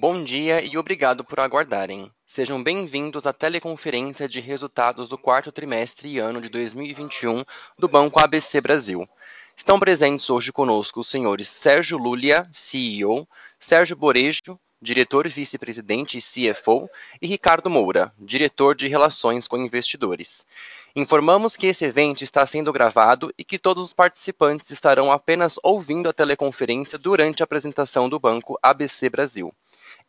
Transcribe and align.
Bom 0.00 0.22
dia 0.22 0.62
e 0.62 0.78
obrigado 0.78 1.24
por 1.24 1.40
aguardarem. 1.40 2.08
Sejam 2.24 2.62
bem-vindos 2.62 3.26
à 3.26 3.32
teleconferência 3.32 4.28
de 4.28 4.38
resultados 4.38 5.08
do 5.08 5.18
quarto 5.18 5.50
trimestre 5.50 6.08
e 6.08 6.20
ano 6.20 6.40
de 6.40 6.48
2021 6.48 7.42
do 7.76 7.88
Banco 7.88 8.22
ABC 8.22 8.60
Brasil. 8.60 9.08
Estão 9.56 9.80
presentes 9.80 10.30
hoje 10.30 10.52
conosco 10.52 11.00
os 11.00 11.08
senhores 11.08 11.48
Sérgio 11.48 11.98
Lulia, 11.98 12.46
CEO, 12.52 13.26
Sérgio 13.58 13.96
Borejo, 13.96 14.56
diretor 14.80 15.28
vice-presidente 15.28 16.16
e 16.16 16.22
CFO, 16.22 16.88
e 17.20 17.26
Ricardo 17.26 17.68
Moura, 17.68 18.14
diretor 18.20 18.76
de 18.76 18.86
Relações 18.86 19.48
com 19.48 19.58
Investidores. 19.58 20.46
Informamos 20.94 21.56
que 21.56 21.66
esse 21.66 21.84
evento 21.84 22.22
está 22.22 22.46
sendo 22.46 22.72
gravado 22.72 23.34
e 23.36 23.42
que 23.42 23.58
todos 23.58 23.86
os 23.86 23.92
participantes 23.92 24.70
estarão 24.70 25.10
apenas 25.10 25.58
ouvindo 25.60 26.08
a 26.08 26.12
teleconferência 26.12 26.96
durante 26.96 27.42
a 27.42 27.44
apresentação 27.44 28.08
do 28.08 28.20
Banco 28.20 28.56
ABC 28.62 29.10
Brasil. 29.10 29.52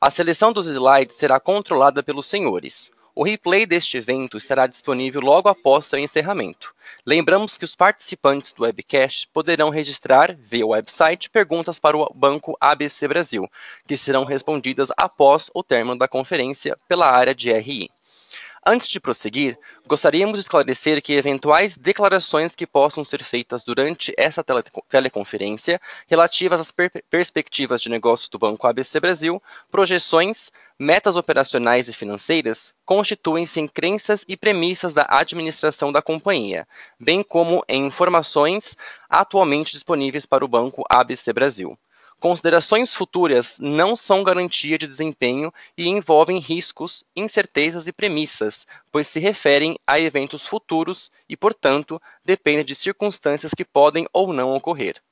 A 0.00 0.10
seleção 0.10 0.54
dos 0.54 0.66
slides 0.66 1.16
será 1.16 1.38
controlada 1.38 2.02
pelos 2.02 2.26
senhores. 2.26 2.90
O 3.16 3.22
replay 3.22 3.64
deste 3.64 3.96
evento 3.96 4.36
estará 4.36 4.66
disponível 4.66 5.20
logo 5.20 5.48
após 5.48 5.86
seu 5.86 6.00
encerramento. 6.00 6.74
Lembramos 7.06 7.56
que 7.56 7.64
os 7.64 7.76
participantes 7.76 8.52
do 8.52 8.64
webcast 8.64 9.28
poderão 9.32 9.70
registrar, 9.70 10.34
via 10.36 10.66
website, 10.66 11.30
perguntas 11.30 11.78
para 11.78 11.96
o 11.96 12.12
Banco 12.12 12.56
ABC 12.60 13.06
Brasil, 13.06 13.48
que 13.86 13.96
serão 13.96 14.24
respondidas 14.24 14.88
após 15.00 15.48
o 15.54 15.62
término 15.62 15.96
da 15.96 16.08
conferência 16.08 16.76
pela 16.88 17.08
área 17.08 17.32
de 17.32 17.52
RI. 17.52 17.88
Antes 18.66 18.88
de 18.88 18.98
prosseguir, 18.98 19.58
gostaríamos 19.86 20.38
de 20.38 20.40
esclarecer 20.40 21.02
que 21.02 21.12
eventuais 21.12 21.76
declarações 21.76 22.56
que 22.56 22.66
possam 22.66 23.04
ser 23.04 23.22
feitas 23.22 23.62
durante 23.62 24.14
essa 24.16 24.42
tele 24.42 24.64
teleconferência, 24.88 25.78
relativas 26.08 26.60
às 26.60 26.72
per 26.72 26.90
perspectivas 27.10 27.82
de 27.82 27.90
negócios 27.90 28.28
do 28.30 28.38
Banco 28.38 28.66
ABC 28.66 28.98
Brasil, 28.98 29.40
projeções, 29.70 30.50
metas 30.78 31.16
operacionais 31.16 31.88
e 31.88 31.92
financeiras, 31.92 32.74
constituem-se 32.84 33.60
em 33.60 33.68
crenças 33.68 34.24
e 34.26 34.36
premissas 34.36 34.92
da 34.92 35.06
administração 35.08 35.92
da 35.92 36.02
companhia, 36.02 36.66
bem 36.98 37.22
como 37.22 37.64
em 37.68 37.86
informações 37.86 38.76
atualmente 39.08 39.72
disponíveis 39.72 40.26
para 40.26 40.44
o 40.44 40.48
Banco 40.48 40.84
ABC 40.88 41.32
Brasil. 41.32 41.78
Considerações 42.20 42.94
futuras 42.94 43.56
não 43.58 43.94
são 43.94 44.24
garantia 44.24 44.78
de 44.78 44.86
desempenho 44.86 45.52
e 45.76 45.86
envolvem 45.86 46.38
riscos, 46.38 47.04
incertezas 47.14 47.86
e 47.86 47.92
premissas, 47.92 48.66
pois 48.90 49.08
se 49.08 49.20
referem 49.20 49.78
a 49.86 50.00
eventos 50.00 50.46
futuros 50.46 51.10
e, 51.28 51.36
portanto, 51.36 52.00
dependem 52.24 52.64
de 52.64 52.74
circunstâncias 52.74 53.52
que 53.52 53.64
podem 53.64 54.06
ou 54.12 54.32
não 54.32 54.54
ocorrer. 54.54 55.02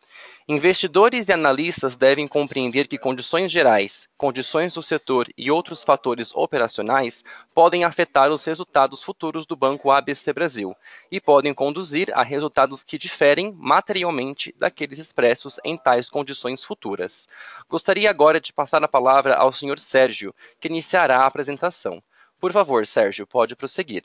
Investidores 0.49 1.29
e 1.29 1.33
analistas 1.33 1.95
devem 1.95 2.27
compreender 2.27 2.89
que 2.89 2.99
condições 2.99 3.53
gerais, 3.53 4.09
condições 4.17 4.75
do 4.75 4.83
setor 4.83 5.29
e 5.39 5.51
outros 5.53 5.85
fatores 5.85 6.35
operacionais 6.35 7.23
podem 7.55 7.85
afetar 7.85 8.31
os 8.33 8.45
resultados 8.45 9.05
futuros 9.05 9.47
do 9.47 9.55
Banco 9.55 9.91
ABC 9.91 10.33
Brasil 10.33 10.75
e 11.11 11.21
podem 11.21 11.55
conduzir 11.55 12.13
a 12.13 12.25
resultados 12.25 12.83
que 12.83 12.99
diferem 12.99 13.53
materialmente 13.53 14.53
daqueles 14.59 14.99
expressos 14.99 15.61
em 15.65 15.77
tais 15.77 16.11
condições 16.11 16.65
futuras. 16.65 17.29
Gostaria 17.69 18.11
agora 18.11 18.41
de 18.41 18.53
passar 18.53 18.83
a 18.83 18.89
palavra 18.89 19.37
ao 19.37 19.53
Sr. 19.53 19.79
Sérgio, 19.79 20.35
que 20.61 20.67
iniciará 20.67 21.19
a 21.19 21.27
apresentação. 21.27 22.03
Por 22.41 22.53
favor, 22.53 22.85
Sérgio, 22.85 23.29
pode 23.29 23.55
prosseguir. 23.55 24.03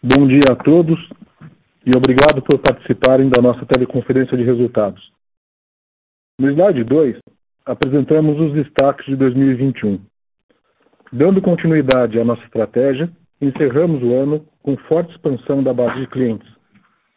Bom 0.00 0.26
dia 0.26 0.40
a 0.50 0.56
todos 0.56 0.98
e 1.84 1.90
obrigado 1.96 2.42
por 2.42 2.58
participarem 2.60 3.28
da 3.28 3.42
nossa 3.42 3.66
teleconferência 3.66 4.36
de 4.36 4.44
resultados. 4.44 5.02
No 6.38 6.50
slide 6.50 6.84
2, 6.84 7.18
apresentamos 7.66 8.40
os 8.40 8.52
destaques 8.52 9.06
de 9.06 9.16
2021. 9.16 10.00
Dando 11.12 11.42
continuidade 11.42 12.18
à 12.18 12.24
nossa 12.24 12.42
estratégia, 12.44 13.10
encerramos 13.40 14.02
o 14.02 14.14
ano 14.14 14.46
com 14.62 14.76
forte 14.88 15.10
expansão 15.10 15.62
da 15.62 15.74
base 15.74 16.00
de 16.00 16.06
clientes, 16.06 16.48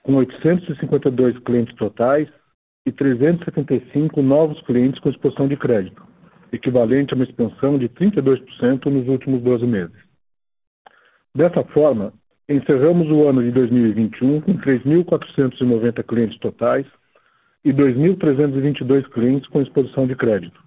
com 0.04 0.16
852 0.16 1.38
clientes 1.40 1.76
totais 1.76 2.28
e 2.86 2.92
375 2.92 4.22
novos 4.22 4.60
clientes 4.62 5.00
com 5.00 5.10
exposição 5.10 5.48
de 5.48 5.56
crédito, 5.56 6.04
equivalente 6.52 7.14
a 7.14 7.16
uma 7.16 7.26
expansão 7.26 7.78
de 7.78 7.88
32% 7.90 8.86
nos 8.86 9.08
últimos 9.08 9.42
12 9.42 9.66
meses. 9.66 9.96
Dessa 11.36 11.64
forma, 11.66 12.14
Encerramos 12.48 13.10
o 13.10 13.28
ano 13.28 13.42
de 13.42 13.50
2021 13.52 14.40
com 14.42 14.54
3.490 14.58 16.04
clientes 16.04 16.38
totais 16.38 16.86
e 17.64 17.74
2.322 17.74 19.10
clientes 19.10 19.50
com 19.50 19.64
exposição 19.64 20.06
de 20.06 20.16
crédito. 20.16 20.60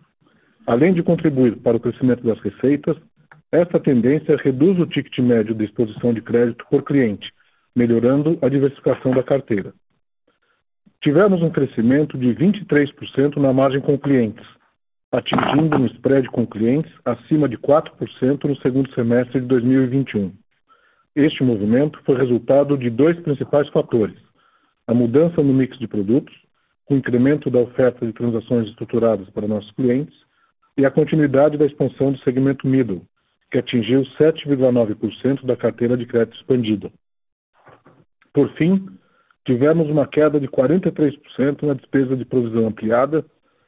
Além 0.67 0.93
de 0.93 1.05
contribuir 1.05 1.57
para 1.59 1.77
o 1.77 1.81
crescimento 1.81 2.25
das 2.25 2.41
receitas, 2.41 2.97
esta 3.53 3.79
tendência 3.79 4.37
reduz 4.39 4.77
o 4.81 4.87
ticket 4.87 5.19
médio 5.21 5.55
de 5.55 5.67
exposição 5.67 6.13
de 6.13 6.21
crédito 6.21 6.67
por 6.69 6.83
cliente, 6.83 7.33
melhorando 7.77 8.37
a 8.43 8.49
diversificação 8.49 9.13
da 9.13 9.23
carteira. 9.23 9.73
Tivemos 11.01 11.41
um 11.43 11.51
crescimento 11.51 12.19
de 12.19 12.35
23% 12.35 13.37
na 13.37 13.53
margem 13.53 13.81
com 13.81 13.97
clientes, 13.97 14.45
atingindo 15.13 15.77
um 15.77 15.87
spread 15.87 16.29
com 16.31 16.45
clientes 16.45 16.93
acima 17.05 17.49
de 17.49 17.57
4% 17.57 18.45
no 18.45 18.57
segundo 18.57 18.93
semestre 18.95 19.41
de 19.41 19.47
2021. 19.47 20.33
Este 21.15 21.43
movimento 21.43 22.01
foi 22.05 22.17
resultado 22.17 22.77
de 22.77 22.91
dois 22.91 23.19
principais 23.21 23.69
fatores: 23.71 24.17
a 24.87 24.95
mudança 24.95 25.43
no 25.43 25.53
mix 25.53 25.79
de 25.79 25.89
produtos, 25.89 26.35
com 26.85 26.95
o 26.95 26.99
incremento 26.99 27.51
da 27.51 27.59
oferta 27.59 28.07
de 28.07 28.13
transações 28.13 28.69
estruturadas 28.69 29.29
para 29.31 29.47
nossos 29.47 29.71
clientes, 29.73 30.15
e 30.77 30.87
a 30.87 30.91
continuidade 30.91 31.59
da 31.59 31.67
expansão 31.67 32.13
do 32.13 32.19
segmento 32.21 32.67
middle, 32.67 33.03
que 33.51 33.59
atingiu 33.59 34.03
7,9% 34.19 35.45
da 35.45 35.57
carteira 35.57 35.97
de 35.97 36.07
crédito 36.07 36.37
expandida. 36.37 36.91
Por 38.33 38.51
fim, 38.55 38.87
tivemos 39.45 39.89
uma 39.89 40.07
queda 40.07 40.39
de 40.39 40.47
43% 40.47 41.63
na 41.63 41.75
despesa 41.75 42.17
de 42.17 42.25
provisão 42.25 42.67
ampliada 42.67 43.25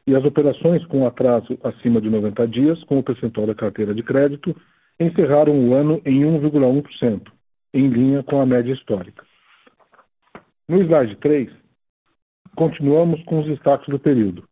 e 0.07 0.15
as 0.15 0.25
operações 0.25 0.85
com 0.87 1.07
atraso 1.07 1.59
acima 1.65 2.01
de 2.01 2.09
90 2.09 2.47
dias, 2.49 2.83
com 2.85 2.99
o 2.99 3.03
percentual 3.03 3.47
da 3.47 3.55
carteira 3.55 3.95
de 3.95 4.03
crédito, 4.03 4.55
encerraram 5.01 5.59
o 5.59 5.75
ano 5.75 6.01
em 6.05 6.21
1,1%, 6.21 7.23
em 7.73 7.89
linha 7.89 8.23
com 8.23 8.41
a 8.41 8.47
média 8.47 8.73
histórica. 8.75 9.25
No 10.69 10.81
slide 10.83 11.17
3, 11.17 11.51
continuamos 12.55 13.23
com 13.25 13.41
os 13.41 13.47
destaques 13.47 13.89
do 13.89 13.99
período. 13.99 14.45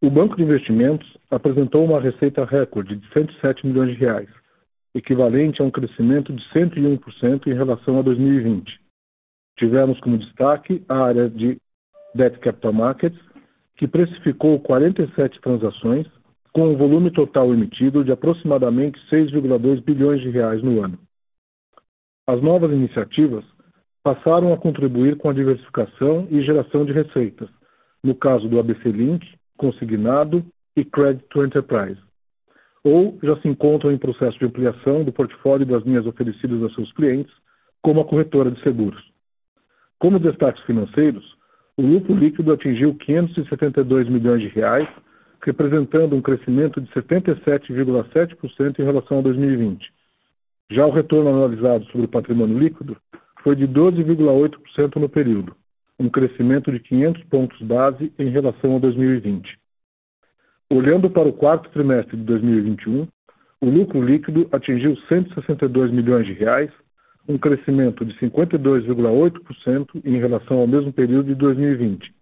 O 0.00 0.10
Banco 0.10 0.36
de 0.36 0.42
Investimentos 0.42 1.18
apresentou 1.30 1.84
uma 1.84 2.00
receita 2.00 2.44
recorde 2.44 2.96
de 2.96 3.12
107 3.12 3.66
milhões 3.66 3.90
de 3.90 3.98
reais, 3.98 4.28
equivalente 4.94 5.60
a 5.60 5.64
um 5.64 5.70
crescimento 5.70 6.32
de 6.32 6.42
101% 6.52 7.46
em 7.46 7.54
relação 7.54 7.98
a 7.98 8.02
2020. 8.02 8.80
Tivemos 9.58 9.98
como 10.00 10.18
destaque 10.18 10.84
a 10.88 10.98
área 10.98 11.28
de 11.28 11.58
Debt 12.14 12.38
Capital 12.38 12.72
Markets, 12.72 13.18
que 13.76 13.88
precificou 13.88 14.60
47 14.60 15.40
transações, 15.40 16.06
com 16.58 16.70
um 16.70 16.76
volume 16.76 17.12
total 17.12 17.54
emitido 17.54 18.02
de 18.02 18.10
aproximadamente 18.10 18.98
6,2 19.08 19.80
bilhões 19.80 20.20
de 20.20 20.28
reais 20.28 20.60
no 20.60 20.82
ano. 20.82 20.98
As 22.26 22.42
novas 22.42 22.72
iniciativas 22.72 23.44
passaram 24.02 24.52
a 24.52 24.56
contribuir 24.56 25.16
com 25.18 25.30
a 25.30 25.32
diversificação 25.32 26.26
e 26.28 26.42
geração 26.42 26.84
de 26.84 26.90
receitas, 26.90 27.48
no 28.02 28.12
caso 28.12 28.48
do 28.48 28.58
ABC 28.58 28.90
Link, 28.90 29.24
Consignado 29.56 30.44
e 30.76 30.84
Credit 30.84 31.24
to 31.28 31.44
Enterprise. 31.44 32.00
Ou 32.82 33.16
já 33.22 33.36
se 33.36 33.46
encontram 33.46 33.92
em 33.92 33.98
processo 33.98 34.36
de 34.40 34.46
ampliação 34.46 35.04
do 35.04 35.12
portfólio 35.12 35.64
das 35.64 35.84
linhas 35.84 36.06
oferecidas 36.06 36.60
a 36.64 36.74
seus 36.74 36.90
clientes, 36.94 37.32
como 37.80 38.00
a 38.00 38.04
corretora 38.04 38.50
de 38.50 38.60
seguros. 38.64 39.00
Como 40.00 40.18
destaques 40.18 40.64
financeiros, 40.64 41.24
o 41.76 41.82
lucro 41.82 42.16
líquido 42.16 42.52
atingiu 42.52 42.96
572 42.96 44.08
milhões 44.08 44.40
de 44.40 44.48
reais, 44.48 44.88
representando 45.42 46.14
um 46.14 46.22
crescimento 46.22 46.80
de 46.80 46.88
77,7% 46.92 48.78
em 48.78 48.84
relação 48.84 49.18
a 49.18 49.22
2020 49.22 49.98
já 50.70 50.86
o 50.86 50.90
retorno 50.90 51.30
anualizado 51.30 51.84
sobre 51.86 52.04
o 52.04 52.08
patrimônio 52.08 52.58
líquido 52.58 52.96
foi 53.42 53.56
de 53.56 53.66
12,8% 53.66 54.96
no 54.96 55.08
período, 55.08 55.56
um 55.98 56.10
crescimento 56.10 56.70
de 56.70 56.78
500 56.80 57.24
pontos 57.24 57.58
base 57.62 58.12
em 58.18 58.28
relação 58.28 58.76
a 58.76 58.78
2020. 58.78 59.58
Olhando 60.70 61.08
para 61.08 61.26
o 61.26 61.32
quarto 61.32 61.70
trimestre 61.70 62.16
de 62.16 62.22
2021, 62.24 63.08
o 63.60 63.66
lucro 63.66 64.02
líquido 64.02 64.46
atingiu 64.52 64.94
162 65.08 65.90
milhões 65.90 66.26
de 66.26 66.34
reais, 66.34 66.70
um 67.26 67.38
crescimento 67.38 68.04
de 68.04 68.12
52,8% 68.18 70.02
em 70.04 70.18
relação 70.18 70.58
ao 70.58 70.66
mesmo 70.66 70.92
período 70.92 71.28
de 71.28 71.34
2020, 71.34 72.12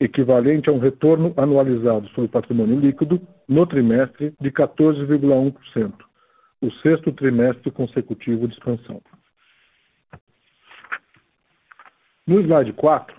equivalente 0.00 0.70
a 0.70 0.72
um 0.72 0.78
retorno 0.78 1.32
anualizado 1.36 2.08
sobre 2.10 2.28
patrimônio 2.28 2.78
líquido 2.78 3.20
no 3.48 3.66
trimestre 3.66 4.32
de 4.40 4.50
14,1%, 4.50 5.92
o 6.60 6.70
sexto 6.82 7.12
trimestre 7.12 7.70
consecutivo 7.70 8.46
de 8.46 8.54
expansão. 8.54 9.00
No 12.26 12.40
slide 12.40 12.72
4, 12.74 13.16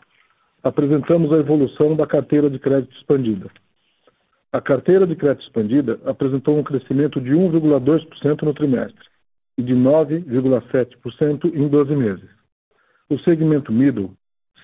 apresentamos 0.63 1.33
a 1.33 1.37
evolução 1.37 1.95
da 1.95 2.05
carteira 2.05 2.49
de 2.49 2.59
crédito 2.59 2.95
expandida. 2.95 3.49
A 4.51 4.61
carteira 4.61 5.05
de 5.05 5.15
crédito 5.15 5.43
expandida 5.43 5.99
apresentou 6.05 6.57
um 6.57 6.63
crescimento 6.63 7.19
de 7.19 7.31
1,2% 7.31 8.41
no 8.43 8.53
trimestre 8.53 9.05
e 9.57 9.63
de 9.63 9.73
9,7% 9.73 11.53
em 11.53 11.67
12 11.67 11.95
meses. 11.95 12.29
O 13.09 13.17
segmento 13.19 13.71
middle 13.71 14.15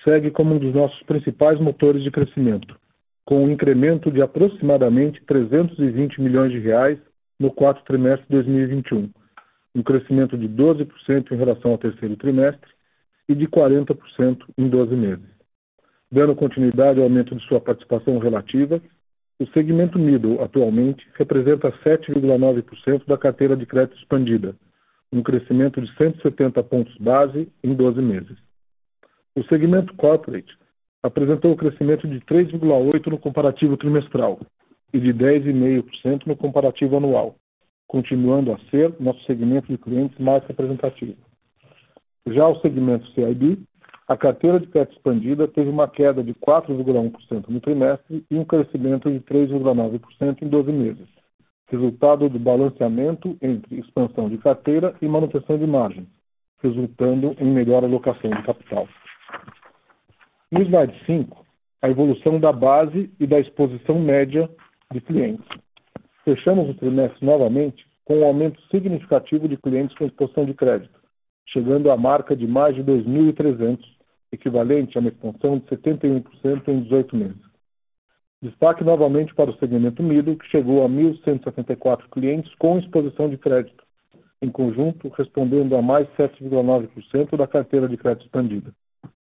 segue 0.06 0.30
como 0.30 0.54
um 0.54 0.58
dos 0.58 0.72
nossos 0.72 1.02
principais 1.02 1.58
motores 1.60 2.04
de 2.04 2.12
crescimento, 2.12 2.78
com 3.24 3.44
um 3.44 3.50
incremento 3.50 4.08
de 4.08 4.22
aproximadamente 4.22 5.20
320 5.26 6.20
milhões 6.20 6.52
de 6.52 6.60
reais 6.60 6.96
no 7.40 7.50
quarto 7.50 7.84
trimestre 7.84 8.24
de 8.28 8.34
2021, 8.36 9.10
um 9.74 9.82
crescimento 9.82 10.38
de 10.38 10.48
12% 10.48 11.32
em 11.32 11.36
relação 11.36 11.72
ao 11.72 11.78
terceiro 11.78 12.16
trimestre 12.16 12.70
e 13.28 13.34
de 13.34 13.48
40% 13.48 14.38
em 14.56 14.68
12 14.68 14.94
meses. 14.94 15.26
Dando 16.10 16.36
continuidade 16.36 17.00
ao 17.00 17.04
aumento 17.04 17.34
de 17.34 17.44
sua 17.48 17.60
participação 17.60 18.18
relativa, 18.18 18.80
o 19.40 19.46
segmento 19.48 19.98
middle 19.98 20.40
atualmente 20.40 21.04
representa 21.14 21.72
7,9% 21.84 23.04
da 23.06 23.18
carteira 23.18 23.56
de 23.56 23.66
crédito 23.66 23.98
expandida, 23.98 24.54
um 25.12 25.20
crescimento 25.20 25.80
de 25.80 25.92
170 25.96 26.62
pontos 26.62 26.96
base 26.98 27.48
em 27.64 27.74
12 27.74 28.00
meses. 28.00 28.45
O 29.36 29.44
segmento 29.44 29.94
corporate 29.96 30.56
apresentou 31.02 31.52
um 31.52 31.56
crescimento 31.56 32.08
de 32.08 32.20
3,8% 32.20 33.08
no 33.08 33.18
comparativo 33.18 33.76
trimestral 33.76 34.40
e 34.94 34.98
de 34.98 35.12
10,5% 35.12 36.26
no 36.26 36.34
comparativo 36.34 36.96
anual, 36.96 37.36
continuando 37.86 38.50
a 38.50 38.58
ser 38.70 38.94
nosso 38.98 39.22
segmento 39.24 39.68
de 39.68 39.76
clientes 39.76 40.18
mais 40.18 40.42
representativo. 40.46 41.18
Já 42.28 42.48
o 42.48 42.58
segmento 42.60 43.06
CIB, 43.08 43.62
a 44.08 44.16
carteira 44.16 44.58
de 44.58 44.68
crédito 44.68 44.96
expandida 44.96 45.46
teve 45.46 45.68
uma 45.68 45.86
queda 45.86 46.24
de 46.24 46.32
4,1% 46.32 47.48
no 47.48 47.60
trimestre 47.60 48.24
e 48.30 48.38
um 48.38 48.44
crescimento 48.44 49.10
de 49.10 49.20
3,9% 49.20 50.40
em 50.40 50.48
12 50.48 50.72
meses, 50.72 51.08
resultado 51.68 52.30
do 52.30 52.38
balanceamento 52.38 53.36
entre 53.42 53.80
expansão 53.80 54.30
de 54.30 54.38
carteira 54.38 54.94
e 55.02 55.06
manutenção 55.06 55.58
de 55.58 55.66
margens, 55.66 56.08
resultando 56.62 57.36
em 57.38 57.52
melhor 57.52 57.84
alocação 57.84 58.30
de 58.30 58.42
capital. 58.42 58.88
No 60.50 60.62
slide 60.62 60.94
5, 61.06 61.44
a 61.82 61.90
evolução 61.90 62.38
da 62.38 62.52
base 62.52 63.10
e 63.18 63.26
da 63.26 63.40
exposição 63.40 63.98
média 63.98 64.48
de 64.92 65.00
clientes. 65.00 65.44
Fechamos 66.24 66.70
o 66.70 66.74
trimestre 66.74 67.24
novamente 67.24 67.84
com 68.04 68.20
um 68.20 68.24
aumento 68.24 68.60
significativo 68.70 69.48
de 69.48 69.56
clientes 69.56 69.96
com 69.98 70.06
exposição 70.06 70.44
de 70.44 70.54
crédito, 70.54 70.98
chegando 71.46 71.90
à 71.90 71.96
marca 71.96 72.36
de 72.36 72.46
mais 72.46 72.74
de 72.76 72.82
2.300, 72.84 73.78
equivalente 74.30 74.96
a 74.96 75.00
uma 75.00 75.10
expansão 75.10 75.58
de 75.58 75.66
71% 75.66 76.68
em 76.68 76.82
18 76.82 77.16
meses. 77.16 77.46
Destaque 78.40 78.84
novamente 78.84 79.34
para 79.34 79.50
o 79.50 79.58
segmento 79.58 80.02
middle, 80.02 80.36
que 80.36 80.46
chegou 80.46 80.84
a 80.84 80.88
1.174 80.88 82.08
clientes 82.10 82.54
com 82.56 82.78
exposição 82.78 83.28
de 83.28 83.36
crédito, 83.36 83.84
em 84.40 84.50
conjunto 84.50 85.08
respondendo 85.16 85.74
a 85.74 85.82
mais 85.82 86.06
7,9% 86.16 87.36
da 87.36 87.46
carteira 87.46 87.88
de 87.88 87.96
crédito 87.96 88.26
expandida. 88.26 88.72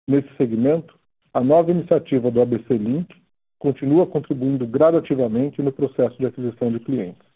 Nesse 0.08 0.28
segmento, 0.36 0.96
a 1.34 1.42
nova 1.42 1.72
iniciativa 1.72 2.30
do 2.30 2.40
ABC 2.40 2.78
Link 2.78 3.12
continua 3.58 4.06
contribuindo 4.06 4.64
gradativamente 4.64 5.60
no 5.60 5.72
processo 5.72 6.16
de 6.16 6.26
aquisição 6.26 6.70
de 6.70 6.78
clientes. 6.78 7.26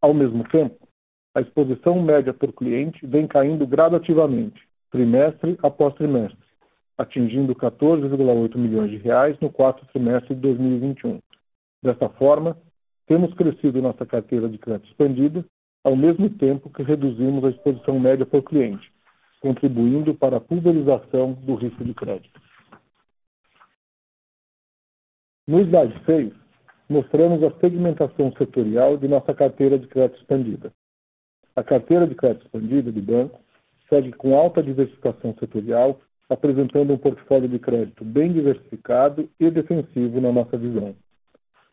Ao 0.00 0.14
mesmo 0.14 0.42
tempo, 0.48 0.88
a 1.34 1.42
exposição 1.42 2.00
média 2.00 2.32
por 2.32 2.50
cliente 2.54 3.06
vem 3.06 3.26
caindo 3.26 3.66
gradativamente, 3.66 4.58
trimestre 4.90 5.58
após 5.62 5.94
trimestre, 5.96 6.38
atingindo 6.96 7.54
14,8 7.54 8.56
milhões 8.56 8.90
de 8.90 8.96
reais 8.96 9.38
no 9.40 9.50
quarto 9.50 9.84
trimestre 9.92 10.34
de 10.34 10.40
2021. 10.40 11.20
Dessa 11.82 12.08
forma, 12.08 12.56
temos 13.06 13.34
crescido 13.34 13.82
nossa 13.82 14.06
carteira 14.06 14.48
de 14.48 14.56
crédito 14.56 14.88
expandida, 14.88 15.44
ao 15.84 15.94
mesmo 15.94 16.30
tempo 16.30 16.70
que 16.70 16.82
reduzimos 16.82 17.44
a 17.44 17.50
exposição 17.50 18.00
média 18.00 18.24
por 18.24 18.42
cliente, 18.42 18.90
contribuindo 19.40 20.14
para 20.14 20.38
a 20.38 20.40
pulverização 20.40 21.32
do 21.32 21.54
risco 21.54 21.84
de 21.84 21.94
crédito. 21.94 22.40
No 25.46 25.60
slide 25.60 25.94
6, 26.04 26.32
mostramos 26.88 27.42
a 27.42 27.50
segmentação 27.60 28.32
setorial 28.32 28.96
de 28.96 29.06
nossa 29.08 29.34
carteira 29.34 29.78
de 29.78 29.86
crédito 29.86 30.18
expandida. 30.18 30.72
A 31.54 31.62
carteira 31.62 32.06
de 32.06 32.14
crédito 32.14 32.44
expandida 32.46 32.90
do 32.90 33.00
banco 33.00 33.40
segue 33.88 34.12
com 34.12 34.36
alta 34.36 34.62
diversificação 34.62 35.34
setorial, 35.38 36.00
apresentando 36.28 36.92
um 36.92 36.98
portfólio 36.98 37.48
de 37.48 37.58
crédito 37.58 38.04
bem 38.04 38.32
diversificado 38.32 39.28
e 39.38 39.50
defensivo 39.50 40.20
na 40.20 40.32
nossa 40.32 40.56
visão. 40.58 40.94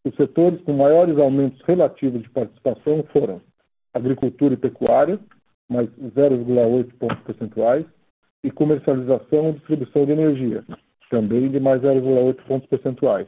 Os 0.06 0.16
setores 0.16 0.62
com 0.62 0.74
maiores 0.74 1.18
aumentos 1.18 1.62
relativos 1.62 2.22
de 2.22 2.30
participação 2.30 3.04
foram 3.12 3.42
agricultura 3.94 4.54
e 4.54 4.58
pecuária, 4.58 5.20
mais 5.70 5.90
0,8 5.90 6.94
pontos 6.98 7.24
percentuais, 7.24 7.86
e 8.44 8.52
comercialização 8.52 9.50
e 9.50 9.54
distribuição 9.54 10.06
de 10.06 10.12
energia, 10.12 10.64
também 11.10 11.50
de 11.50 11.60
mais 11.60 11.82
0,8 11.82 12.44
pontos 12.46 12.68
percentuais 12.68 13.28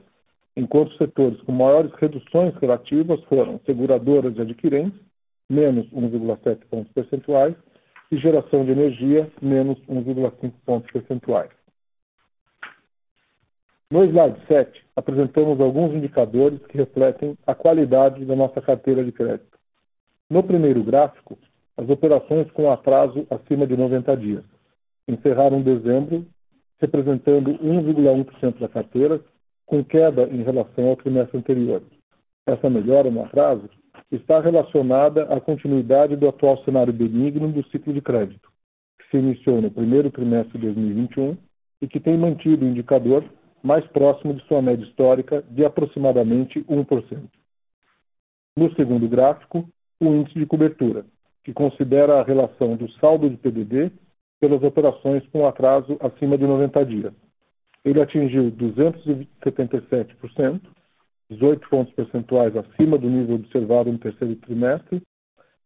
enquanto 0.56 0.92
os 0.92 0.98
setores 0.98 1.40
com 1.42 1.52
maiores 1.52 1.92
reduções 1.96 2.56
relativas 2.56 3.22
foram 3.26 3.60
seguradoras 3.66 4.36
e 4.38 4.42
adquirentes, 4.42 5.00
menos 5.50 5.86
1,7 5.92 6.60
pontos 6.70 6.92
percentuais, 6.94 7.56
e 8.12 8.18
geração 8.18 8.64
de 8.64 8.72
energia, 8.72 9.30
menos 9.42 9.78
1,5 9.88 10.54
pontos 10.66 10.92
percentuais. 10.92 11.52
No 13.92 14.04
slide 14.04 14.40
7, 14.48 14.84
apresentamos 14.96 15.60
alguns 15.60 15.94
indicadores 15.94 16.60
que 16.68 16.78
refletem 16.78 17.38
a 17.46 17.54
qualidade 17.54 18.24
da 18.26 18.36
nossa 18.36 18.62
carteira 18.62 19.04
de 19.04 19.12
crédito. 19.12 19.58
No 20.30 20.44
primeiro 20.44 20.84
gráfico, 20.84 21.38
as 21.78 21.90
operações 21.90 22.50
com 22.52 22.72
atraso 22.72 23.28
acima 23.30 23.68
de 23.68 23.76
90 23.76 24.16
dias 24.18 24.44
encerraram 25.08 25.62
dezembro, 25.62 26.26
representando 26.80 27.52
1,1% 27.60 28.60
da 28.60 28.68
carteira, 28.68 29.22
com 29.66 29.84
queda 29.84 30.24
em 30.24 30.44
relação 30.44 30.88
ao 30.88 30.96
trimestre 30.96 31.38
anterior. 31.38 31.82
Essa 32.46 32.70
melhora 32.70 33.10
no 33.10 33.24
atraso 33.24 33.70
está 34.12 34.40
relacionada 34.40 35.24
à 35.24 35.40
continuidade 35.40 36.16
do 36.16 36.28
atual 36.28 36.64
cenário 36.64 36.94
benigno 36.94 37.52
do 37.52 37.64
ciclo 37.70 37.94
de 37.94 38.02
crédito, 38.02 38.50
que 39.00 39.10
se 39.10 39.18
iniciou 39.18 39.62
no 39.62 39.72
primeiro 39.72 40.12
trimestre 40.12 40.58
de 40.60 40.66
2021 40.66 41.38
e 41.82 41.88
que 41.88 42.00
tem 42.00 42.18
mantido 42.18 42.66
o 42.66 42.70
indicador 42.70 43.24
mais 43.64 43.86
próximo 43.88 44.34
de 44.34 44.46
sua 44.46 44.62
média 44.62 44.86
histórica 44.86 45.44
de 45.50 45.66
aproximadamente 45.66 46.64
1%. 46.64 47.20
No 48.56 48.74
segundo 48.76 49.08
gráfico, 49.08 49.68
o 50.00 50.06
índice 50.06 50.38
de 50.38 50.46
cobertura, 50.46 51.06
que 51.46 51.54
considera 51.54 52.20
a 52.20 52.24
relação 52.24 52.76
do 52.76 52.92
saldo 52.94 53.30
de 53.30 53.38
PDD 53.38 53.92
pelas 54.42 54.62
operações 54.62 55.26
com 55.28 55.48
atraso 55.48 55.96
acima 56.02 56.38
de 56.38 56.46
90 56.46 56.86
dias 56.86 57.14
ele 57.86 58.02
atingiu 58.02 58.52
277%, 58.52 60.60
18 61.30 61.70
pontos 61.70 61.94
percentuais 61.94 62.58
acima 62.58 62.98
do 62.98 63.08
nível 63.08 63.36
observado 63.36 63.92
no 63.92 64.00
terceiro 64.00 64.36
trimestre 64.38 65.04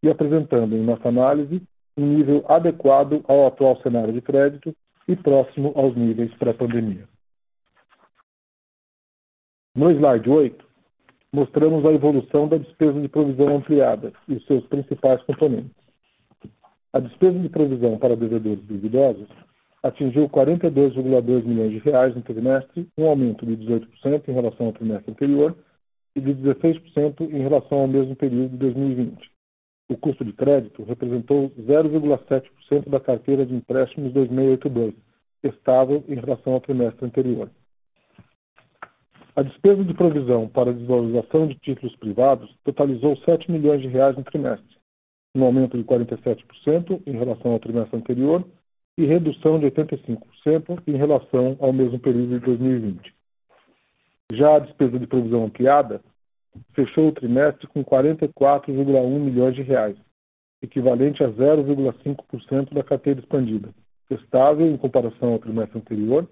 e 0.04 0.10
apresentando, 0.10 0.76
em 0.76 0.84
nossa 0.84 1.08
análise, 1.08 1.64
um 1.98 2.06
nível 2.06 2.44
adequado 2.48 3.24
ao 3.28 3.48
atual 3.48 3.82
cenário 3.82 4.14
de 4.14 4.22
crédito 4.22 4.76
e 5.08 5.16
próximo 5.16 5.72
aos 5.76 5.96
níveis 5.96 6.32
pré-pandemia. 6.36 7.08
No 9.76 9.90
slide 9.92 10.30
8, 10.30 10.69
mostramos 11.32 11.86
a 11.86 11.94
evolução 11.94 12.48
da 12.48 12.58
despesa 12.58 13.00
de 13.00 13.08
provisão 13.08 13.56
ampliada 13.58 14.12
e 14.28 14.40
seus 14.42 14.66
principais 14.68 15.22
componentes. 15.24 15.72
A 16.92 17.00
despesa 17.00 17.38
de 17.38 17.50
provisão 17.50 17.98
para 17.98 18.16
devedores 18.16 18.64
duvidosos 18.66 19.28
atingiu 19.84 20.28
42,2 20.30 21.44
milhões 21.46 21.72
de 21.72 21.80
reais 21.80 22.16
no 22.16 22.22
trimestre, 22.22 22.88
um 22.98 23.08
aumento 23.08 23.46
de 23.46 23.56
18% 23.58 24.28
em 24.28 24.34
relação 24.34 24.68
ao 24.68 24.74
trimestre 24.74 25.12
anterior 25.12 25.56
e 26.16 26.22
de 26.22 26.34
16% 26.34 27.22
em 27.22 27.42
relação 27.42 27.80
ao 27.80 27.88
mesmo 27.88 28.16
período 28.16 28.50
de 28.50 28.58
2020. 28.58 29.32
O 29.90 29.98
custo 29.98 30.26
de 30.26 30.34
crédito 30.34 30.84
representou 30.84 31.50
0,7% 31.52 32.90
da 32.90 33.00
carteira 33.00 33.46
de 33.46 33.56
empréstimos 33.56 34.12
2682, 34.14 34.94
estável 35.44 36.04
em 36.08 36.16
relação 36.16 36.54
ao 36.54 36.62
trimestre 36.62 37.06
anterior. 37.06 37.50
A 39.36 39.44
despesa 39.44 39.84
de 39.84 39.94
provisão 39.94 40.48
para 40.48 40.74
desvalorização 40.74 41.48
de 41.48 41.56
títulos 41.56 41.96
privados 41.98 42.54
totalizou 42.64 43.16
7 43.18 43.52
milhões 43.52 43.82
de 43.82 43.88
reais 43.88 44.18
no 44.18 44.24
trimestre, 44.24 44.78
um 45.36 45.44
aumento 45.44 45.78
de 45.78 45.84
47% 45.84 47.02
em 47.06 47.12
relação 47.12 47.52
ao 47.52 47.60
trimestre 47.60 47.98
anterior 47.98 48.44
e 48.98 49.06
redução 49.06 49.60
de 49.60 49.68
85% 49.68 50.84
em 50.88 50.98
relação 50.98 51.56
ao 51.60 51.72
mesmo 51.72 52.00
período 52.00 52.40
de 52.40 52.46
2020. 52.46 53.14
Já 54.34 54.56
a 54.56 54.60
despesa 54.60 55.00
de 55.00 55.08
provisão 55.08 55.46
ampliada 55.46 56.02
fechou 56.74 57.08
o 57.08 57.12
trimestre 57.12 57.68
com 57.68 57.84
44,1 57.84 59.20
milhões 59.20 59.56
de 59.56 59.62
reais, 59.62 59.96
equivalente 60.62 61.24
a 61.24 61.30
0,5% 61.30 62.74
da 62.74 62.84
carteira 62.84 63.20
expandida, 63.20 63.70
estável 64.10 64.68
em 64.68 64.78
comparação 64.78 65.34
ao 65.34 65.40
trimestre 65.40 65.78
anterior 65.78 66.28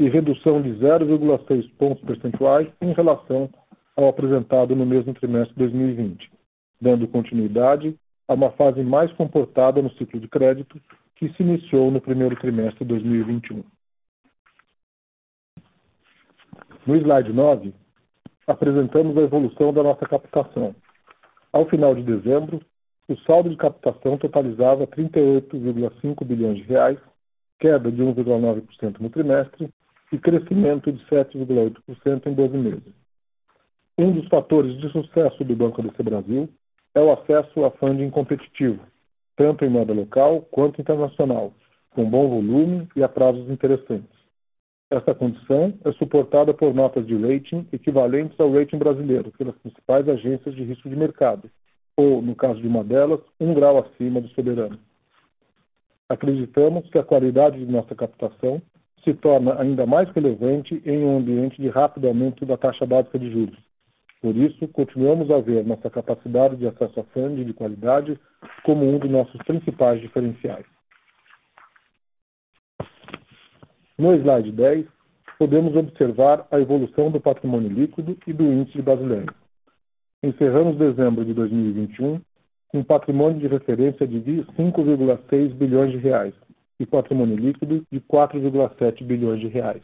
e 0.00 0.08
redução 0.08 0.62
de 0.62 0.70
0,6 0.76 1.70
pontos 1.76 2.02
percentuais 2.02 2.66
em 2.80 2.94
relação 2.94 3.50
ao 3.94 4.08
apresentado 4.08 4.74
no 4.74 4.86
mesmo 4.86 5.12
trimestre 5.12 5.52
de 5.52 5.58
2020, 5.58 6.32
dando 6.80 7.06
continuidade 7.06 7.94
a 8.26 8.32
uma 8.32 8.50
fase 8.52 8.82
mais 8.82 9.12
comportada 9.12 9.82
no 9.82 9.90
ciclo 9.96 10.18
de 10.18 10.26
crédito 10.26 10.80
que 11.16 11.28
se 11.34 11.42
iniciou 11.42 11.90
no 11.90 12.00
primeiro 12.00 12.34
trimestre 12.36 12.82
de 12.82 12.86
2021. 12.86 13.62
No 16.86 16.96
slide 16.96 17.30
9, 17.30 17.74
apresentamos 18.46 19.18
a 19.18 19.20
evolução 19.20 19.70
da 19.70 19.82
nossa 19.82 20.06
captação. 20.06 20.74
Ao 21.52 21.68
final 21.68 21.94
de 21.94 22.02
dezembro, 22.02 22.58
o 23.06 23.18
saldo 23.18 23.50
de 23.50 23.56
captação 23.56 24.16
totalizava 24.16 24.86
38,5 24.86 26.24
bilhões 26.24 26.56
de 26.56 26.62
reais, 26.62 26.98
queda 27.58 27.92
de 27.92 28.02
1,9% 28.02 28.98
no 28.98 29.10
trimestre 29.10 29.68
e 30.12 30.18
crescimento 30.18 30.92
de 30.92 31.04
7,8% 31.06 32.26
em 32.26 32.34
12 32.34 32.58
meses. 32.58 32.94
Um 33.98 34.12
dos 34.12 34.26
fatores 34.28 34.78
de 34.80 34.90
sucesso 34.90 35.44
do 35.44 35.54
Banco 35.54 35.80
ABC 35.80 36.02
Brasil 36.02 36.48
é 36.94 37.00
o 37.00 37.12
acesso 37.12 37.64
a 37.64 37.70
funding 37.72 38.10
competitivo, 38.10 38.80
tanto 39.36 39.64
em 39.64 39.68
moeda 39.68 39.92
local 39.92 40.42
quanto 40.50 40.80
internacional, 40.80 41.52
com 41.90 42.08
bom 42.08 42.28
volume 42.28 42.88
e 42.96 43.02
a 43.02 43.08
prazos 43.08 43.48
interessantes. 43.50 44.20
Essa 44.90 45.14
condição 45.14 45.72
é 45.84 45.92
suportada 45.92 46.52
por 46.52 46.74
notas 46.74 47.06
de 47.06 47.14
rating 47.14 47.68
equivalentes 47.72 48.38
ao 48.40 48.52
rating 48.52 48.78
brasileiro 48.78 49.30
pelas 49.38 49.56
principais 49.58 50.08
agências 50.08 50.54
de 50.54 50.64
risco 50.64 50.88
de 50.88 50.96
mercado, 50.96 51.48
ou, 51.96 52.20
no 52.20 52.34
caso 52.34 52.60
de 52.60 52.66
uma 52.66 52.82
delas, 52.82 53.20
um 53.38 53.54
grau 53.54 53.78
acima 53.78 54.20
do 54.20 54.28
soberano. 54.30 54.78
Acreditamos 56.08 56.88
que 56.90 56.98
a 56.98 57.04
qualidade 57.04 57.64
de 57.64 57.70
nossa 57.70 57.94
captação 57.94 58.60
se 59.04 59.14
torna 59.14 59.60
ainda 59.60 59.86
mais 59.86 60.08
relevante 60.10 60.82
em 60.84 61.04
um 61.04 61.18
ambiente 61.18 61.60
de 61.60 61.68
rápido 61.68 62.08
aumento 62.08 62.44
da 62.44 62.56
taxa 62.56 62.84
básica 62.86 63.18
de 63.18 63.30
juros. 63.30 63.58
Por 64.20 64.36
isso, 64.36 64.68
continuamos 64.68 65.30
a 65.30 65.40
ver 65.40 65.64
nossa 65.64 65.88
capacidade 65.88 66.56
de 66.56 66.66
acesso 66.66 67.00
a 67.00 67.04
funding 67.04 67.44
de 67.44 67.54
qualidade 67.54 68.18
como 68.64 68.86
um 68.86 68.98
dos 68.98 69.10
nossos 69.10 69.40
principais 69.42 70.00
diferenciais. 70.00 70.66
No 73.98 74.14
slide 74.14 74.52
10, 74.52 74.86
podemos 75.38 75.74
observar 75.74 76.46
a 76.50 76.60
evolução 76.60 77.10
do 77.10 77.20
patrimônio 77.20 77.70
líquido 77.70 78.16
e 78.26 78.32
do 78.32 78.44
índice 78.44 78.82
brasileiro. 78.82 79.34
Encerramos 80.22 80.76
dezembro 80.76 81.24
de 81.24 81.32
2021 81.32 82.20
com 82.68 82.78
um 82.78 82.84
patrimônio 82.84 83.40
de 83.40 83.46
referência 83.46 84.06
de 84.06 84.20
5,6 84.20 85.54
bilhões 85.54 85.92
de 85.92 85.96
reais, 85.96 86.34
e 86.80 86.86
patrimônio 86.86 87.36
líquido 87.36 87.86
de 87.92 88.00
4,7 88.00 89.04
bilhões 89.04 89.38
de 89.38 89.46
reais. 89.46 89.82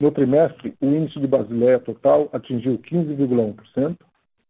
No 0.00 0.12
trimestre, 0.12 0.74
o 0.80 0.86
índice 0.86 1.18
de 1.18 1.26
Basileia 1.26 1.80
total 1.80 2.28
atingiu 2.32 2.78
15,1% 2.78 3.96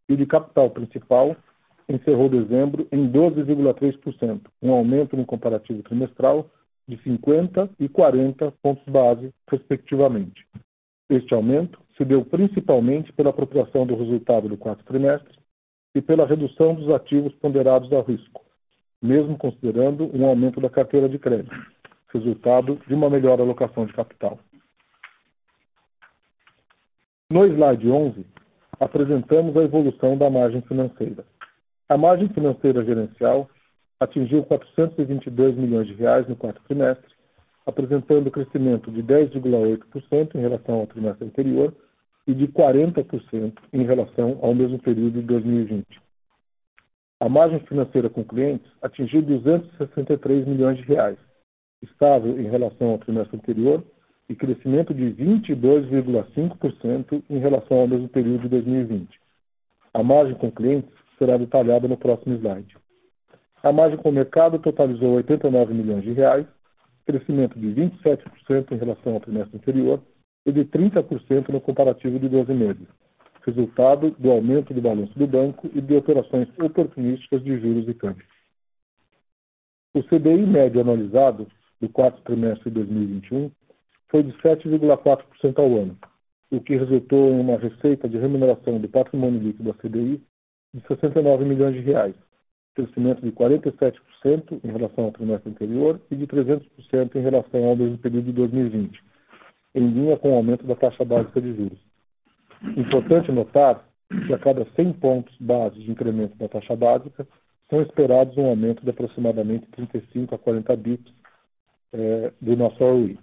e 0.08 0.12
o 0.12 0.16
de 0.16 0.26
capital 0.26 0.70
principal 0.70 1.34
encerrou 1.88 2.28
dezembro 2.28 2.86
em 2.92 3.10
12,3%, 3.10 4.40
um 4.60 4.72
aumento 4.72 5.16
no 5.16 5.24
comparativo 5.24 5.82
trimestral 5.84 6.50
de 6.86 7.00
50 7.02 7.70
e 7.80 7.88
40 7.88 8.52
pontos 8.62 8.84
base, 8.86 9.32
respectivamente. 9.48 10.46
Este 11.08 11.32
aumento 11.32 11.80
se 11.96 12.04
deu 12.04 12.24
principalmente 12.24 13.12
pela 13.12 13.30
apropriação 13.30 13.86
do 13.86 13.96
resultado 13.96 14.48
do 14.48 14.56
quarto 14.56 14.84
trimestre 14.84 15.38
e 15.94 16.02
pela 16.02 16.26
redução 16.26 16.74
dos 16.74 16.90
ativos 16.90 17.32
ponderados 17.36 17.92
a 17.92 18.00
risco, 18.02 18.44
mesmo 19.06 19.38
considerando 19.38 20.10
um 20.14 20.26
aumento 20.26 20.60
da 20.60 20.68
carteira 20.68 21.08
de 21.08 21.18
crédito, 21.18 21.54
resultado 22.12 22.78
de 22.86 22.94
uma 22.94 23.08
melhor 23.08 23.40
alocação 23.40 23.86
de 23.86 23.92
capital. 23.92 24.38
No 27.30 27.44
slide 27.46 27.90
11, 27.90 28.26
apresentamos 28.78 29.56
a 29.56 29.62
evolução 29.62 30.16
da 30.16 30.28
margem 30.28 30.60
financeira. 30.62 31.24
A 31.88 31.96
margem 31.96 32.28
financeira 32.28 32.84
gerencial 32.84 33.48
atingiu 34.00 34.42
422 34.44 35.56
milhões 35.56 35.86
de 35.86 35.94
reais 35.94 36.28
no 36.28 36.36
quarto 36.36 36.62
trimestre, 36.64 37.14
apresentando 37.64 38.30
crescimento 38.30 38.90
de 38.90 39.02
10,8% 39.02 40.34
em 40.34 40.40
relação 40.40 40.80
ao 40.80 40.86
trimestre 40.86 41.26
anterior 41.26 41.74
e 42.26 42.34
de 42.34 42.46
40% 42.48 43.52
em 43.72 43.84
relação 43.84 44.38
ao 44.42 44.54
mesmo 44.54 44.78
período 44.78 45.20
de 45.20 45.26
2020. 45.26 46.05
A 47.18 47.30
margem 47.30 47.60
financeira 47.60 48.10
com 48.10 48.22
clientes 48.22 48.70
atingiu 48.82 49.22
263 49.22 50.46
milhões 50.46 50.76
de 50.76 50.84
reais, 50.84 51.16
estável 51.82 52.38
em 52.38 52.50
relação 52.50 52.90
ao 52.90 52.98
trimestre 52.98 53.36
anterior 53.36 53.82
e 54.28 54.34
crescimento 54.34 54.92
de 54.92 55.14
22,5% 55.14 57.22
em 57.30 57.38
relação 57.38 57.78
ao 57.78 57.88
mesmo 57.88 58.06
período 58.08 58.42
de 58.42 58.48
2020. 58.48 59.18
A 59.94 60.02
margem 60.02 60.34
com 60.34 60.50
clientes 60.50 60.92
será 61.18 61.38
detalhada 61.38 61.88
no 61.88 61.96
próximo 61.96 62.36
slide. 62.36 62.76
A 63.62 63.72
margem 63.72 63.98
com 63.98 64.10
o 64.10 64.12
mercado 64.12 64.58
totalizou 64.58 65.14
89 65.14 65.72
milhões 65.72 66.02
de 66.02 66.12
reais, 66.12 66.44
crescimento 67.06 67.58
de 67.58 67.68
27% 67.68 68.72
em 68.72 68.76
relação 68.76 69.14
ao 69.14 69.20
trimestre 69.20 69.56
anterior 69.56 70.02
e 70.44 70.52
de 70.52 70.66
30% 70.66 71.48
no 71.48 71.62
comparativo 71.62 72.18
de 72.18 72.28
12 72.28 72.52
meses, 72.52 72.86
resultado 73.46 74.10
do 74.18 74.30
aumento 74.30 74.74
do 74.74 74.82
balanço 74.82 75.16
do 75.16 75.26
banco 75.26 75.70
e 75.72 75.80
de 75.80 75.94
operações 75.94 76.48
oportunísticas 76.58 77.42
de 77.44 77.58
juros 77.60 77.88
e 77.88 77.94
câmbio. 77.94 78.26
O 79.94 80.02
CDI 80.02 80.44
médio 80.44 80.80
anualizado 80.80 81.46
do 81.80 81.88
quarto 81.88 82.20
trimestre 82.22 82.70
de 82.70 82.74
2021 82.74 83.50
foi 84.08 84.24
de 84.24 84.32
7,4% 84.42 85.58
ao 85.58 85.78
ano, 85.78 85.96
o 86.50 86.60
que 86.60 86.76
resultou 86.76 87.30
em 87.30 87.40
uma 87.40 87.56
receita 87.56 88.08
de 88.08 88.18
remuneração 88.18 88.80
do 88.80 88.88
patrimônio 88.88 89.40
líquido 89.40 89.72
da 89.72 89.78
CDI 89.78 90.20
de 90.74 90.80
69 90.88 91.44
milhões 91.44 91.74
de 91.74 91.80
reais, 91.80 92.14
crescimento 92.74 93.22
de 93.22 93.30
47% 93.32 94.60
em 94.62 94.70
relação 94.70 95.04
ao 95.04 95.12
trimestre 95.12 95.50
anterior 95.50 96.00
e 96.10 96.16
de 96.16 96.26
300% 96.26 97.14
em 97.14 97.20
relação 97.20 97.64
ao 97.64 97.76
mesmo 97.76 97.96
período 97.98 98.26
de 98.26 98.32
2020, 98.32 99.02
em 99.76 99.86
linha 99.88 100.16
com 100.16 100.32
o 100.32 100.34
aumento 100.34 100.66
da 100.66 100.74
taxa 100.74 101.04
básica 101.04 101.40
de 101.40 101.54
juros. 101.54 101.85
Importante 102.76 103.30
notar 103.32 103.84
que 104.08 104.32
a 104.32 104.38
cada 104.38 104.64
100 104.76 104.92
pontos 104.94 105.36
base 105.40 105.78
de 105.80 105.90
incremento 105.90 106.36
da 106.36 106.48
taxa 106.48 106.76
básica, 106.76 107.26
são 107.68 107.82
esperados 107.82 108.36
um 108.36 108.46
aumento 108.46 108.82
de 108.82 108.90
aproximadamente 108.90 109.66
35 109.72 110.34
a 110.34 110.38
40 110.38 110.76
bips 110.76 111.12
é, 111.92 112.32
do 112.40 112.56
nosso 112.56 112.78
ROI. 112.78 113.18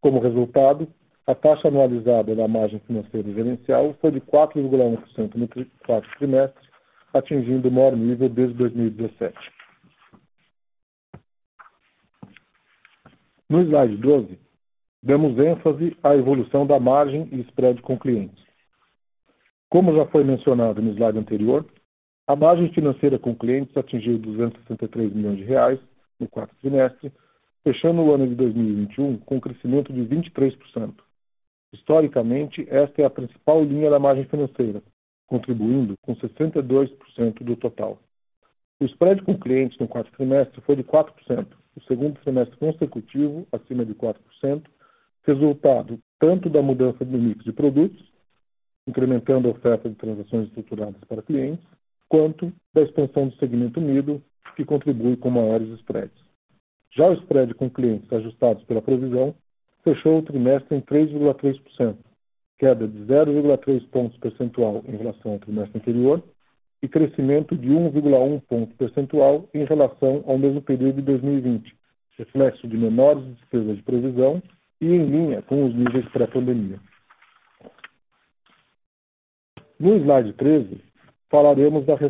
Como 0.00 0.20
resultado, 0.20 0.88
a 1.26 1.34
taxa 1.34 1.68
anualizada 1.68 2.34
da 2.34 2.48
margem 2.48 2.80
financeira 2.80 3.32
gerencial 3.32 3.94
foi 4.00 4.10
de 4.10 4.20
4,1% 4.20 5.34
no 5.34 5.48
quarto 5.84 6.08
trimestre, 6.18 6.68
atingindo 7.12 7.68
o 7.68 7.72
maior 7.72 7.96
nível 7.96 8.28
desde 8.28 8.54
2017. 8.54 9.34
No 13.48 13.62
slide 13.62 13.96
12, 13.96 14.38
damos 15.02 15.38
ênfase 15.38 15.96
à 16.02 16.16
evolução 16.16 16.66
da 16.66 16.80
margem 16.80 17.28
e 17.30 17.40
spread 17.42 17.80
com 17.82 17.96
clientes. 17.96 18.45
Como 19.76 19.94
já 19.94 20.06
foi 20.06 20.24
mencionado 20.24 20.80
no 20.80 20.92
slide 20.92 21.18
anterior, 21.18 21.62
a 22.26 22.34
margem 22.34 22.72
financeira 22.72 23.18
com 23.18 23.36
clientes 23.36 23.76
atingiu 23.76 24.16
263 24.16 25.12
milhões 25.12 25.46
reais 25.46 25.78
no 26.18 26.26
quarto 26.26 26.56
trimestre, 26.62 27.12
fechando 27.62 28.00
o 28.00 28.14
ano 28.14 28.26
de 28.26 28.34
2021 28.36 29.18
com 29.18 29.36
um 29.36 29.40
crescimento 29.40 29.92
de 29.92 30.00
23%. 30.00 30.94
Historicamente, 31.74 32.66
esta 32.70 33.02
é 33.02 33.04
a 33.04 33.10
principal 33.10 33.62
linha 33.62 33.90
da 33.90 33.98
margem 33.98 34.24
financeira, 34.24 34.82
contribuindo 35.26 35.94
com 36.00 36.16
62% 36.16 37.44
do 37.44 37.54
total. 37.56 37.98
O 38.80 38.86
spread 38.86 39.20
com 39.24 39.38
clientes 39.38 39.78
no 39.78 39.86
quarto 39.86 40.10
trimestre 40.12 40.58
foi 40.62 40.76
de 40.76 40.84
4%, 40.84 41.48
o 41.76 41.82
segundo 41.82 42.18
trimestre 42.22 42.56
consecutivo 42.56 43.46
acima 43.52 43.84
de 43.84 43.94
4%, 43.94 44.62
resultado 45.26 45.98
tanto 46.18 46.48
da 46.48 46.62
mudança 46.62 47.04
do 47.04 47.18
mix 47.18 47.44
de 47.44 47.52
produtos, 47.52 48.15
incrementando 48.86 49.48
a 49.48 49.52
oferta 49.52 49.88
de 49.88 49.96
transações 49.96 50.48
estruturadas 50.48 51.02
para 51.08 51.22
clientes, 51.22 51.64
quanto 52.08 52.52
da 52.72 52.82
expansão 52.82 53.28
do 53.28 53.36
segmento 53.36 53.80
unido, 53.80 54.22
que 54.54 54.64
contribui 54.64 55.16
com 55.16 55.30
maiores 55.30 55.68
spreads. 55.80 56.24
Já 56.94 57.08
o 57.08 57.14
spread 57.14 57.52
com 57.54 57.68
clientes 57.68 58.10
ajustados 58.12 58.62
pela 58.64 58.80
provisão 58.80 59.34
fechou 59.84 60.18
o 60.18 60.22
trimestre 60.22 60.76
em 60.76 60.80
3,3%, 60.80 61.96
queda 62.58 62.88
de 62.88 62.98
0,3 63.04 63.86
pontos 63.90 64.18
percentual 64.18 64.82
em 64.88 64.96
relação 64.96 65.32
ao 65.32 65.38
trimestre 65.38 65.78
anterior 65.78 66.22
e 66.82 66.88
crescimento 66.88 67.56
de 67.56 67.68
1,1 67.68 68.42
ponto 68.48 68.74
percentual 68.76 69.48
em 69.52 69.64
relação 69.64 70.24
ao 70.26 70.38
mesmo 70.38 70.62
período 70.62 70.96
de 70.96 71.02
2020, 71.02 71.74
reflexo 72.18 72.66
de 72.66 72.76
menores 72.76 73.24
despesas 73.36 73.76
de 73.76 73.82
provisão 73.82 74.42
e 74.80 74.86
em 74.86 75.04
linha 75.06 75.42
com 75.42 75.64
os 75.66 75.74
níveis 75.74 76.06
pré-pandemia. 76.08 76.78
No 79.78 79.94
slide 79.96 80.32
13, 80.34 80.80
falaremos 81.30 81.84
das 81.84 82.00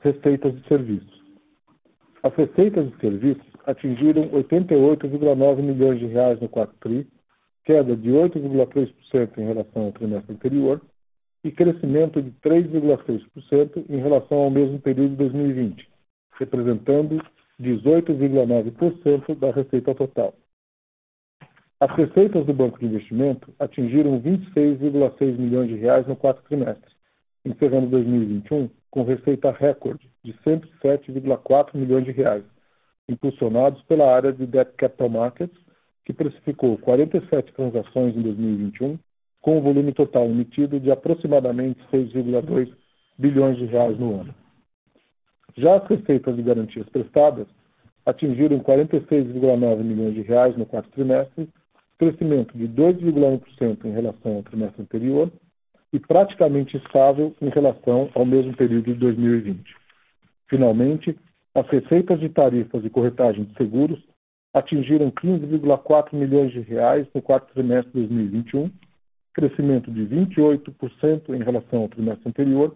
receitas 0.00 0.54
de 0.54 0.66
serviços. 0.66 1.22
As 2.22 2.34
receitas 2.34 2.90
de 2.90 2.96
serviços 2.98 3.46
atingiram 3.64 4.28
88,9 4.30 5.62
milhões 5.62 6.00
de 6.00 6.06
reais 6.06 6.40
no 6.40 6.48
quarto 6.48 6.74
tri, 6.80 7.06
queda 7.64 7.96
de 7.96 8.10
8,3% 8.10 9.38
em 9.38 9.46
relação 9.46 9.82
ao 9.84 9.92
trimestre 9.92 10.32
anterior 10.32 10.80
e 11.44 11.52
crescimento 11.52 12.20
de 12.20 12.32
3,6% 12.42 13.84
em 13.88 13.98
relação 13.98 14.38
ao 14.38 14.50
mesmo 14.50 14.80
período 14.80 15.10
de 15.10 15.16
2020, 15.16 15.88
representando 16.40 17.24
18,9% 17.60 19.38
da 19.38 19.52
receita 19.52 19.94
total. 19.94 20.34
As 21.78 21.94
receitas 21.94 22.44
do 22.46 22.52
Banco 22.52 22.80
de 22.80 22.86
Investimento 22.86 23.54
atingiram 23.60 24.20
26,6 24.20 25.38
milhões 25.38 25.68
de 25.68 25.76
reais 25.76 26.06
no 26.08 26.16
quarto 26.16 26.42
trimestre, 26.44 26.95
encerrando 27.46 27.86
2021 27.86 28.68
com 28.90 29.04
receita 29.04 29.52
recorde 29.52 30.08
de 30.24 30.32
107,4 30.44 31.74
milhões 31.74 32.04
de 32.04 32.10
reais, 32.10 32.42
impulsionados 33.08 33.80
pela 33.82 34.12
área 34.12 34.32
de 34.32 34.44
Debt 34.46 34.72
Capital 34.76 35.08
Markets, 35.08 35.56
que 36.04 36.12
precificou 36.12 36.76
47 36.78 37.52
transações 37.52 38.16
em 38.16 38.22
2021 38.22 38.98
com 39.40 39.58
um 39.58 39.60
volume 39.60 39.92
total 39.92 40.24
emitido 40.24 40.80
de 40.80 40.90
aproximadamente 40.90 41.80
6,2 41.92 42.72
bilhões 43.16 43.56
de 43.56 43.66
reais 43.66 43.96
no 43.96 44.20
ano. 44.20 44.34
Já 45.56 45.76
as 45.76 45.88
receitas 45.88 46.34
de 46.34 46.42
garantias 46.42 46.88
prestadas 46.88 47.46
atingiram 48.04 48.58
46,9 48.58 49.76
milhões 49.84 50.14
de 50.14 50.22
reais 50.22 50.56
no 50.56 50.66
quarto 50.66 50.90
trimestre, 50.90 51.48
crescimento 51.96 52.58
de 52.58 52.68
2,1% 52.68 53.84
em 53.84 53.92
relação 53.92 54.36
ao 54.36 54.42
trimestre 54.42 54.82
anterior 54.82 55.30
e 55.96 55.98
praticamente 55.98 56.76
estável 56.76 57.34
em 57.40 57.48
relação 57.48 58.10
ao 58.14 58.26
mesmo 58.26 58.54
período 58.54 58.84
de 58.84 58.94
2020. 59.00 59.58
Finalmente, 60.46 61.16
as 61.54 61.66
receitas 61.68 62.20
de 62.20 62.28
tarifas 62.28 62.84
e 62.84 62.90
corretagem 62.90 63.44
de 63.44 63.54
seguros 63.54 63.98
atingiram 64.52 65.10
15,4 65.10 66.12
milhões 66.12 66.52
de 66.52 66.60
reais 66.60 67.06
no 67.14 67.22
quarto 67.22 67.50
trimestre 67.54 67.92
de 67.92 68.08
2021, 68.08 68.70
crescimento 69.32 69.90
de 69.90 70.02
28% 70.02 71.30
em 71.30 71.42
relação 71.42 71.80
ao 71.80 71.88
trimestre 71.88 72.28
anterior 72.28 72.74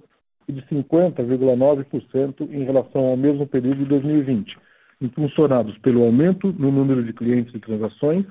e 0.48 0.52
de 0.54 0.62
50,9% 0.62 2.50
em 2.50 2.64
relação 2.64 3.04
ao 3.04 3.18
mesmo 3.18 3.46
período 3.46 3.80
de 3.80 3.84
2020, 3.84 4.56
impulsionados 5.02 5.76
pelo 5.78 6.04
aumento 6.04 6.54
no 6.58 6.72
número 6.72 7.04
de 7.04 7.12
clientes 7.12 7.54
e 7.54 7.58
transações 7.58 8.24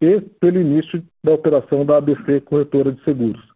e 0.00 0.20
pelo 0.40 0.60
início 0.60 1.02
da 1.24 1.32
operação 1.32 1.84
da 1.84 1.96
ABC 1.96 2.40
Corretora 2.42 2.92
de 2.92 3.02
Seguros, 3.02 3.51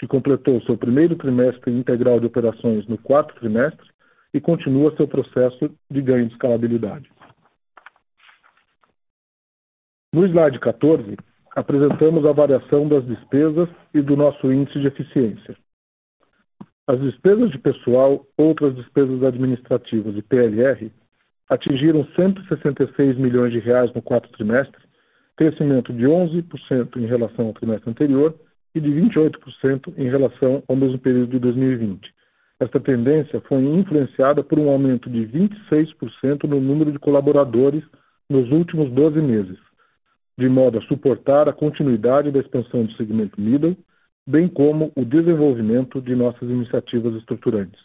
que 0.00 0.06
completou 0.06 0.62
seu 0.62 0.78
primeiro 0.78 1.14
trimestre 1.14 1.70
integral 1.70 2.18
de 2.18 2.24
operações 2.24 2.86
no 2.86 2.96
quarto 2.96 3.34
trimestre 3.34 3.86
e 4.32 4.40
continua 4.40 4.96
seu 4.96 5.06
processo 5.06 5.70
de 5.90 6.00
ganho 6.00 6.26
de 6.26 6.32
escalabilidade. 6.32 7.10
No 10.14 10.24
slide 10.26 10.58
14, 10.58 11.18
apresentamos 11.54 12.24
a 12.24 12.32
variação 12.32 12.88
das 12.88 13.04
despesas 13.04 13.68
e 13.92 14.00
do 14.00 14.16
nosso 14.16 14.50
índice 14.50 14.80
de 14.80 14.86
eficiência. 14.86 15.54
As 16.86 16.98
despesas 16.98 17.50
de 17.50 17.58
pessoal, 17.58 18.26
outras 18.38 18.74
despesas 18.76 19.22
administrativas 19.22 20.16
e 20.16 20.22
PLR 20.22 20.90
atingiram 21.46 22.06
166 22.16 23.18
milhões 23.18 23.52
de 23.52 23.58
reais 23.58 23.92
no 23.92 24.00
quarto 24.00 24.30
trimestre, 24.30 24.80
crescimento 25.36 25.92
de 25.92 26.04
11% 26.04 26.96
em 26.96 27.06
relação 27.06 27.48
ao 27.48 27.52
trimestre 27.52 27.90
anterior 27.90 28.34
e 28.74 28.80
de 28.80 28.88
28% 28.88 29.94
em 29.96 30.08
relação 30.08 30.62
ao 30.68 30.76
mesmo 30.76 30.98
período 30.98 31.30
de 31.30 31.38
2020. 31.38 32.12
Esta 32.60 32.78
tendência 32.78 33.40
foi 33.42 33.62
influenciada 33.62 34.44
por 34.44 34.58
um 34.58 34.68
aumento 34.68 35.08
de 35.08 35.26
26% 35.26 36.44
no 36.44 36.60
número 36.60 36.92
de 36.92 36.98
colaboradores 36.98 37.82
nos 38.28 38.50
últimos 38.50 38.90
12 38.92 39.20
meses, 39.20 39.58
de 40.38 40.48
modo 40.48 40.78
a 40.78 40.82
suportar 40.82 41.48
a 41.48 41.52
continuidade 41.52 42.30
da 42.30 42.38
expansão 42.38 42.84
do 42.84 42.92
segmento 42.92 43.40
middle, 43.40 43.76
bem 44.26 44.46
como 44.46 44.92
o 44.94 45.04
desenvolvimento 45.04 46.00
de 46.00 46.14
nossas 46.14 46.48
iniciativas 46.48 47.14
estruturantes. 47.14 47.80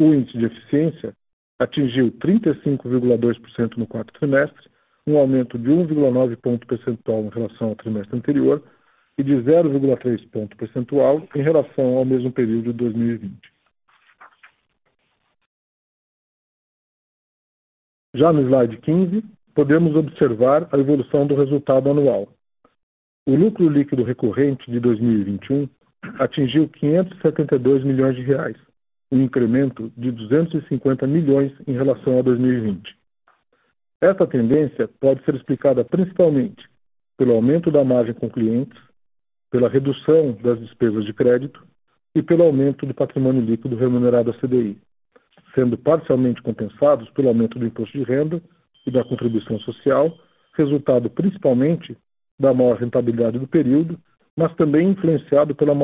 O 0.00 0.14
índice 0.14 0.38
de 0.38 0.46
eficiência 0.46 1.14
atingiu 1.58 2.10
35,2% 2.12 3.76
no 3.76 3.86
quarto 3.86 4.12
trimestre, 4.14 4.70
um 5.06 5.18
aumento 5.18 5.58
de 5.58 5.68
1,9 5.68 6.36
ponto 6.36 6.66
percentual 6.66 7.24
em 7.24 7.28
relação 7.28 7.68
ao 7.68 7.76
trimestre 7.76 8.16
anterior 8.16 8.62
e 9.20 9.22
de 9.22 9.34
0,3 9.34 10.26
ponto 10.30 10.56
percentual 10.56 11.22
em 11.34 11.42
relação 11.42 11.98
ao 11.98 12.04
mesmo 12.06 12.32
período 12.32 12.72
de 12.72 12.78
2020. 12.78 13.36
Já 18.14 18.32
no 18.32 18.40
slide 18.42 18.78
15, 18.78 19.22
podemos 19.54 19.94
observar 19.94 20.68
a 20.72 20.78
evolução 20.78 21.26
do 21.26 21.36
resultado 21.36 21.90
anual. 21.90 22.28
O 23.26 23.34
lucro 23.34 23.68
líquido 23.68 24.02
recorrente 24.02 24.68
de 24.70 24.80
2021 24.80 25.68
atingiu 26.18 26.66
572 26.68 27.84
milhões 27.84 28.16
de 28.16 28.22
reais, 28.22 28.56
um 29.12 29.22
incremento 29.22 29.92
de 29.96 30.10
250 30.10 31.06
milhões 31.06 31.52
em 31.68 31.72
relação 31.72 32.18
a 32.18 32.22
2020. 32.22 32.96
Esta 34.00 34.26
tendência 34.26 34.88
pode 34.98 35.22
ser 35.24 35.34
explicada 35.34 35.84
principalmente 35.84 36.66
pelo 37.18 37.34
aumento 37.34 37.70
da 37.70 37.84
margem 37.84 38.14
com 38.14 38.30
clientes, 38.30 38.89
pela 39.50 39.68
redução 39.68 40.32
das 40.42 40.58
despesas 40.60 41.04
de 41.04 41.12
crédito 41.12 41.60
e 42.14 42.22
pelo 42.22 42.44
aumento 42.44 42.86
do 42.86 42.94
patrimônio 42.94 43.42
líquido 43.42 43.76
remunerado 43.76 44.30
à 44.30 44.34
CDI, 44.34 44.78
sendo 45.54 45.76
parcialmente 45.76 46.42
compensados 46.42 47.08
pelo 47.10 47.28
aumento 47.28 47.58
do 47.58 47.66
imposto 47.66 47.98
de 47.98 48.04
renda 48.04 48.40
e 48.86 48.90
da 48.90 49.04
contribuição 49.04 49.58
social, 49.60 50.16
resultado 50.54 51.10
principalmente 51.10 51.96
da 52.38 52.54
maior 52.54 52.78
rentabilidade 52.78 53.38
do 53.38 53.46
período, 53.46 53.98
mas 54.36 54.54
também 54.54 54.90
influenciado 54.90 55.54
pela 55.54 55.74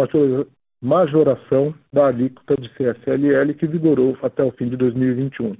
majoração 0.80 1.74
da 1.92 2.06
alíquota 2.06 2.56
de 2.56 2.68
CSLL 2.70 3.54
que 3.54 3.66
vigorou 3.66 4.16
até 4.22 4.42
o 4.42 4.52
fim 4.52 4.68
de 4.68 4.76
2021, 4.76 5.56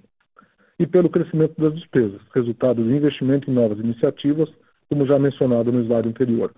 e 0.79 0.87
pelo 0.87 1.11
crescimento 1.11 1.61
das 1.61 1.75
despesas, 1.75 2.21
resultado 2.35 2.83
do 2.83 2.91
investimento 2.91 3.51
em 3.51 3.55
novas 3.55 3.79
iniciativas, 3.79 4.49
como 4.89 5.07
já 5.07 5.19
mencionado 5.19 5.73
no 5.73 5.83
slide 5.83 6.09
anterior. 6.09 6.53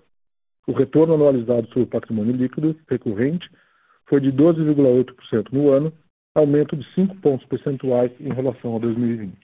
O 0.69 0.71
retorno 0.71 1.15
anualizado 1.15 1.65
sobre 1.69 1.81
o 1.81 1.87
patrimônio 1.87 2.31
líquido 2.31 2.75
recorrente 2.87 3.49
foi 4.07 4.21
de 4.21 4.31
12,8% 4.31 5.51
no 5.51 5.71
ano, 5.71 5.91
aumento 6.35 6.77
de 6.77 6.85
5 6.93 7.15
pontos 7.21 7.43
percentuais 7.47 8.11
em 8.19 8.31
relação 8.31 8.75
a 8.75 8.79
2020. 8.79 9.35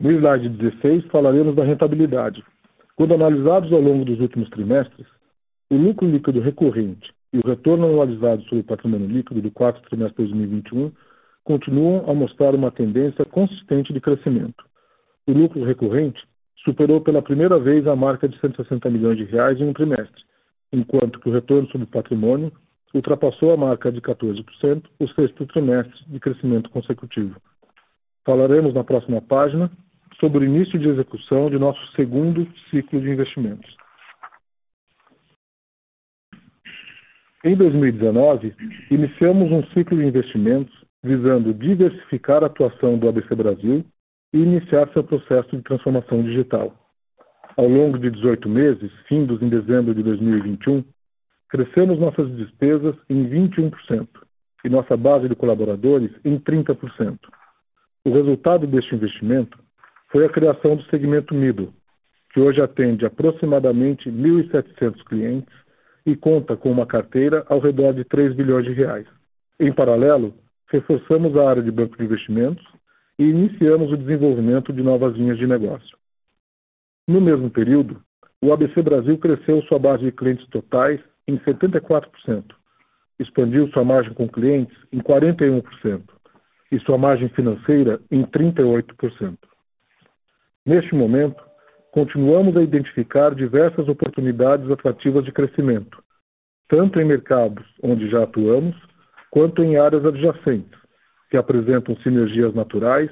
No 0.00 0.10
slide 0.10 0.48
16, 0.48 1.04
falaremos 1.04 1.54
da 1.54 1.62
rentabilidade. 1.62 2.42
Quando 2.96 3.14
analisados 3.14 3.72
ao 3.72 3.80
longo 3.80 4.04
dos 4.04 4.18
últimos 4.18 4.50
trimestres, 4.50 5.06
o 5.70 5.76
lucro 5.76 6.10
líquido 6.10 6.40
recorrente 6.40 7.14
e 7.32 7.38
o 7.38 7.46
retorno 7.46 7.86
anualizado 7.86 8.42
sobre 8.42 8.58
o 8.58 8.64
patrimônio 8.64 9.06
líquido 9.06 9.40
do 9.40 9.52
quarto 9.52 9.80
trimestre 9.88 10.24
de 10.24 10.32
2021 10.32 10.90
continuam 11.44 12.10
a 12.10 12.12
mostrar 12.12 12.56
uma 12.56 12.72
tendência 12.72 13.24
consistente 13.24 13.92
de 13.92 14.00
crescimento. 14.00 14.64
O 15.28 15.32
lucro 15.32 15.62
recorrente 15.62 16.20
superou 16.64 17.00
pela 17.00 17.22
primeira 17.22 17.58
vez 17.58 17.86
a 17.86 17.94
marca 17.94 18.28
de 18.28 18.38
160 18.40 18.88
milhões 18.90 19.18
de 19.18 19.24
reais 19.24 19.60
em 19.60 19.64
um 19.64 19.72
trimestre, 19.72 20.22
enquanto 20.72 21.20
que 21.20 21.28
o 21.28 21.32
retorno 21.32 21.68
sobre 21.70 21.86
patrimônio 21.86 22.50
ultrapassou 22.94 23.52
a 23.52 23.56
marca 23.56 23.92
de 23.92 24.00
14%, 24.00 24.84
o 24.98 25.08
sexto 25.08 25.46
trimestre 25.46 25.98
de 26.06 26.20
crescimento 26.20 26.70
consecutivo. 26.70 27.36
Falaremos 28.24 28.72
na 28.72 28.84
próxima 28.84 29.20
página 29.20 29.70
sobre 30.18 30.44
o 30.44 30.44
início 30.44 30.78
de 30.78 30.88
execução 30.88 31.50
de 31.50 31.58
nosso 31.58 31.80
segundo 31.94 32.48
ciclo 32.70 33.00
de 33.00 33.10
investimentos. 33.10 33.76
Em 37.44 37.54
2019, 37.56 38.54
iniciamos 38.90 39.52
um 39.52 39.62
ciclo 39.74 39.98
de 39.98 40.06
investimentos 40.06 40.72
visando 41.02 41.52
diversificar 41.52 42.42
a 42.42 42.46
atuação 42.46 42.96
do 42.96 43.08
ABC 43.08 43.34
Brasil 43.34 43.84
e 44.34 44.38
iniciar 44.38 44.92
seu 44.92 45.04
processo 45.04 45.56
de 45.56 45.62
transformação 45.62 46.20
digital. 46.24 46.74
Ao 47.56 47.68
longo 47.68 47.96
de 47.96 48.10
18 48.10 48.48
meses, 48.48 48.90
findos 49.06 49.40
em 49.40 49.48
dezembro 49.48 49.94
de 49.94 50.02
2021, 50.02 50.84
crescemos 51.48 52.00
nossas 52.00 52.28
despesas 52.36 52.96
em 53.08 53.28
21% 53.30 54.08
e 54.64 54.68
nossa 54.68 54.96
base 54.96 55.28
de 55.28 55.36
colaboradores 55.36 56.10
em 56.24 56.36
30%. 56.36 57.16
O 58.04 58.12
resultado 58.12 58.66
deste 58.66 58.96
investimento 58.96 59.56
foi 60.10 60.26
a 60.26 60.28
criação 60.28 60.74
do 60.74 60.82
segmento 60.86 61.32
Middle, 61.32 61.72
que 62.32 62.40
hoje 62.40 62.60
atende 62.60 63.06
aproximadamente 63.06 64.10
1.700 64.10 65.00
clientes 65.04 65.54
e 66.04 66.16
conta 66.16 66.56
com 66.56 66.72
uma 66.72 66.86
carteira 66.86 67.44
ao 67.48 67.60
redor 67.60 67.94
de 67.94 68.02
3 68.02 68.34
bilhões 68.34 68.64
de 68.64 68.72
reais. 68.72 69.06
Em 69.60 69.72
paralelo, 69.72 70.34
reforçamos 70.70 71.36
a 71.36 71.48
área 71.48 71.62
de 71.62 71.70
banco 71.70 71.96
de 71.96 72.02
investimentos 72.02 72.64
e 73.18 73.24
iniciamos 73.24 73.92
o 73.92 73.96
desenvolvimento 73.96 74.72
de 74.72 74.82
novas 74.82 75.14
linhas 75.14 75.38
de 75.38 75.46
negócio. 75.46 75.96
No 77.06 77.20
mesmo 77.20 77.50
período, 77.50 78.02
o 78.42 78.52
ABC 78.52 78.82
Brasil 78.82 79.16
cresceu 79.18 79.62
sua 79.62 79.78
base 79.78 80.04
de 80.04 80.12
clientes 80.12 80.46
totais 80.48 81.00
em 81.26 81.38
74%, 81.38 82.44
expandiu 83.18 83.68
sua 83.68 83.84
margem 83.84 84.12
com 84.14 84.28
clientes 84.28 84.76
em 84.92 84.98
41% 84.98 86.02
e 86.72 86.78
sua 86.80 86.98
margem 86.98 87.28
financeira 87.30 88.00
em 88.10 88.24
38%. 88.24 89.38
Neste 90.66 90.94
momento, 90.94 91.42
continuamos 91.92 92.56
a 92.56 92.62
identificar 92.62 93.34
diversas 93.34 93.86
oportunidades 93.88 94.70
atrativas 94.70 95.24
de 95.24 95.32
crescimento, 95.32 96.02
tanto 96.68 96.98
em 96.98 97.04
mercados 97.04 97.64
onde 97.82 98.10
já 98.10 98.24
atuamos, 98.24 98.74
quanto 99.30 99.62
em 99.62 99.76
áreas 99.76 100.04
adjacentes, 100.04 100.78
que 101.34 101.38
apresentam 101.38 101.96
sinergias 101.96 102.54
naturais, 102.54 103.10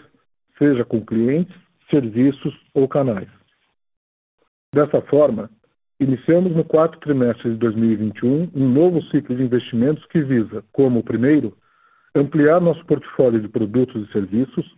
seja 0.56 0.85
com 0.85 1.04
clientes, 1.04 1.56
serviços 1.90 2.54
ou 2.72 2.87
canais. 2.87 3.28
Dessa 4.72 5.02
forma, 5.02 5.50
iniciamos 5.98 6.54
no 6.54 6.64
quarto 6.64 7.00
trimestre 7.00 7.50
de 7.50 7.56
2021 7.56 8.48
um 8.54 8.68
novo 8.68 9.02
ciclo 9.06 9.35
de 9.35 9.42
investimentos 9.42 10.06
que 10.06 10.22
visa, 10.22 10.62
como 10.70 11.02
primeiro, 11.02 11.52
ampliar 12.14 12.61
nosso 12.61 12.87
portfólio 12.87 13.40
de 13.40 13.48
produtos 13.48 14.08
e 14.08 14.12
serviços, 14.12 14.72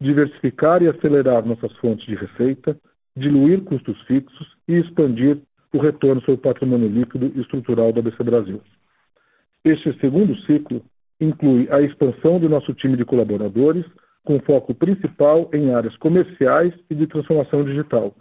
diversificar 0.00 0.82
e 0.82 0.88
acelerar 0.88 1.44
nossas 1.44 1.76
fontes 1.76 2.06
de 2.06 2.14
receita, 2.14 2.74
diluir 3.14 3.60
custos 3.64 4.00
fixos 4.06 4.56
e 4.66 4.72
expandir 4.76 5.36
o 5.70 5.78
retorno 5.78 6.22
sobre 6.22 6.36
o 6.36 6.38
patrimônio 6.38 6.88
líquido 6.88 7.30
e 7.36 7.42
estrutural 7.42 7.92
da 7.92 8.00
BC 8.00 8.22
Brasil. 8.24 8.62
Este 9.62 9.92
segundo 10.00 10.34
ciclo 10.46 10.82
inclui 11.20 11.68
a 11.70 11.80
expansão 11.80 12.38
do 12.38 12.48
nosso 12.48 12.72
time 12.74 12.96
de 12.96 13.04
colaboradores, 13.04 13.84
com 14.24 14.40
foco 14.40 14.74
principal 14.74 15.48
em 15.52 15.72
áreas 15.72 15.96
comerciais 15.98 16.74
e 16.90 16.94
de 16.94 17.06
transformação 17.06 17.64
digital, 17.64 18.14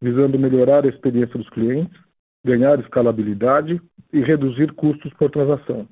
visando 0.00 0.38
melhorar 0.38 0.84
a 0.84 0.88
experiência 0.88 1.36
dos 1.36 1.48
clientes, 1.50 1.98
ganhar 2.44 2.78
escalabilidade 2.80 3.80
e 4.12 4.20
reduzir 4.20 4.72
custos 4.72 5.12
por 5.14 5.30
transação. 5.30 5.86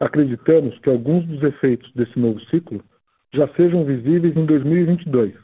Acreditamos 0.00 0.78
que 0.78 0.90
alguns 0.90 1.26
dos 1.26 1.42
efeitos 1.42 1.92
desse 1.92 2.18
novo 2.18 2.40
ciclo 2.46 2.82
já 3.34 3.46
sejam 3.54 3.84
visíveis 3.84 4.36
em 4.36 4.46
2022, 4.46 5.34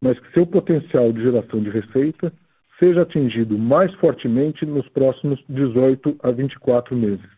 mas 0.00 0.18
que 0.18 0.32
seu 0.32 0.46
potencial 0.46 1.12
de 1.12 1.22
geração 1.22 1.62
de 1.62 1.70
receita 1.70 2.32
seja 2.78 3.02
atingido 3.02 3.58
mais 3.58 3.92
fortemente 3.96 4.64
nos 4.64 4.88
próximos 4.90 5.42
18 5.48 6.16
a 6.22 6.30
24 6.30 6.96
meses. 6.96 7.37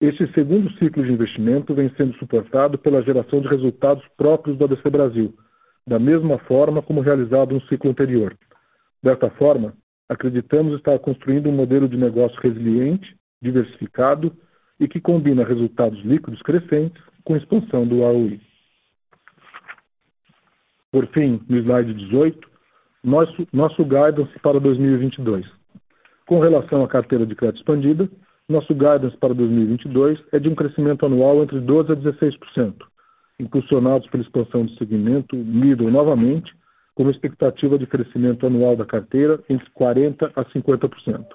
Este 0.00 0.30
segundo 0.34 0.70
ciclo 0.72 1.02
de 1.02 1.12
investimento 1.12 1.74
vem 1.74 1.88
sendo 1.96 2.14
suportado 2.18 2.76
pela 2.76 3.02
geração 3.02 3.40
de 3.40 3.48
resultados 3.48 4.04
próprios 4.14 4.58
do 4.58 4.64
ABC 4.64 4.90
Brasil, 4.90 5.34
da 5.86 5.98
mesma 5.98 6.38
forma 6.40 6.82
como 6.82 7.00
realizado 7.00 7.54
no 7.54 7.62
ciclo 7.62 7.90
anterior. 7.90 8.36
Desta 9.02 9.30
forma, 9.30 9.72
acreditamos 10.06 10.74
estar 10.76 10.98
construindo 10.98 11.48
um 11.48 11.52
modelo 11.52 11.88
de 11.88 11.96
negócio 11.96 12.38
resiliente, 12.42 13.16
diversificado 13.40 14.36
e 14.78 14.86
que 14.86 15.00
combina 15.00 15.44
resultados 15.44 15.98
líquidos 16.04 16.42
crescentes 16.42 17.02
com 17.24 17.34
expansão 17.34 17.86
do 17.86 18.00
ROI. 18.00 18.38
Por 20.92 21.06
fim, 21.08 21.42
no 21.48 21.56
slide 21.56 21.94
18, 21.94 22.38
nosso, 23.02 23.48
nosso 23.50 23.82
guidance 23.82 24.38
para 24.40 24.60
2022. 24.60 25.46
Com 26.26 26.40
relação 26.40 26.84
à 26.84 26.88
carteira 26.88 27.24
de 27.24 27.34
crédito 27.34 27.60
expandida, 27.60 28.10
nosso 28.48 28.72
guidance 28.72 29.16
para 29.16 29.34
2022 29.34 30.20
é 30.32 30.38
de 30.38 30.48
um 30.48 30.54
crescimento 30.54 31.04
anual 31.04 31.42
entre 31.42 31.58
12% 31.60 31.90
a 31.90 31.96
16%, 31.96 32.74
impulsionados 33.40 34.08
pela 34.08 34.22
expansão 34.22 34.64
do 34.64 34.72
segmento 34.76 35.36
middle 35.36 35.90
novamente, 35.90 36.52
com 36.94 37.02
uma 37.02 37.12
expectativa 37.12 37.78
de 37.78 37.86
crescimento 37.86 38.46
anual 38.46 38.76
da 38.76 38.86
carteira 38.86 39.42
entre 39.48 39.68
40% 39.70 40.30
a 40.34 40.44
50%. 40.44 41.26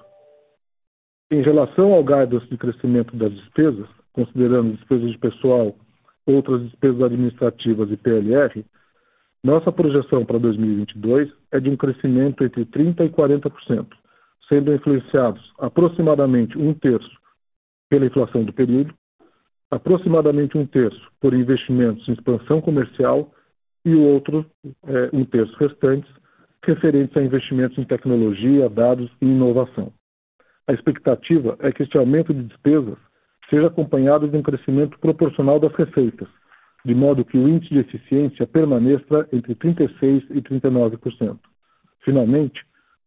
Em 1.30 1.42
relação 1.42 1.92
ao 1.92 2.02
guidance 2.02 2.46
de 2.48 2.56
crescimento 2.56 3.16
das 3.16 3.32
despesas, 3.32 3.86
considerando 4.12 4.76
despesas 4.76 5.10
de 5.10 5.18
pessoal, 5.18 5.74
outras 6.26 6.62
despesas 6.62 7.02
administrativas 7.02 7.90
e 7.90 7.96
PLR, 7.96 8.64
nossa 9.44 9.72
projeção 9.72 10.24
para 10.24 10.38
2022 10.38 11.30
é 11.50 11.60
de 11.60 11.68
um 11.68 11.76
crescimento 11.76 12.44
entre 12.44 12.64
30% 12.64 13.06
e 13.06 13.10
40%, 13.10 13.86
sendo 14.52 14.74
influenciados 14.74 15.40
aproximadamente 15.58 16.58
um 16.58 16.74
terço 16.74 17.10
pela 17.88 18.04
inflação 18.04 18.44
do 18.44 18.52
período, 18.52 18.92
aproximadamente 19.70 20.58
um 20.58 20.66
terço 20.66 21.10
por 21.18 21.32
investimentos 21.32 22.06
em 22.06 22.12
expansão 22.12 22.60
comercial 22.60 23.32
e 23.82 23.94
o 23.94 24.02
outro, 24.02 24.44
é, 24.86 25.08
um 25.10 25.24
terço 25.24 25.56
restantes, 25.56 26.10
referentes 26.62 27.16
a 27.16 27.22
investimentos 27.22 27.78
em 27.78 27.84
tecnologia, 27.84 28.68
dados 28.68 29.10
e 29.22 29.24
inovação. 29.24 29.90
A 30.68 30.74
expectativa 30.74 31.56
é 31.60 31.72
que 31.72 31.82
este 31.82 31.96
aumento 31.96 32.34
de 32.34 32.42
despesas 32.42 32.98
seja 33.48 33.68
acompanhado 33.68 34.28
de 34.28 34.36
um 34.36 34.42
crescimento 34.42 34.98
proporcional 34.98 35.58
das 35.58 35.72
receitas, 35.72 36.28
de 36.84 36.94
modo 36.94 37.24
que 37.24 37.38
o 37.38 37.48
índice 37.48 37.72
de 37.72 37.80
eficiência 37.80 38.46
permaneça 38.46 39.26
entre 39.32 39.54
36% 39.54 40.26
e 40.30 40.42
39%. 40.42 41.38
Finalmente, 42.04 42.62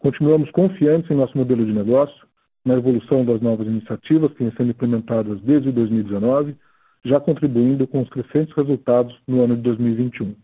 continuamos 0.06 0.52
confiantes 0.52 1.10
em 1.10 1.16
nosso 1.16 1.36
modelo 1.36 1.66
de 1.66 1.74
negócio, 1.74 2.28
na 2.64 2.76
evolução 2.76 3.26
das 3.26 3.42
novas 3.42 3.66
iniciativas 3.66 4.32
que 4.34 4.44
vêm 4.44 4.54
sendo 4.56 4.70
implementadas 4.70 5.42
desde 5.42 5.72
2019, 5.72 6.56
já 7.04 7.20
contribuindo 7.20 7.88
com 7.88 8.04
os 8.04 8.10
crescentes 8.10 8.56
resultados 8.56 9.20
no 9.28 9.44
ano 9.44 9.56
de 9.56 9.64
2021. 9.64 10.36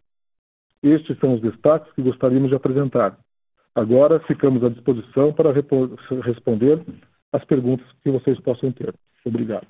Estes 0.82 1.16
são 1.20 1.36
os 1.36 1.42
destaques 1.42 1.94
que 1.94 2.02
gostaríamos 2.02 2.50
de 2.50 2.56
apresentar. 2.56 3.16
Agora 3.76 4.20
ficamos 4.22 4.64
à 4.64 4.70
disposição 4.70 5.32
para 5.32 5.54
responder 5.54 6.84
as 7.32 7.46
perguntas 7.46 7.86
que 8.04 8.10
vocês 8.10 8.40
possam 8.40 8.72
ter. 8.72 8.92
Obrigado. 9.24 9.68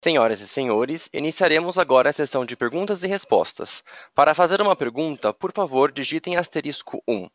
Senhoras 0.00 0.40
e 0.40 0.46
senhores, 0.46 1.10
iniciaremos 1.12 1.76
agora 1.76 2.10
a 2.10 2.12
sessão 2.12 2.46
de 2.46 2.56
perguntas 2.56 3.02
e 3.02 3.08
respostas. 3.08 3.82
Para 4.14 4.32
fazer 4.32 4.60
uma 4.60 4.76
pergunta, 4.76 5.34
por 5.34 5.50
favor, 5.50 5.90
digitem 5.90 6.36
asterisco 6.36 7.02
1. 7.08 7.28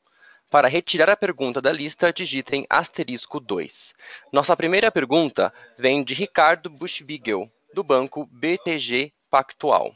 Para 0.49 0.69
retirar 0.69 1.09
a 1.09 1.17
pergunta 1.17 1.61
da 1.61 1.73
lista, 1.73 2.13
digitem 2.13 2.65
asterisco 2.69 3.41
2. 3.41 3.93
Nossa 4.31 4.55
primeira 4.55 4.89
pergunta 4.89 5.53
vem 5.77 6.05
de 6.05 6.13
Ricardo 6.13 6.69
Buschbigel, 6.69 7.51
do 7.73 7.83
banco 7.83 8.25
BTG 8.31 9.11
Pactual. 9.29 9.93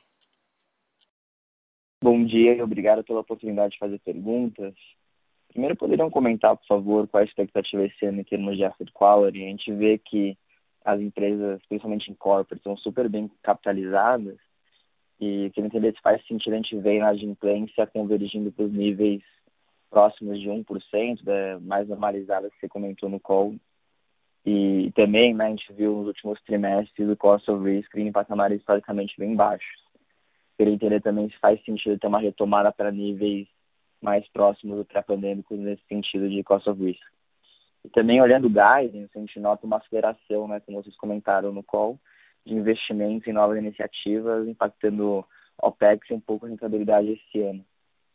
Bom 2.04 2.26
dia 2.26 2.54
e 2.54 2.62
obrigado 2.62 3.02
pela 3.02 3.22
oportunidade 3.22 3.74
de 3.74 3.80
fazer 3.80 4.00
perguntas. 4.00 4.74
Primeiro, 5.48 5.78
poderiam 5.78 6.10
comentar, 6.12 6.58
por 6.58 6.68
favor, 6.68 7.08
qual 7.08 7.22
a 7.22 7.26
expectativa 7.26 7.86
esse 7.86 8.06
ano 8.06 8.20
em 8.20 8.26
termos 8.26 8.58
de 8.58 8.66
asset 8.66 8.92
quality? 8.92 9.46
A 9.46 9.48
gente 9.48 9.72
vê 9.72 9.98
que 9.98 10.38
as 10.88 11.02
empresas, 11.02 11.60
principalmente 11.68 12.10
em 12.10 12.16
corporate, 12.16 12.64
são 12.64 12.78
super 12.78 13.10
bem 13.10 13.30
capitalizadas 13.44 14.38
e 15.20 15.52
queria 15.54 15.68
entender 15.68 15.94
se 15.94 16.02
faz 16.02 16.26
sentido 16.26 16.54
a 16.54 16.56
gente 16.56 16.80
ver 16.80 16.92
a 16.92 16.96
inadimplência 16.96 17.86
convergindo 17.88 18.54
para 18.54 18.64
os 18.64 18.72
níveis 18.72 19.22
próximos 19.90 20.40
de 20.40 20.48
1%, 20.48 21.26
né, 21.26 21.58
mais 21.60 21.90
normalizadas 21.90 22.54
que 22.54 22.62
você 22.62 22.70
comentou 22.70 23.10
no 23.10 23.20
call. 23.20 23.54
E 24.46 24.90
também 24.96 25.34
né, 25.34 25.48
a 25.48 25.50
gente 25.50 25.74
viu 25.74 25.94
nos 25.98 26.08
últimos 26.08 26.42
trimestres 26.44 27.10
o 27.10 27.18
cost 27.18 27.52
of 27.52 27.62
risk 27.66 27.94
em 27.98 28.10
patamares 28.10 28.62
historicamente 28.62 29.14
bem 29.20 29.36
baixos. 29.36 29.84
Queria 30.58 30.74
entender 30.74 31.02
também 31.02 31.30
se 31.30 31.38
faz 31.40 31.62
sentido 31.66 32.00
ter 32.00 32.08
uma 32.08 32.22
retomada 32.22 32.72
para 32.72 32.94
níveis 32.94 33.46
mais 34.02 34.26
próximos 34.30 34.78
do 34.78 34.86
pré-pandêmico 34.86 35.54
nesse 35.54 35.84
sentido 35.90 36.30
de 36.30 36.42
cost 36.44 36.70
of 36.70 36.82
risk. 36.82 37.17
E 37.86 37.90
também 37.90 38.22
olhando 38.22 38.46
o 38.46 38.50
guidance, 38.50 39.12
a 39.16 39.20
gente 39.20 39.40
nota 39.40 39.66
uma 39.66 39.78
aceleração, 39.78 40.48
né, 40.48 40.60
como 40.60 40.82
vocês 40.82 40.96
comentaram 40.98 41.54
no 41.54 41.64
call, 41.64 42.00
de 42.46 42.54
investimentos 42.54 43.28
em 43.28 43.34
novas 43.34 43.58
iniciativas, 43.58 44.48
impactando 44.48 45.26
OPEX 45.62 46.10
e 46.10 46.14
um 46.14 46.20
pouco 46.20 46.46
a 46.46 46.50
rentabilidade 46.50 47.12
esse 47.12 47.42
ano. 47.42 47.66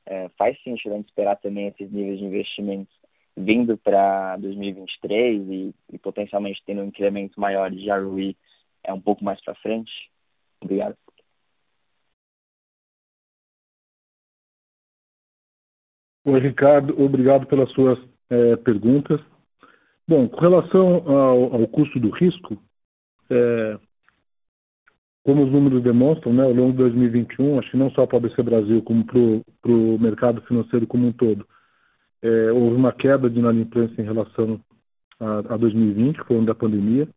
É, 0.07 0.29
faz 0.31 0.61
sentido 0.63 0.93
a 0.93 0.97
gente 0.97 1.09
esperar 1.09 1.37
também 1.37 1.69
esses 1.69 1.91
níveis 1.91 2.19
de 2.19 2.25
investimentos 2.25 3.03
vindo 3.37 3.79
para 3.79 4.37
2023 4.37 5.49
e, 5.49 5.75
e, 5.93 5.99
potencialmente 5.99 6.63
tendo 6.67 6.83
um 6.83 6.87
incremento 6.87 7.41
maior 7.41 7.71
de 7.71 7.89
ROE 7.91 8.37
é 8.85 8.93
um 8.93 9.01
pouco 9.01 9.25
mais 9.25 9.43
para 9.43 9.55
frente? 9.57 9.91
Obrigado. 10.61 10.97
Oi, 16.25 16.41
Ricardo. 16.41 17.01
Obrigado 17.03 17.47
pelas 17.47 17.71
suas 17.73 17.99
é, 18.31 18.57
perguntas. 18.57 19.21
Bom, 20.13 20.29
com 20.29 20.41
relação 20.43 21.11
ao, 21.11 21.55
ao 21.55 21.67
custo 21.69 21.99
do 21.99 22.11
risco, 22.11 22.59
é, 23.31 23.79
como 25.25 25.43
os 25.43 25.51
números 25.51 25.83
demonstram, 25.83 26.35
né, 26.35 26.43
ao 26.43 26.53
longo 26.53 26.73
de 26.73 26.77
2021, 26.77 27.59
acho 27.59 27.71
que 27.71 27.79
não 27.79 27.91
só 27.93 28.07
para 28.07 28.17
o 28.17 28.19
ABC 28.19 28.43
Brasil, 28.43 28.83
como 28.83 29.07
para 29.07 29.73
o 29.73 29.99
mercado 29.99 30.43
financeiro 30.43 30.87
como 30.87 31.07
um 31.07 31.13
todo, 31.13 31.47
é, 32.21 32.53
houve 32.53 32.77
uma 32.77 32.93
queda 32.93 33.31
de 33.31 33.39
inadimplência 33.39 34.03
em 34.03 34.05
relação 34.05 34.61
a, 35.19 35.55
a 35.55 35.57
2020, 35.57 36.19
que 36.19 36.27
foi 36.27 36.37
ano 36.37 36.45
da 36.45 36.55
pandemia. 36.55 37.09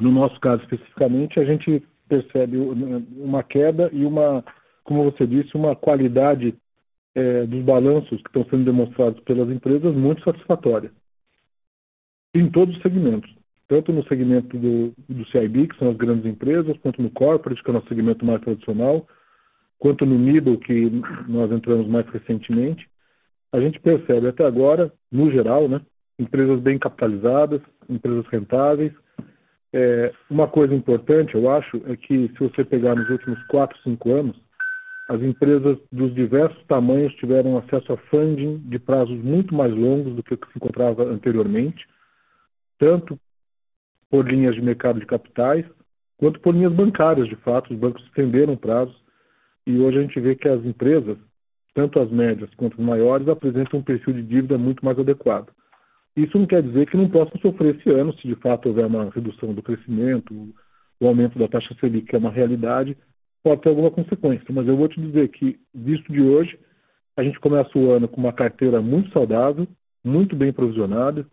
No 0.00 0.10
nosso 0.10 0.40
caso, 0.40 0.64
especificamente, 0.64 1.38
a 1.38 1.44
gente 1.44 1.80
percebe 2.08 2.56
uma 2.58 3.44
queda 3.44 3.88
e 3.92 4.04
uma, 4.04 4.44
como 4.82 5.04
você 5.04 5.28
disse, 5.28 5.56
uma 5.56 5.76
qualidade 5.76 6.56
é, 7.14 7.46
dos 7.46 7.62
balanços 7.62 8.20
que 8.20 8.28
estão 8.30 8.44
sendo 8.46 8.64
demonstrados 8.64 9.20
pelas 9.20 9.48
empresas 9.48 9.94
muito 9.94 10.24
satisfatória. 10.24 10.90
Em 12.34 12.50
todos 12.50 12.76
os 12.76 12.82
segmentos 12.82 13.30
tanto 13.72 13.90
no 13.90 14.04
segmento 14.06 14.58
do, 14.58 14.92
do 15.08 15.26
CIB, 15.28 15.68
que 15.68 15.78
são 15.78 15.88
as 15.88 15.96
grandes 15.96 16.26
empresas, 16.26 16.76
quanto 16.82 17.00
no 17.00 17.10
corporate, 17.10 17.62
que 17.62 17.70
é 17.70 17.72
o 17.72 17.74
nosso 17.74 17.88
segmento 17.88 18.22
mais 18.22 18.38
tradicional, 18.42 19.08
quanto 19.78 20.04
no 20.04 20.18
middle, 20.18 20.58
que 20.58 20.90
nós 21.26 21.50
entramos 21.50 21.88
mais 21.88 22.06
recentemente, 22.08 22.86
a 23.50 23.58
gente 23.58 23.80
percebe 23.80 24.28
até 24.28 24.44
agora, 24.44 24.92
no 25.10 25.30
geral, 25.30 25.70
né, 25.70 25.80
empresas 26.18 26.60
bem 26.60 26.78
capitalizadas, 26.78 27.62
empresas 27.88 28.26
rentáveis. 28.26 28.92
É, 29.72 30.12
uma 30.28 30.46
coisa 30.46 30.74
importante, 30.74 31.34
eu 31.34 31.50
acho, 31.50 31.80
é 31.86 31.96
que 31.96 32.28
se 32.28 32.38
você 32.38 32.62
pegar 32.62 32.94
nos 32.94 33.08
últimos 33.08 33.42
4, 33.44 33.78
5 33.84 34.12
anos, 34.12 34.36
as 35.08 35.22
empresas 35.22 35.78
dos 35.90 36.14
diversos 36.14 36.62
tamanhos 36.66 37.14
tiveram 37.14 37.56
acesso 37.56 37.90
a 37.94 37.96
funding 37.96 38.58
de 38.66 38.78
prazos 38.78 39.18
muito 39.22 39.54
mais 39.54 39.72
longos 39.74 40.14
do 40.14 40.22
que 40.22 40.34
o 40.34 40.36
que 40.36 40.52
se 40.52 40.58
encontrava 40.58 41.04
anteriormente, 41.04 41.86
tanto 42.82 43.16
por 44.10 44.28
linhas 44.28 44.56
de 44.56 44.60
mercado 44.60 44.98
de 44.98 45.06
capitais, 45.06 45.64
quanto 46.16 46.40
por 46.40 46.52
linhas 46.52 46.72
bancárias, 46.72 47.28
de 47.28 47.36
fato. 47.36 47.72
Os 47.72 47.78
bancos 47.78 48.04
estenderam 48.06 48.56
prazos 48.56 49.00
e 49.64 49.78
hoje 49.78 49.98
a 49.98 50.02
gente 50.02 50.18
vê 50.18 50.34
que 50.34 50.48
as 50.48 50.64
empresas, 50.64 51.16
tanto 51.76 52.00
as 52.00 52.10
médias 52.10 52.52
quanto 52.56 52.74
as 52.74 52.84
maiores, 52.84 53.28
apresentam 53.28 53.78
um 53.78 53.84
perfil 53.84 54.14
de 54.14 54.22
dívida 54.22 54.58
muito 54.58 54.84
mais 54.84 54.98
adequado. 54.98 55.52
Isso 56.16 56.36
não 56.36 56.44
quer 56.44 56.60
dizer 56.60 56.90
que 56.90 56.96
não 56.96 57.08
possam 57.08 57.40
sofrer 57.40 57.76
esse 57.76 57.88
ano, 57.88 58.12
se 58.14 58.26
de 58.26 58.34
fato 58.34 58.68
houver 58.68 58.86
uma 58.86 59.08
redução 59.10 59.54
do 59.54 59.62
crescimento, 59.62 60.34
o 61.00 61.06
aumento 61.06 61.38
da 61.38 61.46
taxa 61.46 61.74
Selic, 61.78 62.08
que 62.08 62.16
é 62.16 62.18
uma 62.18 62.32
realidade, 62.32 62.96
pode 63.44 63.62
ter 63.62 63.68
alguma 63.68 63.92
consequência. 63.92 64.44
Mas 64.50 64.66
eu 64.66 64.76
vou 64.76 64.88
te 64.88 65.00
dizer 65.00 65.28
que, 65.28 65.56
visto 65.72 66.12
de 66.12 66.20
hoje, 66.20 66.58
a 67.16 67.22
gente 67.22 67.38
começa 67.38 67.78
o 67.78 67.92
ano 67.92 68.08
com 68.08 68.20
uma 68.20 68.32
carteira 68.32 68.82
muito 68.82 69.08
saudável, 69.12 69.68
muito 70.04 70.34
bem 70.34 70.52
provisionada, 70.52 71.24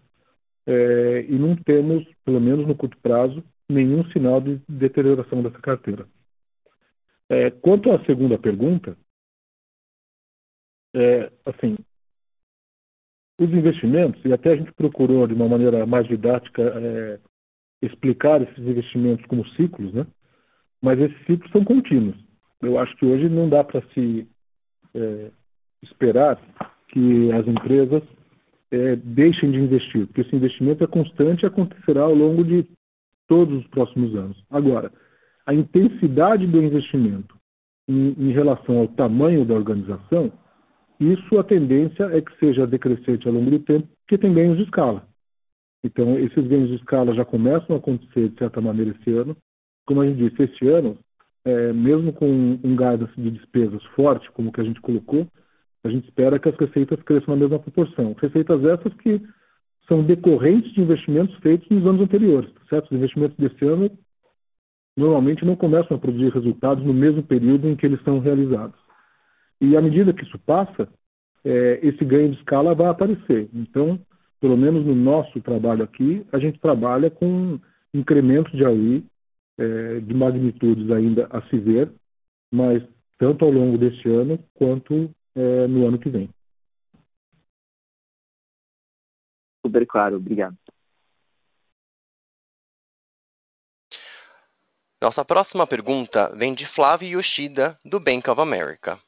é, 0.68 1.26
e 1.28 1.38
não 1.38 1.56
temos, 1.56 2.06
pelo 2.24 2.40
menos 2.40 2.68
no 2.68 2.76
curto 2.76 2.98
prazo, 3.00 3.44
nenhum 3.68 4.04
sinal 4.12 4.42
de 4.42 4.60
deterioração 4.68 5.44
dessa 5.44 5.60
carteira. 5.60 6.08
É, 7.30 7.52
quanto 7.52 7.92
à 7.92 8.04
segunda 8.06 8.38
pergunta, 8.38 8.98
é, 10.96 11.32
assim, 11.46 11.78
os 13.40 13.50
investimentos, 13.52 14.24
e 14.26 14.34
até 14.34 14.52
a 14.52 14.56
gente 14.56 14.74
procurou 14.74 15.28
de 15.28 15.34
uma 15.34 15.48
maneira 15.48 15.86
mais 15.86 16.08
didática 16.08 16.62
é, 16.62 17.20
explicar 17.82 18.42
esses 18.42 18.58
investimentos 18.58 19.26
como 19.28 19.48
ciclos, 19.50 19.94
né? 19.94 20.06
mas 20.82 21.00
esses 21.00 21.18
ciclos 21.26 21.52
são 21.52 21.64
contínuos. 21.64 22.18
Eu 22.62 22.78
acho 22.78 22.96
que 22.98 23.06
hoje 23.06 23.30
não 23.30 23.48
dá 23.48 23.64
para 23.64 23.82
se 23.94 24.28
é, 24.94 25.32
esperar 25.82 26.42
que 26.90 27.32
as 27.32 27.48
empresas 27.48 28.04
é, 28.72 28.96
deixem 28.96 29.52
de 29.52 29.58
investir, 29.58 30.06
porque 30.08 30.22
esse 30.22 30.36
investimento 30.36 30.84
é 30.84 30.88
constante 30.88 31.44
e 31.44 31.46
acontecerá 31.46 32.02
ao 32.02 32.14
longo 32.14 32.44
de 32.44 32.66
todos 33.28 33.60
os 33.60 33.68
próximos 33.68 34.16
anos. 34.16 34.44
Agora, 34.50 34.92
a 35.46 35.54
intensidade 35.54 36.46
do 36.46 36.62
investimento 36.62 37.36
em, 37.88 38.16
em 38.18 38.32
relação 38.32 38.78
ao 38.78 38.88
tamanho 38.88 39.46
da 39.46 39.56
organização, 39.56 40.32
isso 41.00 41.40
a 41.40 41.44
tendência 41.44 42.04
é 42.06 42.22
que 42.22 42.38
seja 42.38 42.68
decrescente 42.68 43.28
ao 43.28 43.34
longo 43.34 43.50
do 43.52 43.60
tempo, 43.60 43.88
porque 44.02 44.18
tem 44.18 44.34
ganhos 44.34 44.58
de 44.58 44.64
escala. 44.64 45.08
Então, 45.84 46.20
esses 46.20 46.46
ganhos 46.46 46.70
de 46.70 46.76
escala 46.76 47.16
já 47.16 47.24
começam 47.24 47.76
a 47.76 47.80
acontecer, 47.80 48.30
de 48.30 48.38
certa 48.38 48.60
maneira, 48.60 48.92
esse 48.92 49.12
ano. 49.12 49.36
Como 49.86 50.02
a 50.02 50.06
gente 50.06 50.18
disse, 50.18 50.44
esse 50.44 50.68
ano, 50.68 50.98
é, 51.46 51.72
mesmo 51.72 52.12
com 52.12 52.28
um 52.28 52.76
guidance 52.76 53.14
de 53.18 53.32
despesas 53.32 53.82
forte, 53.96 54.30
como 54.32 54.52
que 54.52 54.60
a 54.60 54.64
gente 54.64 54.82
colocou, 54.82 55.26
a 55.84 55.90
gente 55.90 56.06
espera 56.06 56.40
que 56.40 56.50
as 56.50 56.56
receitas 56.56 57.02
cresçam 57.04 57.36
na 57.36 57.42
mesma 57.42 57.60
proporção. 57.60 58.16
Receitas 58.20 58.64
essas 58.66 58.94
que 58.96 59.22
são 59.88 60.04
decorrentes 60.04 60.72
de 60.74 60.82
investimentos 60.82 61.36
feitos 61.38 61.68
nos 61.70 61.86
anos 61.86 62.02
anteriores. 62.02 62.50
Certo? 62.70 62.86
Os 62.86 62.98
investimentos 62.98 63.38
desse 63.38 63.66
ano 63.66 63.90
normalmente 64.96 65.46
não 65.46 65.56
começam 65.56 65.96
a 65.96 66.00
produzir 66.00 66.30
resultados 66.34 66.84
no 66.86 66.94
mesmo 66.94 67.24
período 67.24 67.68
em 67.68 67.76
que 67.76 67.86
eles 67.86 68.02
são 68.04 68.20
realizados. 68.20 68.78
E 69.62 69.76
à 69.76 69.82
medida 69.82 70.14
que 70.14 70.24
isso 70.24 70.38
passa, 70.40 70.88
é, 71.44 71.80
esse 71.82 72.04
ganho 72.04 72.32
de 72.32 72.38
escala 72.38 72.76
vai 72.76 72.88
aparecer. 72.88 73.50
Então, 73.54 74.00
pelo 74.40 74.58
menos 74.58 74.86
no 74.86 74.96
nosso 74.96 75.40
trabalho 75.42 75.84
aqui, 75.84 76.26
a 76.32 76.40
gente 76.40 76.60
trabalha 76.60 77.10
com 77.10 77.60
incrementos 77.94 78.52
de 78.52 78.66
AUI 78.66 79.04
é, 79.58 80.00
de 80.00 80.14
magnitudes 80.14 80.90
ainda 80.92 81.28
a 81.32 81.42
se 81.44 81.58
ver, 81.58 81.92
mas 82.52 82.84
tanto 83.18 83.44
ao 83.44 83.52
longo 83.52 83.78
deste 83.78 84.10
ano 84.10 84.40
quanto 84.54 85.10
é, 85.40 85.68
no 85.68 85.88
ano 85.88 85.98
que 85.98 86.10
vem. 86.10 86.30
Super 89.66 89.86
claro, 89.88 90.18
obrigado. 90.18 90.58
Nossa 95.02 95.24
próxima 95.24 95.66
pergunta 95.66 96.36
vem 96.36 96.54
de 96.54 96.66
Flávio 96.66 97.18
Yoshida, 97.18 97.80
do 97.86 98.02
Bank 98.02 98.30
of 98.30 98.42
America. 98.42 99.00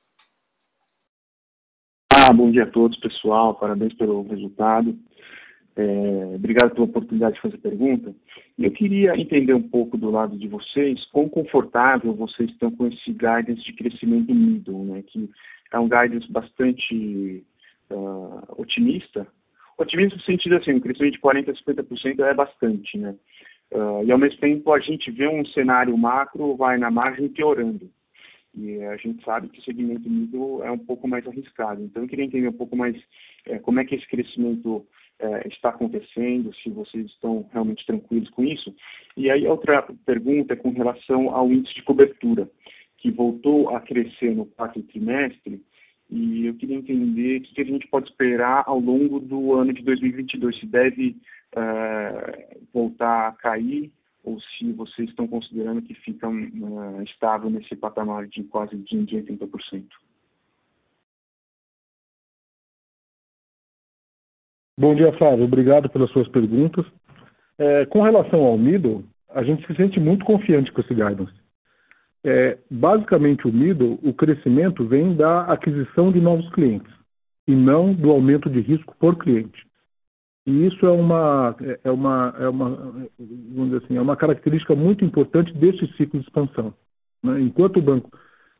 Ah, 2.13 2.31
bom 2.31 2.49
dia 2.49 2.63
a 2.63 2.71
todos, 2.71 2.97
pessoal. 2.99 3.55
Parabéns 3.55 3.93
pelo 3.95 4.25
resultado. 4.27 4.97
É, 5.75 6.35
obrigado 6.35 6.71
pela 6.73 6.85
oportunidade 6.85 7.35
de 7.35 7.41
fazer 7.41 7.57
pergunta. 7.57 8.13
Eu 8.59 8.71
queria 8.71 9.15
entender 9.15 9.53
um 9.53 9.61
pouco 9.61 9.97
do 9.97 10.09
lado 10.09 10.37
de 10.37 10.47
vocês, 10.47 11.03
quão 11.11 11.29
confortável 11.29 12.13
vocês 12.13 12.49
estão 12.49 12.71
com 12.71 12.87
esse 12.87 13.11
guidance 13.11 13.63
de 13.63 13.73
crescimento 13.73 14.33
middle, 14.33 14.83
né, 14.85 15.03
que 15.07 15.29
é 15.71 15.79
um 15.79 15.87
guidance 15.87 16.29
bastante 16.29 17.43
uh, 17.89 18.61
otimista. 18.61 19.25
Otimista 19.77 20.17
no 20.17 20.23
sentido 20.23 20.57
assim, 20.57 20.73
um 20.73 20.79
crescimento 20.79 21.13
de 21.13 21.21
40% 21.21 21.49
a 21.49 21.83
50% 21.83 22.19
é 22.19 22.33
bastante, 22.33 22.97
né? 22.97 23.15
Uh, 23.71 24.03
e 24.03 24.11
ao 24.11 24.17
mesmo 24.17 24.37
tempo 24.39 24.73
a 24.73 24.79
gente 24.79 25.09
vê 25.09 25.29
um 25.29 25.45
cenário 25.45 25.97
macro 25.97 26.57
vai 26.57 26.77
na 26.77 26.91
margem 26.91 27.29
piorando. 27.29 27.89
E 28.53 28.83
a 28.83 28.97
gente 28.97 29.23
sabe 29.23 29.47
que 29.47 29.59
o 29.59 29.63
segmento 29.63 30.09
middle 30.09 30.61
é 30.61 30.69
um 30.69 30.77
pouco 30.77 31.07
mais 31.07 31.25
arriscado. 31.25 31.81
Então 31.81 32.03
eu 32.03 32.09
queria 32.09 32.25
entender 32.25 32.49
um 32.49 32.53
pouco 32.53 32.75
mais 32.75 32.95
é, 33.45 33.57
como 33.59 33.79
é 33.79 33.85
que 33.85 33.95
esse 33.95 34.05
crescimento 34.07 34.85
é, 35.21 35.47
está 35.47 35.69
acontecendo, 35.69 36.53
se 36.55 36.69
vocês 36.69 37.05
estão 37.05 37.47
realmente 37.51 37.85
tranquilos 37.85 38.29
com 38.31 38.43
isso. 38.43 38.73
E 39.15 39.29
aí 39.29 39.47
outra 39.47 39.83
pergunta 40.05 40.53
é 40.53 40.57
com 40.57 40.71
relação 40.71 41.33
ao 41.33 41.51
índice 41.51 41.75
de 41.75 41.83
cobertura 41.83 42.49
que 42.97 43.11
voltou 43.11 43.75
a 43.75 43.79
crescer 43.79 44.35
no 44.35 44.45
quarto 44.45 44.81
trimestre, 44.83 45.61
e 46.09 46.45
eu 46.45 46.53
queria 46.55 46.75
entender 46.75 47.37
o 47.37 47.41
que 47.41 47.61
a 47.61 47.65
gente 47.65 47.87
pode 47.87 48.09
esperar 48.09 48.63
ao 48.67 48.79
longo 48.79 49.19
do 49.19 49.53
ano 49.53 49.73
de 49.73 49.81
2022, 49.81 50.59
se 50.59 50.65
deve 50.65 51.15
uh, 51.55 52.65
voltar 52.73 53.29
a 53.29 53.31
cair 53.31 53.91
ou 54.23 54.39
se 54.41 54.71
vocês 54.73 55.09
estão 55.09 55.27
considerando 55.27 55.81
que 55.81 55.95
fica 55.95 56.29
uh, 56.29 57.01
estável 57.03 57.49
nesse 57.49 57.75
patamar 57.75 58.27
de 58.27 58.43
quase 58.43 58.75
de 58.75 58.97
80%. 58.97 59.85
Bom 64.77 64.95
dia, 64.95 65.11
Flávio. 65.13 65.45
Obrigado 65.45 65.89
pelas 65.89 66.09
suas 66.11 66.27
perguntas. 66.29 66.85
É, 67.57 67.85
com 67.85 68.01
relação 68.01 68.41
ao 68.41 68.57
middle, 68.57 69.03
a 69.29 69.43
gente 69.43 69.65
se 69.67 69.75
sente 69.75 69.99
muito 69.99 70.25
confiante 70.25 70.71
com 70.71 70.81
esse 70.81 70.93
guidance. 70.93 71.33
É, 72.23 72.57
basicamente, 72.69 73.47
o 73.47 73.53
middle, 73.53 73.99
o 74.03 74.13
crescimento 74.13 74.85
vem 74.85 75.15
da 75.15 75.43
aquisição 75.45 76.11
de 76.11 76.19
novos 76.19 76.49
clientes 76.53 76.91
e 77.47 77.55
não 77.55 77.93
do 77.93 78.11
aumento 78.11 78.49
de 78.49 78.61
risco 78.61 78.95
por 78.99 79.17
cliente. 79.17 79.65
E 80.45 80.67
isso 80.67 80.85
é 80.85 80.91
uma, 80.91 81.55
é 81.83 81.91
uma, 81.91 82.35
é 82.39 82.47
uma, 82.47 82.69
vamos 83.19 83.71
dizer 83.71 83.85
assim, 83.85 83.97
é 83.97 84.01
uma 84.01 84.15
característica 84.15 84.73
muito 84.75 85.05
importante 85.05 85.53
desse 85.53 85.85
ciclo 85.97 86.19
de 86.19 86.25
expansão. 86.25 86.73
Né? 87.23 87.41
Enquanto 87.41 87.77
o 87.77 87.81
banco, 87.81 88.09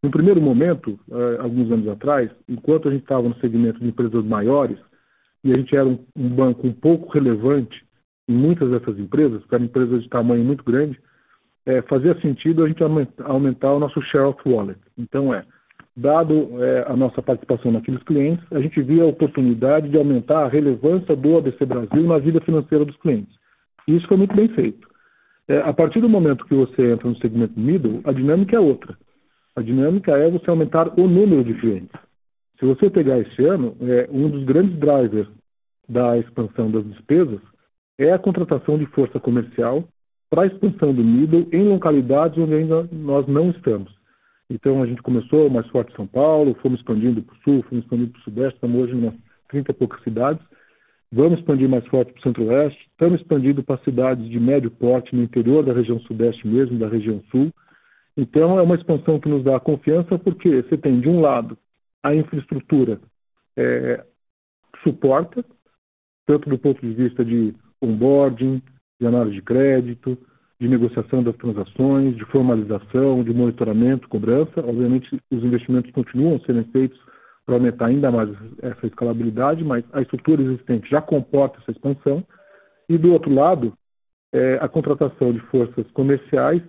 no 0.04 0.12
primeiro 0.12 0.41
momento, 0.41 1.00
é, 1.12 1.41
alguns 1.41 1.71
anos 1.71 1.88
atrás, 1.88 2.30
enquanto 2.47 2.88
a 2.88 2.91
gente 2.91 3.02
estava 3.02 3.28
no 3.28 3.36
segmento 3.39 3.80
de 3.80 3.88
empresas 3.88 4.24
maiores, 4.26 4.78
e 5.43 5.54
a 5.54 5.58
gente 5.58 5.75
era 5.75 5.88
um, 5.88 5.99
um 6.15 6.30
banco 6.30 6.67
um 6.67 6.73
pouco 6.73 7.12
relevante 7.12 7.84
em 8.30 8.34
muitas 8.34 8.69
dessas 8.69 8.97
empresas, 8.99 9.41
porque 9.41 9.56
eram 9.56 9.65
empresas 9.65 10.04
de 10.04 10.10
tamanho 10.10 10.43
muito 10.43 10.63
grande, 10.63 10.99
é, 11.65 11.82
fazia 11.84 12.19
sentido 12.21 12.63
a 12.63 12.67
gente 12.67 12.84
aumentar 13.23 13.73
o 13.73 13.80
nosso 13.80 14.01
share 14.04 14.25
of 14.25 14.39
wallet. 14.45 14.80
Então, 14.97 15.34
é, 15.34 15.43
dado 15.95 16.63
é, 16.63 16.86
a 16.88 16.95
nossa 16.95 17.21
participação 17.21 17.71
naqueles 17.71 18.01
clientes, 18.04 18.43
a 18.51 18.60
gente 18.60 18.82
via 18.82 19.04
a 19.04 19.08
oportunidade 19.08 19.89
de 19.89 19.97
aumentar 19.97 20.45
a 20.45 20.47
relevância 20.47 21.15
do 21.15 21.38
ABC 21.38 21.65
Brasil 21.65 22.04
na 22.04 22.17
vida 22.17 22.39
financeira 22.41 22.86
dos 22.86 22.97
clientes. 22.97 23.34
E 23.88 23.95
isso 23.95 24.08
foi 24.08 24.17
muito 24.17 24.36
bem 24.36 24.47
feito. 24.49 24.88
É, 25.47 25.58
a 25.60 25.73
partir 25.73 25.99
do 25.99 26.10
momento 26.10 26.45
que 26.45 26.56
você 26.56 26.93
entra 26.93 27.10
no 27.10 27.17
segmento 27.17 27.60
middle, 27.60 28.01
a 28.06 28.12
dinâmica 28.12 28.56
é 28.56 28.60
outra. 28.60 28.97
A 29.56 29.62
dinâmica 29.62 30.12
é 30.12 30.30
você 30.30 30.49
aumentar 30.49 30.97
o 30.99 31.08
número 31.08 31.43
de 31.43 31.54
clientes. 31.56 31.91
Se 32.62 32.65
você 32.67 32.91
pegar 32.91 33.17
esse 33.17 33.43
ano, 33.43 33.76
é, 33.82 34.08
um 34.12 34.30
dos 34.30 34.43
grandes 34.43 34.78
drivers 34.78 35.28
da 35.89 36.15
expansão 36.19 36.69
das 36.69 36.86
despesas 36.86 37.39
é 37.97 38.13
a 38.13 38.19
contratação 38.19 38.78
de 38.78 38.86
força 38.86 39.19
comercial 39.19 39.84
para 40.30 40.43
a 40.43 40.45
expansão 40.45 40.93
do 40.93 41.04
middle 41.04 41.47
em 41.52 41.67
localidades 41.69 42.38
onde 42.38 42.54
ainda 42.54 42.88
nós 42.91 43.28
não 43.28 43.50
estamos. 43.50 43.91
Então 44.47 44.84
a 44.84 44.86
gente 44.86 45.02
começou 45.02 45.50
mais 45.50 45.65
forte 45.69 45.91
em 45.91 45.95
São 45.95 46.06
Paulo, 46.06 46.56
fomos 46.62 46.80
expandindo 46.80 47.24
para 47.24 47.34
o 47.34 47.38
sul, 47.39 47.65
fomos 47.67 47.84
expandindo 47.84 48.12
para 48.12 48.19
o 48.19 48.24
sudeste, 48.26 48.54
estamos 48.54 48.84
hoje 48.84 48.95
em 48.95 49.12
30 49.50 49.71
e 49.71 49.74
poucas 49.74 50.04
cidades. 50.04 50.45
Vamos 51.12 51.39
expandir 51.39 51.67
mais 51.67 51.86
forte 51.88 52.13
para 52.13 52.19
o 52.19 52.24
centro-oeste, 52.24 52.80
estamos 52.91 53.21
expandindo 53.21 53.63
para 53.63 53.84
cidades 53.84 54.30
de 54.30 54.39
médio 54.39 54.69
porte 54.69 55.15
no 55.15 55.24
interior 55.24 55.65
da 55.65 55.74
região 55.74 56.00
sudeste 56.02 56.47
mesmo, 56.47 56.78
da 56.78 56.88
região 56.88 57.24
sul. 57.32 57.50
Então 58.15 58.60
é 58.60 58.62
uma 58.62 58.76
expansão 58.76 59.19
que 59.19 59.28
nos 59.28 59.43
dá 59.43 59.60
confiança 59.60 60.19
porque 60.19 60.62
você 60.62 60.78
tem 60.78 61.00
de 61.00 61.10
um 61.10 61.21
lado 61.21 61.58
a 62.03 62.15
infraestrutura 62.15 62.99
é, 63.57 64.03
suporta, 64.83 65.43
tanto 66.25 66.49
do 66.49 66.57
ponto 66.57 66.81
de 66.81 66.93
vista 66.93 67.23
de 67.23 67.53
onboarding, 67.81 68.61
de 68.99 69.07
análise 69.07 69.35
de 69.35 69.41
crédito, 69.41 70.17
de 70.59 70.67
negociação 70.67 71.23
das 71.23 71.35
transações, 71.37 72.15
de 72.15 72.25
formalização, 72.25 73.23
de 73.23 73.33
monitoramento, 73.33 74.07
cobrança. 74.07 74.59
Obviamente, 74.59 75.19
os 75.31 75.43
investimentos 75.43 75.91
continuam 75.91 76.39
sendo 76.41 76.63
feitos 76.71 76.99
para 77.45 77.55
aumentar 77.55 77.87
ainda 77.87 78.11
mais 78.11 78.29
essa 78.61 78.85
escalabilidade, 78.85 79.63
mas 79.63 79.83
a 79.91 80.01
estrutura 80.01 80.41
existente 80.43 80.89
já 80.89 81.01
comporta 81.01 81.59
essa 81.59 81.71
expansão. 81.71 82.23
E, 82.87 82.97
do 82.97 83.11
outro 83.11 83.33
lado, 83.33 83.73
é 84.31 84.59
a 84.61 84.67
contratação 84.67 85.33
de 85.33 85.39
forças 85.47 85.89
comerciais, 85.91 86.61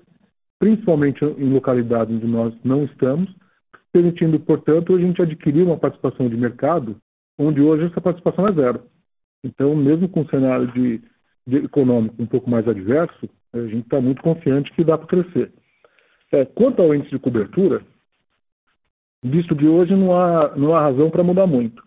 principalmente 0.59 1.23
em 1.25 1.53
localidades 1.53 2.17
onde 2.17 2.27
nós 2.27 2.55
não 2.65 2.85
estamos, 2.85 3.29
permitindo, 3.93 4.41
portanto, 4.41 4.95
a 4.95 4.99
gente 4.99 5.21
adquirir 5.21 5.63
uma 5.63 5.77
participação 5.77 6.29
de 6.29 6.37
mercado 6.37 6.97
onde 7.39 7.61
hoje 7.61 7.85
essa 7.85 8.01
participação 8.01 8.49
é 8.49 8.53
zero. 8.53 8.83
Então, 9.45 9.75
mesmo 9.75 10.09
com 10.09 10.21
um 10.21 10.29
cenário 10.29 10.71
de, 10.73 11.01
de 11.47 11.57
econômico 11.59 12.23
um 12.23 12.27
pouco 12.27 12.49
mais 12.49 12.67
adverso, 12.67 13.29
a 13.53 13.61
gente 13.61 13.85
está 13.85 14.01
muito 14.01 14.23
confiante 14.23 14.73
que 14.73 14.85
dá 14.85 14.97
para 14.97 15.07
crescer. 15.07 15.53
É, 16.33 16.45
quanto 16.45 16.81
ao 16.81 16.95
índice 16.95 17.11
de 17.11 17.19
cobertura, 17.19 17.83
visto 19.23 19.55
de 19.55 19.67
hoje 19.67 19.95
não 19.95 20.17
há, 20.17 20.57
não 20.57 20.75
há 20.75 20.81
razão 20.81 21.11
para 21.11 21.23
mudar 21.23 21.47
muito. 21.47 21.83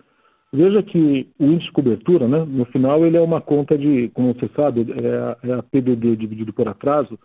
Veja 0.53 0.81
que 0.83 1.27
o 1.39 1.45
índice 1.45 1.65
de 1.65 1.73
cobertura, 1.73 2.27
né, 2.27 2.45
no 2.45 2.65
final, 2.65 3.05
ele 3.05 3.17
é 3.17 3.21
uma 3.21 3.41
conta 3.41 3.77
de, 3.77 4.09
como 4.13 4.33
você 4.33 4.47
sabe, 4.55 4.85
é 4.91 5.17
a, 5.17 5.37
é 5.43 5.53
a 5.53 5.63
PDD 5.63 6.15
dividido 6.15 6.53
por 6.53 6.67
atraso. 6.67 7.19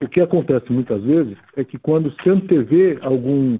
O 0.00 0.08
que 0.08 0.20
acontece 0.20 0.70
muitas 0.72 1.02
vezes 1.02 1.36
é 1.56 1.64
que 1.64 1.76
quando 1.76 2.12
se 2.22 2.30
antevê 2.30 2.98
algum, 3.02 3.58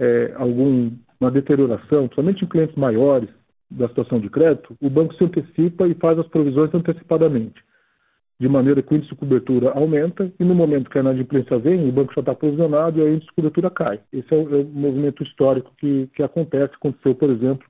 é, 0.00 0.32
alguma 0.34 1.30
deterioração, 1.30 2.08
principalmente 2.08 2.44
em 2.44 2.48
clientes 2.48 2.74
maiores, 2.74 3.28
da 3.70 3.88
situação 3.88 4.18
de 4.18 4.28
crédito, 4.28 4.76
o 4.80 4.90
banco 4.90 5.14
se 5.14 5.22
antecipa 5.22 5.86
e 5.86 5.94
faz 5.94 6.18
as 6.18 6.26
provisões 6.26 6.74
antecipadamente, 6.74 7.62
de 8.40 8.48
maneira 8.48 8.82
que 8.82 8.92
o 8.92 8.96
índice 8.96 9.12
de 9.12 9.18
cobertura 9.18 9.70
aumenta 9.70 10.32
e 10.40 10.44
no 10.44 10.54
momento 10.54 10.90
que 10.90 10.98
a 10.98 11.02
inadimplência 11.02 11.56
vem, 11.58 11.88
o 11.88 11.92
banco 11.92 12.12
já 12.12 12.20
está 12.20 12.34
provisionado 12.34 12.98
e 12.98 13.02
o 13.02 13.08
índice 13.08 13.26
de 13.26 13.34
cobertura 13.34 13.70
cai. 13.70 14.00
Esse 14.12 14.34
é 14.34 14.36
o, 14.36 14.56
é 14.56 14.62
o 14.62 14.64
movimento 14.64 15.22
histórico 15.22 15.72
que, 15.78 16.08
que 16.14 16.22
acontece, 16.22 16.74
aconteceu, 16.74 17.14
por 17.14 17.30
exemplo, 17.30 17.64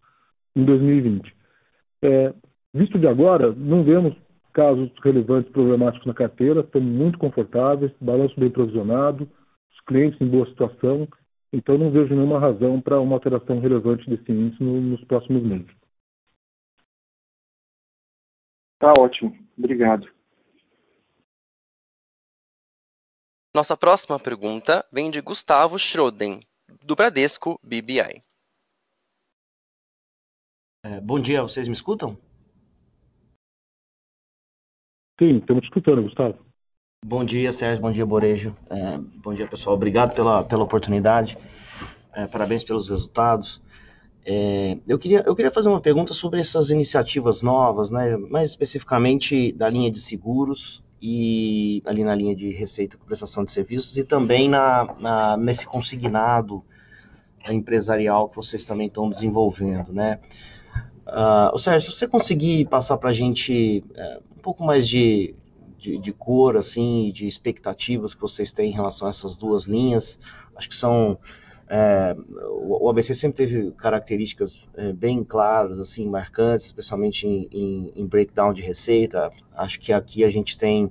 em 0.56 0.64
2020. 0.64 1.34
É, 2.02 2.32
visto 2.72 2.98
de 2.98 3.06
agora, 3.06 3.52
não 3.52 3.84
vemos 3.84 4.16
casos 4.54 4.90
relevantes 5.02 5.52
problemáticos 5.52 6.06
na 6.06 6.14
carteira, 6.14 6.60
estamos 6.60 6.90
muito 6.90 7.18
confortáveis, 7.18 7.92
balanço 8.00 8.38
bem 8.40 8.50
provisionado, 8.50 9.28
os 9.72 9.80
clientes 9.86 10.20
em 10.20 10.26
boa 10.26 10.46
situação, 10.46 11.06
então 11.52 11.76
não 11.76 11.90
vejo 11.90 12.14
nenhuma 12.14 12.38
razão 12.38 12.80
para 12.80 13.00
uma 13.00 13.16
alteração 13.16 13.60
relevante 13.60 14.08
desse 14.08 14.30
índice 14.30 14.62
no, 14.62 14.80
nos 14.80 15.04
próximos 15.04 15.42
meses. 15.42 15.70
Tá 18.78 18.92
ótimo. 18.98 19.36
Obrigado. 19.58 20.10
Nossa 23.52 23.76
próxima 23.76 24.18
pergunta 24.18 24.86
vem 24.92 25.10
de 25.10 25.20
Gustavo 25.20 25.76
Schroden, 25.78 26.40
do 26.84 26.94
Bradesco 26.94 27.58
BBI. 27.62 28.22
É, 30.84 31.00
bom 31.00 31.20
dia, 31.20 31.42
vocês 31.42 31.66
me 31.66 31.74
escutam? 31.74 32.16
Sim, 35.20 35.38
estamos 35.38 35.64
escutando, 35.64 36.02
Gustavo. 36.02 36.49
Bom 37.02 37.24
dia, 37.24 37.50
Sérgio. 37.50 37.80
Bom 37.80 37.90
dia, 37.90 38.04
Borejo. 38.04 38.54
É, 38.68 38.98
bom 38.98 39.32
dia, 39.32 39.46
pessoal. 39.46 39.74
Obrigado 39.74 40.14
pela, 40.14 40.44
pela 40.44 40.62
oportunidade. 40.62 41.38
É, 42.12 42.26
parabéns 42.26 42.62
pelos 42.62 42.90
resultados. 42.90 43.60
É, 44.24 44.76
eu, 44.86 44.98
queria, 44.98 45.22
eu 45.26 45.34
queria 45.34 45.50
fazer 45.50 45.70
uma 45.70 45.80
pergunta 45.80 46.12
sobre 46.12 46.40
essas 46.40 46.68
iniciativas 46.68 47.40
novas, 47.40 47.90
né, 47.90 48.18
mais 48.18 48.50
especificamente 48.50 49.50
da 49.52 49.70
linha 49.70 49.90
de 49.90 49.98
seguros 49.98 50.84
e 51.00 51.82
ali 51.86 52.04
na 52.04 52.14
linha 52.14 52.36
de 52.36 52.50
receita 52.50 52.98
com 52.98 53.06
prestação 53.06 53.46
de 53.46 53.50
serviços 53.50 53.96
e 53.96 54.04
também 54.04 54.46
na, 54.46 54.94
na, 55.00 55.36
nesse 55.38 55.66
consignado 55.66 56.62
empresarial 57.48 58.28
que 58.28 58.36
vocês 58.36 58.62
também 58.62 58.88
estão 58.88 59.08
desenvolvendo, 59.08 59.90
né? 59.90 60.20
Uh, 61.06 61.58
Sérgio, 61.58 61.90
se 61.90 61.98
você 61.98 62.06
conseguir 62.06 62.66
passar 62.66 62.98
para 62.98 63.08
a 63.08 63.12
gente 63.12 63.82
é, 63.94 64.20
um 64.36 64.40
pouco 64.42 64.62
mais 64.62 64.86
de, 64.86 65.34
de, 65.80 65.98
de, 65.98 66.12
cor, 66.12 66.56
assim, 66.56 67.10
de 67.12 67.26
expectativas 67.26 68.14
que 68.14 68.20
vocês 68.20 68.52
têm 68.52 68.70
em 68.70 68.74
relação 68.74 69.06
a 69.06 69.10
essas 69.10 69.36
duas 69.36 69.64
linhas, 69.64 70.18
acho 70.54 70.68
que 70.68 70.74
são 70.74 71.18
é, 71.72 72.16
o 72.48 72.90
ABC 72.90 73.14
sempre 73.14 73.46
teve 73.46 73.70
características 73.70 74.66
é, 74.74 74.92
bem 74.92 75.22
claras, 75.22 75.78
assim, 75.78 76.04
marcantes, 76.08 76.66
especialmente 76.66 77.28
em, 77.28 77.48
em, 77.52 77.92
em, 77.94 78.06
breakdown 78.06 78.52
de 78.52 78.60
receita. 78.60 79.30
Acho 79.54 79.78
que 79.78 79.92
aqui 79.92 80.24
a 80.24 80.30
gente 80.30 80.58
tem 80.58 80.90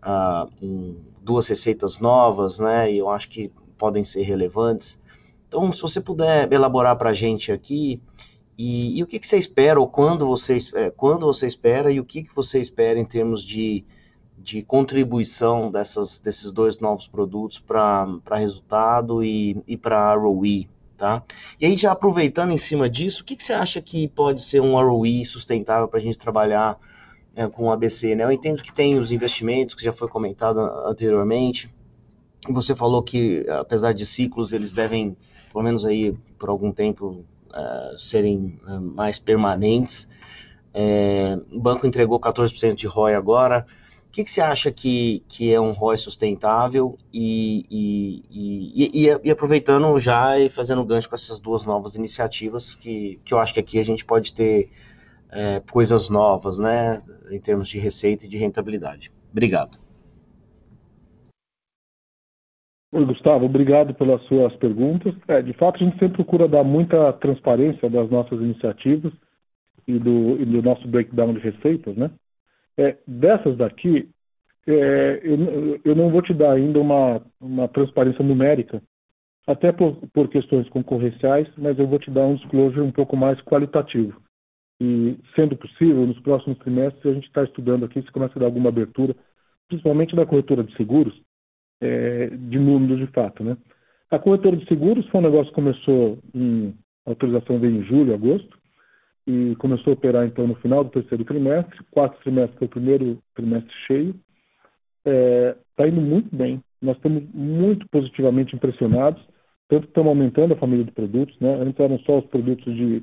ah, 0.00 0.48
um, 0.62 0.96
duas 1.20 1.46
receitas 1.46 2.00
novas, 2.00 2.58
né? 2.58 2.90
E 2.90 2.96
eu 2.96 3.10
acho 3.10 3.28
que 3.28 3.52
podem 3.76 4.02
ser 4.02 4.22
relevantes. 4.22 4.98
Então, 5.46 5.70
se 5.70 5.82
você 5.82 6.00
puder 6.00 6.50
elaborar 6.50 6.96
para 6.96 7.10
a 7.10 7.14
gente 7.14 7.52
aqui, 7.52 8.00
e, 8.56 8.98
e, 8.98 9.02
o 9.02 9.06
que, 9.06 9.18
que 9.18 9.26
você 9.26 9.36
espera, 9.36 9.78
ou 9.78 9.86
quando 9.86 10.26
você, 10.26 10.56
é, 10.74 10.90
quando 10.90 11.26
você 11.26 11.46
espera, 11.46 11.92
e 11.92 12.00
o 12.00 12.04
que, 12.04 12.22
que 12.22 12.34
você 12.34 12.58
espera 12.58 12.98
em 12.98 13.04
termos 13.04 13.44
de 13.44 13.84
de 14.38 14.62
contribuição 14.62 15.70
dessas, 15.70 16.18
desses 16.18 16.52
dois 16.52 16.78
novos 16.78 17.06
produtos 17.06 17.58
para 17.58 18.20
resultado 18.32 19.24
e, 19.24 19.56
e 19.66 19.76
para 19.76 20.14
ROE, 20.14 20.68
tá? 20.96 21.22
E 21.60 21.66
aí, 21.66 21.76
já 21.76 21.92
aproveitando 21.92 22.52
em 22.52 22.58
cima 22.58 22.88
disso, 22.88 23.22
o 23.22 23.24
que, 23.24 23.36
que 23.36 23.42
você 23.42 23.52
acha 23.52 23.80
que 23.80 24.08
pode 24.08 24.42
ser 24.42 24.60
um 24.60 24.74
ROE 24.74 25.24
sustentável 25.24 25.88
para 25.88 25.98
a 25.98 26.02
gente 26.02 26.18
trabalhar 26.18 26.78
é, 27.34 27.46
com 27.48 27.64
o 27.64 27.72
ABC, 27.72 28.14
né? 28.14 28.24
Eu 28.24 28.32
entendo 28.32 28.62
que 28.62 28.72
tem 28.72 28.98
os 28.98 29.10
investimentos, 29.10 29.74
que 29.74 29.84
já 29.84 29.92
foi 29.92 30.08
comentado 30.08 30.60
anteriormente, 30.86 31.70
você 32.48 32.74
falou 32.74 33.02
que, 33.02 33.44
apesar 33.48 33.92
de 33.92 34.06
ciclos, 34.06 34.52
eles 34.52 34.72
devem, 34.72 35.16
pelo 35.52 35.64
menos 35.64 35.84
aí, 35.84 36.12
por 36.38 36.48
algum 36.48 36.72
tempo, 36.72 37.24
uh, 37.50 37.98
serem 37.98 38.58
uh, 38.66 38.80
mais 38.80 39.18
permanentes. 39.18 40.08
É, 40.72 41.38
o 41.50 41.58
banco 41.58 41.86
entregou 41.86 42.20
14% 42.20 42.74
de 42.74 42.86
ROI 42.86 43.14
agora, 43.14 43.66
que, 44.16 44.24
que 44.24 44.30
você 44.30 44.40
acha 44.40 44.72
que, 44.72 45.22
que 45.28 45.52
é 45.52 45.60
um 45.60 45.72
ROI 45.72 45.98
sustentável 45.98 46.96
e, 47.12 47.66
e, 47.70 48.94
e, 49.04 49.10
e, 49.22 49.30
aproveitando 49.30 50.00
já 50.00 50.38
e 50.38 50.48
fazendo 50.48 50.82
gancho 50.86 51.06
com 51.06 51.14
essas 51.14 51.38
duas 51.38 51.66
novas 51.66 51.94
iniciativas 51.96 52.74
que, 52.74 53.20
que 53.26 53.34
eu 53.34 53.38
acho 53.38 53.52
que 53.52 53.60
aqui 53.60 53.78
a 53.78 53.82
gente 53.82 54.06
pode 54.06 54.32
ter 54.32 54.70
é, 55.30 55.60
coisas 55.70 56.08
novas, 56.08 56.58
né, 56.58 57.02
em 57.30 57.38
termos 57.38 57.68
de 57.68 57.78
receita 57.78 58.24
e 58.24 58.28
de 58.28 58.38
rentabilidade. 58.38 59.12
Obrigado. 59.30 59.78
Oi, 62.92 63.04
Gustavo, 63.04 63.44
obrigado 63.44 63.92
pelas 63.92 64.22
suas 64.22 64.56
perguntas. 64.56 65.14
É, 65.28 65.42
de 65.42 65.52
fato, 65.52 65.76
a 65.76 65.84
gente 65.84 65.98
sempre 65.98 66.24
procura 66.24 66.48
dar 66.48 66.64
muita 66.64 67.12
transparência 67.14 67.90
das 67.90 68.08
nossas 68.08 68.40
iniciativas 68.40 69.12
e 69.86 69.98
do, 69.98 70.40
e 70.40 70.46
do 70.46 70.62
nosso 70.62 70.88
breakdown 70.88 71.34
de 71.34 71.40
receitas, 71.40 71.94
né? 71.94 72.10
É, 72.78 72.96
dessas 73.06 73.56
daqui, 73.56 74.08
é, 74.66 75.20
eu, 75.22 75.80
eu, 75.84 75.94
não 75.94 76.10
vou 76.10 76.20
te 76.22 76.34
dar 76.34 76.52
ainda 76.52 76.78
uma, 76.80 77.22
uma 77.40 77.68
transparência 77.68 78.24
numérica, 78.24 78.82
até 79.46 79.72
por, 79.72 79.96
por, 80.12 80.28
questões 80.28 80.68
concorrenciais, 80.68 81.48
mas 81.56 81.78
eu 81.78 81.86
vou 81.86 81.98
te 81.98 82.10
dar 82.10 82.26
um 82.26 82.34
disclosure 82.34 82.80
um 82.80 82.90
pouco 82.90 83.16
mais 83.16 83.40
qualitativo. 83.42 84.20
E, 84.80 85.16
sendo 85.34 85.56
possível, 85.56 86.06
nos 86.06 86.18
próximos 86.20 86.58
trimestres, 86.58 87.06
a 87.06 87.14
gente 87.14 87.28
está 87.28 87.44
estudando 87.44 87.84
aqui 87.84 88.02
se 88.02 88.10
começa 88.10 88.36
a 88.36 88.40
dar 88.40 88.46
alguma 88.46 88.68
abertura, 88.68 89.14
principalmente 89.68 90.14
da 90.16 90.26
corretora 90.26 90.64
de 90.64 90.76
seguros, 90.76 91.18
é, 91.80 92.28
de 92.28 92.58
números 92.58 92.98
de 92.98 93.06
fato. 93.12 93.42
Né? 93.42 93.56
A 94.10 94.18
corretora 94.18 94.56
de 94.56 94.66
seguros 94.66 95.06
foi 95.08 95.20
um 95.20 95.24
negócio 95.24 95.48
que 95.48 95.54
começou 95.54 96.18
em 96.34 96.74
autorização 97.06 97.58
veio 97.58 97.76
em 97.76 97.84
julho, 97.84 98.14
agosto, 98.14 98.58
e 99.26 99.56
começou 99.56 99.92
a 99.92 99.94
operar 99.94 100.24
então 100.24 100.46
no 100.46 100.54
final 100.56 100.84
do 100.84 100.90
terceiro 100.90 101.24
trimestre. 101.24 101.78
Quarto 101.90 102.20
trimestre 102.22 102.56
foi 102.58 102.66
o 102.66 102.70
primeiro 102.70 103.18
trimestre 103.34 103.72
cheio. 103.86 104.14
está 105.04 105.10
é, 105.10 105.56
tá 105.76 105.88
indo 105.88 106.00
muito 106.00 106.34
bem. 106.34 106.62
Nós 106.80 106.96
estamos 106.96 107.24
muito 107.34 107.88
positivamente 107.88 108.54
impressionados, 108.54 109.20
tanto 109.68 109.82
que 109.82 109.88
estamos 109.88 110.10
aumentando 110.10 110.54
a 110.54 110.58
família 110.58 110.84
de 110.84 110.92
produtos. 110.92 111.36
Né? 111.40 111.54
Antes 111.54 111.80
eram 111.80 111.98
só 112.00 112.18
os 112.18 112.26
produtos 112.26 112.72
de 112.74 113.02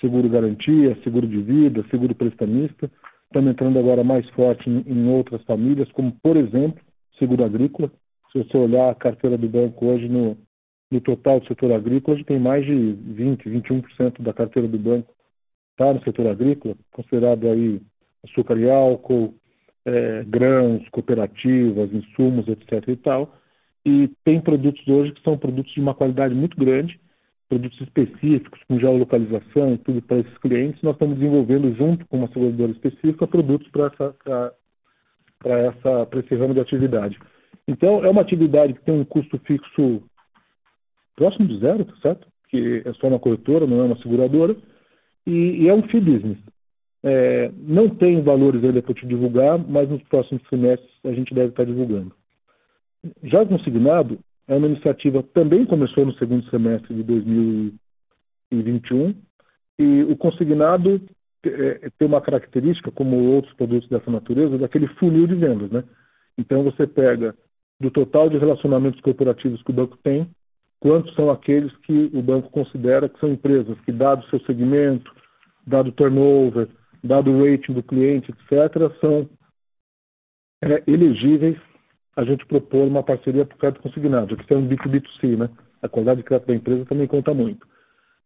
seguro 0.00 0.28
garantia, 0.28 0.98
seguro 1.02 1.26
de 1.26 1.40
vida, 1.40 1.84
seguro 1.90 2.14
prestamista. 2.14 2.90
Estamos 3.26 3.50
entrando 3.50 3.78
agora 3.78 4.04
mais 4.04 4.28
forte 4.30 4.68
em, 4.68 4.84
em 4.86 5.08
outras 5.08 5.42
famílias, 5.44 5.90
como, 5.92 6.12
por 6.22 6.36
exemplo, 6.36 6.80
seguro 7.18 7.44
agrícola. 7.44 7.90
Se 8.30 8.38
você 8.42 8.56
olhar 8.56 8.90
a 8.90 8.94
carteira 8.94 9.38
do 9.38 9.48
banco 9.48 9.86
hoje 9.86 10.08
no, 10.08 10.36
no 10.90 11.00
total 11.00 11.40
do 11.40 11.46
setor 11.46 11.72
agrícola, 11.72 12.16
hoje 12.16 12.24
tem 12.24 12.38
mais 12.38 12.66
de 12.66 12.92
20, 12.92 13.48
21% 13.48 14.20
da 14.20 14.34
carteira 14.34 14.68
do 14.68 14.78
banco 14.78 15.14
está 15.74 15.92
no 15.92 16.02
setor 16.02 16.28
agrícola, 16.28 16.76
considerado 16.92 17.48
aí 17.48 17.80
açúcar 18.24 18.56
e 18.58 18.70
álcool, 18.70 19.34
é, 19.84 20.24
grãos, 20.24 20.88
cooperativas, 20.88 21.92
insumos, 21.92 22.48
etc. 22.48 22.88
e 22.88 22.96
tal. 22.96 23.34
E 23.84 24.08
tem 24.24 24.40
produtos 24.40 24.86
hoje 24.88 25.12
que 25.12 25.22
são 25.22 25.36
produtos 25.36 25.72
de 25.74 25.80
uma 25.80 25.94
qualidade 25.94 26.34
muito 26.34 26.56
grande, 26.56 26.98
produtos 27.48 27.78
específicos, 27.82 28.60
com 28.66 28.78
geolocalização 28.78 29.74
e 29.74 29.78
tudo 29.78 30.00
para 30.00 30.18
esses 30.18 30.38
clientes. 30.38 30.80
Nós 30.82 30.94
estamos 30.94 31.18
desenvolvendo, 31.18 31.74
junto 31.76 32.06
com 32.06 32.18
uma 32.18 32.28
seguradora 32.28 32.72
específica, 32.72 33.26
produtos 33.26 33.68
para 33.68 33.86
essa, 33.86 34.14
para 35.38 35.58
essa, 35.58 36.06
para 36.06 36.20
esse 36.20 36.34
ramo 36.34 36.54
de 36.54 36.60
atividade. 36.60 37.18
Então, 37.68 38.04
é 38.04 38.08
uma 38.08 38.22
atividade 38.22 38.72
que 38.74 38.84
tem 38.84 38.94
um 38.94 39.04
custo 39.04 39.38
fixo 39.40 40.02
próximo 41.14 41.46
de 41.46 41.58
zero, 41.60 41.84
tá 41.84 41.96
certo? 42.00 42.26
Que 42.48 42.82
é 42.84 42.92
só 42.94 43.08
uma 43.08 43.18
corretora, 43.18 43.66
não 43.66 43.80
é 43.80 43.84
uma 43.84 43.98
seguradora, 43.98 44.56
e, 45.26 45.62
e 45.62 45.68
é 45.68 45.74
um 45.74 45.82
fee 45.88 46.00
business. 46.00 46.38
É, 47.02 47.50
não 47.58 47.88
tem 47.88 48.22
valores 48.22 48.62
ainda 48.64 48.82
para 48.82 48.94
te 48.94 49.06
divulgar, 49.06 49.58
mas 49.58 49.88
nos 49.88 50.02
próximos 50.04 50.42
semestres 50.48 50.90
a 51.04 51.12
gente 51.12 51.34
deve 51.34 51.50
estar 51.50 51.64
divulgando. 51.64 52.12
Já 53.22 53.42
o 53.42 53.46
consignado 53.46 54.18
é 54.48 54.54
uma 54.54 54.66
iniciativa 54.66 55.22
também 55.34 55.66
começou 55.66 56.06
no 56.06 56.14
segundo 56.14 56.48
semestre 56.48 56.94
de 56.94 57.02
2021 57.02 59.14
e 59.78 60.02
o 60.04 60.16
consignado 60.16 61.00
é, 61.44 61.90
tem 61.98 62.08
uma 62.08 62.20
característica, 62.20 62.90
como 62.90 63.32
outros 63.32 63.52
produtos 63.54 63.88
dessa 63.88 64.10
natureza, 64.10 64.56
daquele 64.56 64.86
funil 64.94 65.26
de 65.26 65.34
vendas, 65.34 65.70
né? 65.70 65.84
Então 66.38 66.62
você 66.62 66.86
pega 66.86 67.34
do 67.80 67.90
total 67.90 68.30
de 68.30 68.38
relacionamentos 68.38 69.00
corporativos 69.00 69.62
que 69.62 69.70
o 69.70 69.74
banco 69.74 69.98
tem, 70.02 70.28
quantos 70.84 71.14
são 71.14 71.30
aqueles 71.30 71.74
que 71.78 72.10
o 72.12 72.20
banco 72.20 72.50
considera 72.50 73.08
que 73.08 73.18
são 73.18 73.30
empresas 73.30 73.80
que, 73.86 73.90
dado 73.90 74.22
o 74.22 74.28
seu 74.28 74.38
segmento, 74.40 75.10
dado 75.66 75.88
o 75.88 75.92
turnover, 75.92 76.68
dado 77.02 77.30
o 77.30 77.42
rating 77.42 77.72
do 77.72 77.82
cliente, 77.82 78.30
etc., 78.30 78.92
são 79.00 79.26
é, 80.62 80.82
elegíveis 80.86 81.56
a 82.14 82.22
gente 82.22 82.44
propor 82.44 82.86
uma 82.86 83.02
parceria 83.02 83.46
por 83.46 83.56
crédito 83.56 83.80
consignado, 83.80 84.36
que 84.36 84.52
é 84.52 84.56
um 84.58 84.68
B2B2C, 84.68 85.38
né? 85.38 85.48
A 85.80 85.88
qualidade 85.88 86.18
de 86.18 86.24
crédito 86.26 86.48
da 86.48 86.54
empresa 86.54 86.84
também 86.84 87.06
conta 87.06 87.32
muito. 87.32 87.66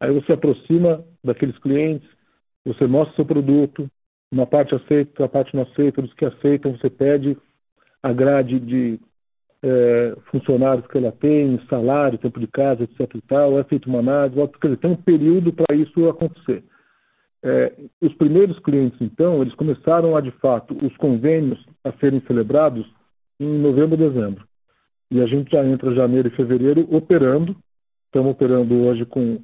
Aí 0.00 0.12
você 0.12 0.32
aproxima 0.32 1.04
daqueles 1.22 1.56
clientes, 1.58 2.08
você 2.64 2.88
mostra 2.88 3.14
seu 3.14 3.24
produto, 3.24 3.88
uma 4.32 4.48
parte 4.48 4.74
aceita, 4.74 5.10
outra 5.22 5.28
parte 5.28 5.54
não 5.54 5.62
aceita, 5.62 6.02
dos 6.02 6.12
que 6.14 6.24
aceitam 6.24 6.76
você 6.76 6.90
pede 6.90 7.38
a 8.02 8.12
grade 8.12 8.58
de 8.58 8.98
é, 9.62 10.16
funcionários 10.30 10.86
que 10.86 10.98
ela 10.98 11.12
tem, 11.12 11.60
salário, 11.68 12.18
tempo 12.18 12.38
de 12.38 12.46
casa, 12.46 12.84
etc 12.84 13.14
e 13.14 13.20
tal, 13.22 13.58
é 13.58 13.64
feita 13.64 13.88
uma 13.88 13.98
análise, 13.98 14.36
quer 14.60 14.68
dizer, 14.68 14.76
tem 14.78 14.90
um 14.90 14.96
período 14.96 15.52
para 15.52 15.76
isso 15.76 16.08
acontecer. 16.08 16.62
É, 17.42 17.72
os 18.00 18.12
primeiros 18.14 18.58
clientes, 18.60 19.00
então, 19.00 19.42
eles 19.42 19.54
começaram 19.54 20.16
a, 20.16 20.20
de 20.20 20.30
fato, 20.32 20.76
os 20.84 20.96
convênios 20.96 21.58
a 21.84 21.92
serem 21.92 22.20
celebrados 22.26 22.86
em 23.38 23.58
novembro, 23.58 23.96
dezembro. 23.96 24.44
E 25.10 25.20
a 25.20 25.26
gente 25.26 25.50
já 25.50 25.64
entra 25.64 25.94
janeiro 25.94 26.28
e 26.28 26.36
fevereiro 26.36 26.86
operando. 26.94 27.56
Estamos 28.06 28.32
operando 28.32 28.74
hoje 28.74 29.04
com 29.06 29.40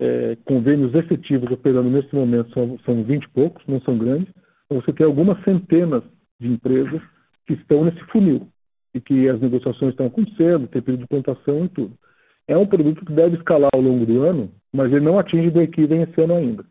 é, 0.00 0.36
convênios 0.44 0.94
efetivos 0.94 1.50
operando 1.50 1.90
nesse 1.90 2.14
momento, 2.14 2.52
são, 2.52 2.78
são 2.84 3.02
20 3.02 3.24
e 3.24 3.28
poucos, 3.30 3.62
não 3.66 3.80
são 3.82 3.98
grandes. 3.98 4.32
Então, 4.64 4.80
você 4.80 4.92
tem 4.92 5.04
algumas 5.04 5.42
centenas 5.44 6.02
de 6.40 6.48
empresas 6.48 7.02
que 7.46 7.54
estão 7.54 7.84
nesse 7.84 8.00
funil 8.06 8.48
e 8.94 9.00
que 9.00 9.28
as 9.28 9.40
negociações 9.40 9.92
estão 9.92 10.06
acontecendo, 10.06 10.68
tem 10.68 10.82
período 10.82 11.02
de 11.02 11.08
plantação 11.08 11.64
e 11.64 11.68
tudo. 11.68 11.94
É 12.46 12.56
um 12.56 12.66
produto 12.66 13.04
que 13.04 13.12
deve 13.12 13.36
escalar 13.36 13.70
ao 13.72 13.80
longo 13.80 14.04
do 14.04 14.22
ano, 14.22 14.50
mas 14.72 14.92
ele 14.92 15.04
não 15.04 15.18
atinge 15.18 15.48
o 15.48 15.52
break-even 15.52 16.02
esse 16.02 16.20
ano 16.20 16.34
ainda. 16.34 16.64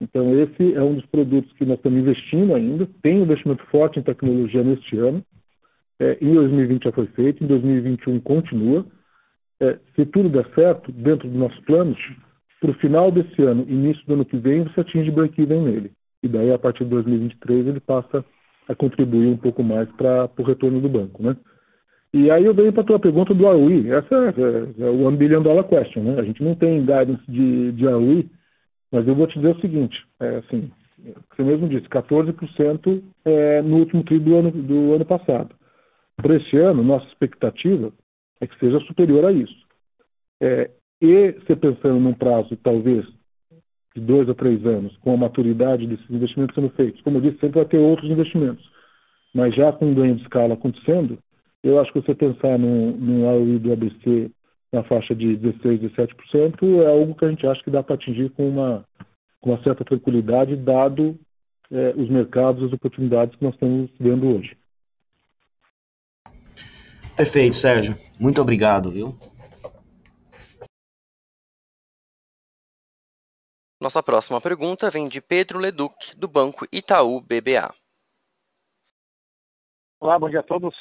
Então, 0.00 0.38
esse 0.38 0.74
é 0.74 0.82
um 0.82 0.94
dos 0.94 1.06
produtos 1.06 1.50
que 1.54 1.64
nós 1.64 1.78
estamos 1.78 1.98
investindo 2.00 2.54
ainda. 2.54 2.86
Tem 3.02 3.18
um 3.18 3.22
investimento 3.22 3.64
forte 3.66 3.98
em 3.98 4.02
tecnologia 4.02 4.62
neste 4.62 4.98
ano. 4.98 5.24
É, 5.98 6.18
em 6.20 6.34
2020 6.34 6.84
já 6.84 6.92
foi 6.92 7.06
feito, 7.08 7.42
em 7.42 7.46
2021 7.46 8.20
continua. 8.20 8.84
É, 9.60 9.78
se 9.94 10.04
tudo 10.06 10.28
der 10.28 10.46
certo, 10.54 10.92
dentro 10.92 11.26
dos 11.28 11.38
nossos 11.38 11.58
planos, 11.60 11.98
para 12.60 12.70
o 12.70 12.74
final 12.74 13.10
desse 13.10 13.42
ano, 13.42 13.64
início 13.68 14.04
do 14.06 14.14
ano 14.14 14.24
que 14.24 14.36
vem, 14.36 14.64
você 14.64 14.80
atinge 14.80 15.10
break-even 15.10 15.62
nele. 15.62 15.92
E 16.22 16.28
daí, 16.28 16.52
a 16.52 16.58
partir 16.58 16.84
de 16.84 16.90
2023, 16.90 17.66
ele 17.66 17.80
passa 17.80 18.24
a 18.68 18.74
contribuir 18.74 19.28
um 19.28 19.36
pouco 19.36 19.62
mais 19.62 19.88
para 19.92 20.28
o 20.38 20.42
retorno 20.42 20.80
do 20.80 20.88
banco. 20.88 21.22
Né? 21.22 21.36
E 22.12 22.30
aí 22.30 22.44
eu 22.44 22.54
venho 22.54 22.72
para 22.72 22.82
a 22.82 22.86
tua 22.86 22.98
pergunta 22.98 23.34
do 23.34 23.44
ROI. 23.44 23.90
Essa 23.90 24.14
é, 24.14 24.28
é, 24.28 24.86
é, 24.86 24.90
o 24.90 25.02
one 25.04 25.16
billion 25.16 25.42
dollar 25.42 25.64
question. 25.64 26.02
Né? 26.02 26.20
A 26.20 26.22
gente 26.22 26.42
não 26.42 26.54
tem 26.54 26.80
guidance 26.80 27.22
de, 27.28 27.72
de 27.72 27.86
ROI 27.86 28.28
mas 28.90 29.06
eu 29.06 29.14
vou 29.14 29.26
te 29.26 29.34
dizer 29.38 29.56
o 29.56 29.60
seguinte, 29.60 29.96
é, 30.20 30.36
assim, 30.36 30.70
você 31.30 31.42
mesmo 31.42 31.68
disse, 31.68 31.88
14% 31.88 33.02
é, 33.24 33.62
no 33.62 33.78
último 33.78 34.04
tri 34.04 34.18
do 34.18 34.36
ano, 34.36 34.50
do 34.50 34.94
ano 34.94 35.04
passado. 35.04 35.54
Para 36.16 36.36
este 36.36 36.56
ano, 36.56 36.82
nossa 36.82 37.06
expectativa 37.08 37.92
é 38.40 38.46
que 38.46 38.58
seja 38.58 38.80
superior 38.80 39.24
a 39.26 39.32
isso. 39.32 39.66
É, 40.40 40.70
e 41.00 41.32
você 41.32 41.56
pensando 41.56 42.00
num 42.00 42.14
prazo, 42.14 42.56
talvez, 42.62 43.04
de 43.94 44.00
dois 44.00 44.28
a 44.28 44.34
três 44.34 44.64
anos, 44.64 44.96
com 44.98 45.12
a 45.12 45.16
maturidade 45.16 45.86
desses 45.86 46.08
investimentos 46.08 46.54
sendo 46.54 46.70
feitos, 46.70 47.00
como 47.02 47.18
eu 47.18 47.22
disse, 47.22 47.38
sempre 47.38 47.60
vai 47.60 47.66
ter 47.66 47.78
outros 47.78 48.10
investimentos. 48.10 48.64
Mas 49.34 49.54
já 49.54 49.72
com 49.72 49.86
um 49.86 49.94
ganho 49.94 50.16
de 50.16 50.22
escala 50.22 50.54
acontecendo, 50.54 51.18
eu 51.66 51.80
acho 51.80 51.92
que 51.92 52.00
você 52.00 52.14
pensar 52.14 52.56
num, 52.58 52.92
num 52.92 53.24
ROI 53.24 53.58
do 53.58 53.72
ABC 53.72 54.30
na 54.72 54.84
faixa 54.84 55.14
de 55.14 55.36
16, 55.36 55.80
17%, 55.80 56.82
é 56.82 56.86
algo 56.86 57.14
que 57.14 57.24
a 57.24 57.30
gente 57.30 57.46
acha 57.46 57.62
que 57.62 57.70
dá 57.70 57.82
para 57.82 57.96
atingir 57.96 58.30
com 58.30 58.48
uma, 58.48 58.84
com 59.40 59.50
uma 59.50 59.62
certa 59.64 59.84
tranquilidade, 59.84 60.54
dado 60.54 61.18
é, 61.70 61.90
os 61.96 62.08
mercados 62.08 62.62
e 62.62 62.66
as 62.66 62.72
oportunidades 62.72 63.34
que 63.34 63.44
nós 63.44 63.54
estamos 63.54 63.90
vendo 63.98 64.28
hoje. 64.28 64.56
Perfeito, 67.16 67.56
Sérgio. 67.56 67.98
Muito 68.20 68.40
obrigado, 68.40 68.90
viu? 68.90 69.18
Nossa 73.80 74.02
próxima 74.02 74.40
pergunta 74.40 74.90
vem 74.90 75.08
de 75.08 75.20
Pedro 75.20 75.58
Leduc, 75.58 76.16
do 76.16 76.28
Banco 76.28 76.66
Itaú 76.70 77.20
BBA. 77.20 77.74
Olá, 79.98 80.18
bom 80.18 80.28
dia 80.28 80.40
a 80.40 80.42
todos. 80.42 80.74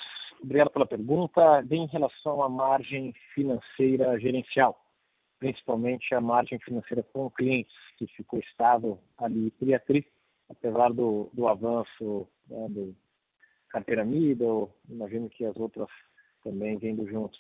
Obrigado 0.46 0.70
pela 0.70 0.86
pergunta. 0.86 1.66
Em 1.72 1.88
relação 1.88 2.44
à 2.44 2.48
margem 2.48 3.12
financeira 3.34 4.20
gerencial, 4.20 4.80
principalmente 5.40 6.14
a 6.14 6.22
margem 6.22 6.60
financeira 6.60 7.02
com 7.02 7.32
clientes, 7.32 7.76
que 7.98 8.06
ficou 8.06 8.38
estável 8.40 9.00
ali 9.18 9.50
tri 9.50 9.74
a 9.74 9.80
tri, 9.80 10.06
apesar 10.48 10.94
do, 10.94 11.32
do 11.34 11.48
avanço 11.48 12.28
né, 12.48 12.68
do 12.70 12.96
carteira 13.70 14.06
middle, 14.06 14.72
imagino 14.88 15.28
que 15.32 15.44
as 15.44 15.58
outras 15.58 15.90
também 16.44 16.78
vindo 16.78 17.08
junto. 17.08 17.40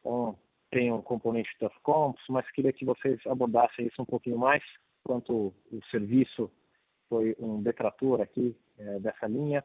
Então, 0.00 0.36
tem 0.72 0.92
um 0.92 1.00
componente 1.00 1.50
das 1.60 1.72
comps, 1.84 2.22
mas 2.28 2.50
queria 2.50 2.72
que 2.72 2.84
vocês 2.84 3.20
abordassem 3.28 3.86
isso 3.86 4.02
um 4.02 4.04
pouquinho 4.04 4.38
mais, 4.38 4.62
quanto 5.04 5.54
o 5.70 5.80
serviço 5.88 6.50
foi 7.08 7.36
um 7.38 7.62
detrator 7.62 8.20
aqui 8.20 8.56
é, 8.76 8.98
dessa 8.98 9.28
linha, 9.28 9.64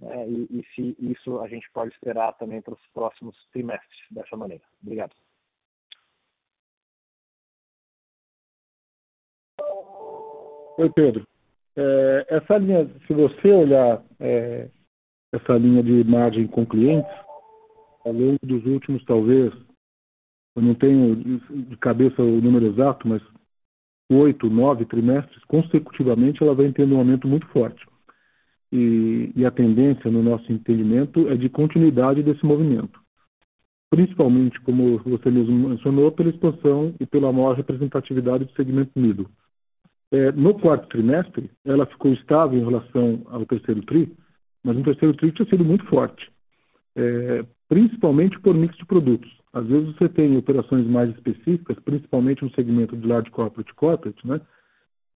né, 0.00 0.28
e, 0.28 0.60
e, 0.60 0.66
se 0.74 0.96
isso 0.98 1.40
a 1.40 1.48
gente 1.48 1.68
pode 1.72 1.92
esperar 1.92 2.32
também 2.34 2.62
para 2.62 2.74
os 2.74 2.86
próximos 2.94 3.36
trimestres 3.52 4.00
dessa 4.10 4.36
maneira. 4.36 4.62
Obrigado. 4.82 5.14
Oi, 10.78 10.90
Pedro. 10.90 11.26
É, 11.76 12.26
essa 12.28 12.56
linha, 12.58 12.88
se 13.06 13.12
você 13.12 13.50
olhar 13.50 14.04
é, 14.20 14.70
essa 15.32 15.54
linha 15.54 15.82
de 15.82 16.04
margem 16.04 16.46
com 16.46 16.64
clientes, 16.64 17.10
ao 18.04 18.12
longo 18.12 18.38
dos 18.44 18.64
últimos, 18.64 19.04
talvez, 19.04 19.52
eu 20.56 20.62
não 20.62 20.74
tenho 20.74 21.16
de 21.16 21.76
cabeça 21.78 22.22
o 22.22 22.40
número 22.40 22.66
exato, 22.66 23.08
mas 23.08 23.20
oito, 24.10 24.48
nove 24.48 24.86
trimestres, 24.86 25.44
consecutivamente, 25.44 26.42
ela 26.42 26.54
vem 26.54 26.72
tendo 26.72 26.94
um 26.94 26.98
aumento 26.98 27.26
muito 27.26 27.46
forte 27.48 27.87
e, 28.72 29.32
e 29.34 29.46
a 29.46 29.50
tendência, 29.50 30.10
no 30.10 30.22
nosso 30.22 30.52
entendimento, 30.52 31.28
é 31.28 31.36
de 31.36 31.48
continuidade 31.48 32.22
desse 32.22 32.44
movimento. 32.44 33.00
Principalmente, 33.90 34.60
como 34.60 34.98
você 34.98 35.30
mesmo 35.30 35.68
mencionou, 35.68 36.12
pela 36.12 36.28
expansão 36.28 36.94
e 37.00 37.06
pela 37.06 37.32
maior 37.32 37.56
representatividade 37.56 38.44
do 38.44 38.52
segmento 38.52 38.90
middle. 38.96 39.26
É, 40.10 40.32
no 40.32 40.58
quarto 40.58 40.88
trimestre, 40.88 41.50
ela 41.64 41.86
ficou 41.86 42.12
estável 42.12 42.58
em 42.58 42.64
relação 42.64 43.22
ao 43.26 43.46
terceiro 43.46 43.82
TRI, 43.82 44.12
mas 44.62 44.76
no 44.76 44.84
terceiro 44.84 45.14
TRI 45.16 45.32
tinha 45.32 45.48
sido 45.48 45.64
muito 45.64 45.84
forte. 45.86 46.30
é, 46.98 47.44
principalmente 47.68 48.38
por 48.40 48.54
mix 48.54 48.76
de 48.76 48.84
produtos. 48.84 49.30
Às 49.52 49.66
vezes 49.66 49.94
você 49.94 50.08
tem 50.08 50.36
operações 50.36 50.86
mais 50.86 51.10
específicas, 51.10 51.78
principalmente 51.84 52.42
no 52.42 52.50
segmento 52.52 52.96
de 52.96 53.06
large 53.06 53.30
corporate 53.30 53.72
corporate, 53.74 54.26
né, 54.26 54.40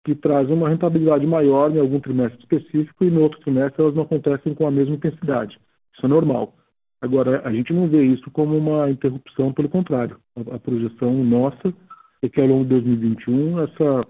que 0.03 0.15
trazem 0.15 0.53
uma 0.53 0.69
rentabilidade 0.69 1.25
maior 1.27 1.71
em 1.71 1.79
algum 1.79 1.99
trimestre 1.99 2.39
específico 2.39 3.03
e 3.03 3.11
no 3.11 3.21
outro 3.21 3.39
trimestre 3.41 3.81
elas 3.81 3.95
não 3.95 4.03
acontecem 4.03 4.53
com 4.53 4.67
a 4.67 4.71
mesma 4.71 4.95
intensidade. 4.95 5.59
Isso 5.93 6.05
é 6.05 6.09
normal. 6.09 6.53
Agora, 7.01 7.41
a 7.47 7.51
gente 7.51 7.73
não 7.73 7.87
vê 7.87 8.03
isso 8.03 8.29
como 8.31 8.57
uma 8.57 8.89
interrupção, 8.89 9.53
pelo 9.53 9.69
contrário. 9.69 10.17
A, 10.35 10.55
a 10.55 10.59
projeção 10.59 11.23
nossa 11.23 11.73
é 12.21 12.29
que 12.29 12.41
ao 12.41 12.47
longo 12.47 12.63
de 12.63 12.69
2021 12.71 13.59
essa, 13.61 14.07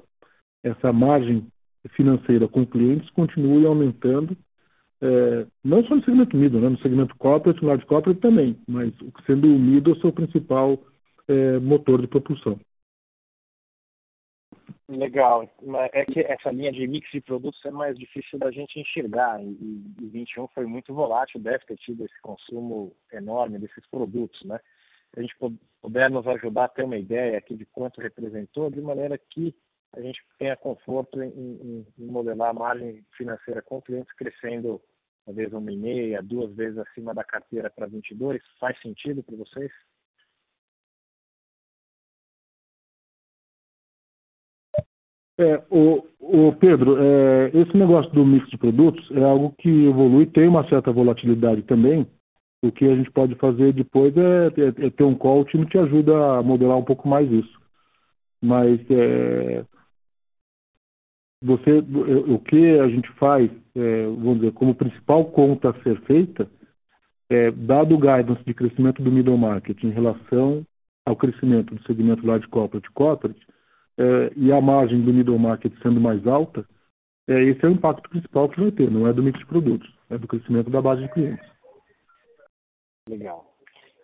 essa 0.64 0.94
margem 0.94 1.46
financeira 1.96 2.48
com 2.48 2.66
clientes 2.66 3.10
continue 3.12 3.66
aumentando, 3.66 4.36
é, 5.02 5.46
não 5.64 5.84
só 5.86 5.96
no 5.96 6.04
segmento 6.04 6.36
middle, 6.36 6.62
né, 6.62 6.70
no 6.70 6.80
segmento 6.80 7.16
corporate, 7.18 7.62
no 7.62 7.70
large 7.70 7.86
corporate 7.86 8.20
também, 8.20 8.58
mas 8.68 8.94
sendo 9.26 9.48
o 9.48 9.60
middle 9.60 9.94
o 9.94 10.02
seu 10.02 10.12
principal 10.12 10.78
é, 11.28 11.60
motor 11.60 12.02
de 12.02 12.08
propulsão. 12.08 12.60
Legal. 14.90 15.48
É 15.94 16.04
que 16.04 16.22
essa 16.22 16.50
linha 16.50 16.72
de 16.72 16.88
mix 16.88 17.10
de 17.12 17.22
produtos 17.22 17.64
é 17.64 17.70
mais 17.70 17.96
difícil 17.98 18.40
da 18.40 18.50
gente 18.50 18.80
enxergar. 18.80 19.40
E, 19.40 19.56
e 20.02 20.08
21 20.08 20.48
foi 20.48 20.66
muito 20.66 20.94
volátil, 20.94 21.40
deve 21.40 21.64
ter 21.66 21.78
tido 21.78 22.06
esse 22.06 22.20
consumo 22.22 22.96
enorme 23.14 23.60
desses 23.60 23.86
produtos, 23.92 24.44
né? 24.46 24.60
Se 25.14 25.20
a 25.20 25.22
gente 25.22 25.36
puder 25.82 26.10
nos 26.10 26.26
ajudar 26.28 26.66
a 26.66 26.70
ter 26.70 26.84
uma 26.84 26.98
ideia 26.98 27.38
aqui 27.38 27.56
de 27.56 27.66
quanto 27.68 28.02
representou, 28.02 28.72
de 28.72 28.82
maneira 28.82 29.18
que 29.18 29.56
a 29.94 30.02
gente 30.02 30.24
tenha 30.40 30.56
conforto 30.56 31.22
em, 31.22 31.30
em, 31.30 31.88
em 31.98 32.06
modelar 32.08 32.50
a 32.50 32.54
margem 32.54 33.04
financeira 33.16 33.62
com 33.62 33.82
clientes 33.82 34.14
crescendo 34.14 34.82
talvez 35.26 35.54
uma 35.54 35.72
e 35.72 35.78
meia, 35.78 36.24
duas 36.24 36.52
vezes 36.56 36.80
acima 36.80 37.14
da 37.14 37.24
carteira 37.24 37.70
para 37.70 37.86
22, 37.86 38.42
faz 38.60 38.80
sentido 38.82 39.22
para 39.22 39.36
vocês? 39.36 39.72
É, 45.40 45.64
o, 45.72 46.04
o 46.20 46.54
Pedro, 46.58 46.98
é, 47.00 47.50
esse 47.54 47.76
negócio 47.78 48.12
do 48.12 48.26
mix 48.26 48.46
de 48.50 48.58
produtos 48.58 49.10
é 49.12 49.24
algo 49.24 49.56
que 49.58 49.70
evolui, 49.86 50.26
tem 50.26 50.50
uma 50.50 50.68
certa 50.68 50.92
volatilidade 50.92 51.62
também. 51.62 52.06
O 52.62 52.70
que 52.74 52.84
a 52.84 52.94
gente 52.94 53.10
pode 53.12 53.36
fazer 53.36 53.72
depois 53.72 54.14
é, 54.18 54.48
é, 54.48 54.88
é 54.88 54.90
ter 54.90 55.04
um 55.06 55.16
call, 55.16 55.40
o 55.40 55.46
time 55.46 55.66
te 55.66 55.78
ajuda 55.78 56.40
a 56.40 56.44
modelar 56.44 56.78
um 56.78 56.84
pouco 56.84 57.08
mais 57.08 57.32
isso. 57.32 57.58
Mas 58.44 58.82
é, 58.92 59.64
você, 61.42 61.80
o 62.28 62.38
que 62.40 62.78
a 62.80 62.90
gente 62.90 63.10
faz, 63.14 63.50
é, 63.76 64.06
vamos 64.08 64.42
dizer, 64.42 64.52
como 64.52 64.76
principal 64.76 65.24
conta 65.24 65.70
a 65.70 65.84
ser 65.84 66.02
feita, 66.02 66.50
é, 67.30 67.50
dado 67.52 67.96
o 67.96 67.98
guidance 67.98 68.44
de 68.44 68.54
crescimento 68.54 69.02
do 69.02 69.12
middle 69.12 69.38
market 69.38 69.82
em 69.86 69.92
relação 69.92 70.66
ao 71.06 71.16
crescimento 71.16 71.74
do 71.74 71.84
segmento 71.84 72.28
large 72.28 72.48
corporate 72.50 72.92
corporate, 72.92 73.40
é, 74.00 74.32
e 74.38 74.52
a 74.52 74.62
margem 74.62 75.02
do 75.02 75.14
middle 75.14 75.38
market 75.38 75.74
sendo 75.84 76.00
mais 76.00 76.26
alta, 76.26 76.66
é, 77.28 77.44
esse 77.44 77.64
é 77.64 77.68
o 77.68 77.72
impacto 77.72 78.10
principal 78.10 78.48
que 78.50 78.60
vai 78.60 78.72
ter, 78.72 78.90
não 78.90 79.06
é 79.08 79.14
do 79.14 79.22
mix 79.22 79.38
de 79.38 79.46
produtos, 79.46 79.94
é 80.10 80.18
do 80.18 80.28
crescimento 80.28 80.70
da 80.70 80.82
base 80.82 81.04
de 81.04 81.14
clientes. 81.14 81.46
Legal. 83.08 83.54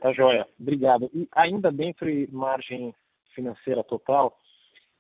Tá 0.02 0.12
joia. 0.12 0.46
Obrigado. 0.60 1.10
E 1.14 1.28
ainda 1.32 1.72
dentro 1.72 2.06
de 2.06 2.28
margem 2.32 2.94
financeira 3.34 3.84
total, 3.84 4.38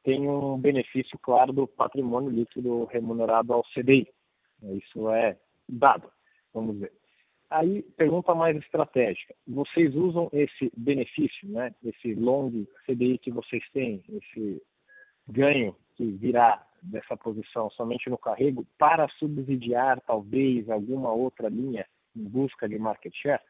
tem 0.03 0.29
um 0.29 0.57
benefício 0.57 1.19
claro 1.19 1.51
do 1.51 1.67
patrimônio 1.67 2.29
líquido 2.29 2.85
remunerado 2.85 3.53
ao 3.53 3.63
CDI. 3.73 4.07
Isso 4.63 5.09
é 5.09 5.37
dado, 5.67 6.09
vamos 6.53 6.79
ver. 6.79 6.91
Aí, 7.49 7.83
pergunta 7.97 8.33
mais 8.33 8.57
estratégica. 8.57 9.35
Vocês 9.47 9.93
usam 9.95 10.29
esse 10.33 10.71
benefício, 10.75 11.47
né, 11.47 11.73
esse 11.83 12.13
long 12.15 12.65
CDI 12.85 13.17
que 13.17 13.31
vocês 13.31 13.63
têm, 13.71 14.03
esse 14.09 14.61
ganho 15.27 15.75
que 15.95 16.05
virá 16.11 16.65
dessa 16.81 17.17
posição 17.17 17.69
somente 17.71 18.09
no 18.09 18.17
carrego 18.17 18.65
para 18.77 19.07
subsidiar 19.19 19.99
talvez 20.01 20.69
alguma 20.69 21.11
outra 21.11 21.49
linha 21.49 21.85
em 22.15 22.23
busca 22.23 22.69
de 22.69 22.77
market 22.77 23.13
share? 23.15 23.41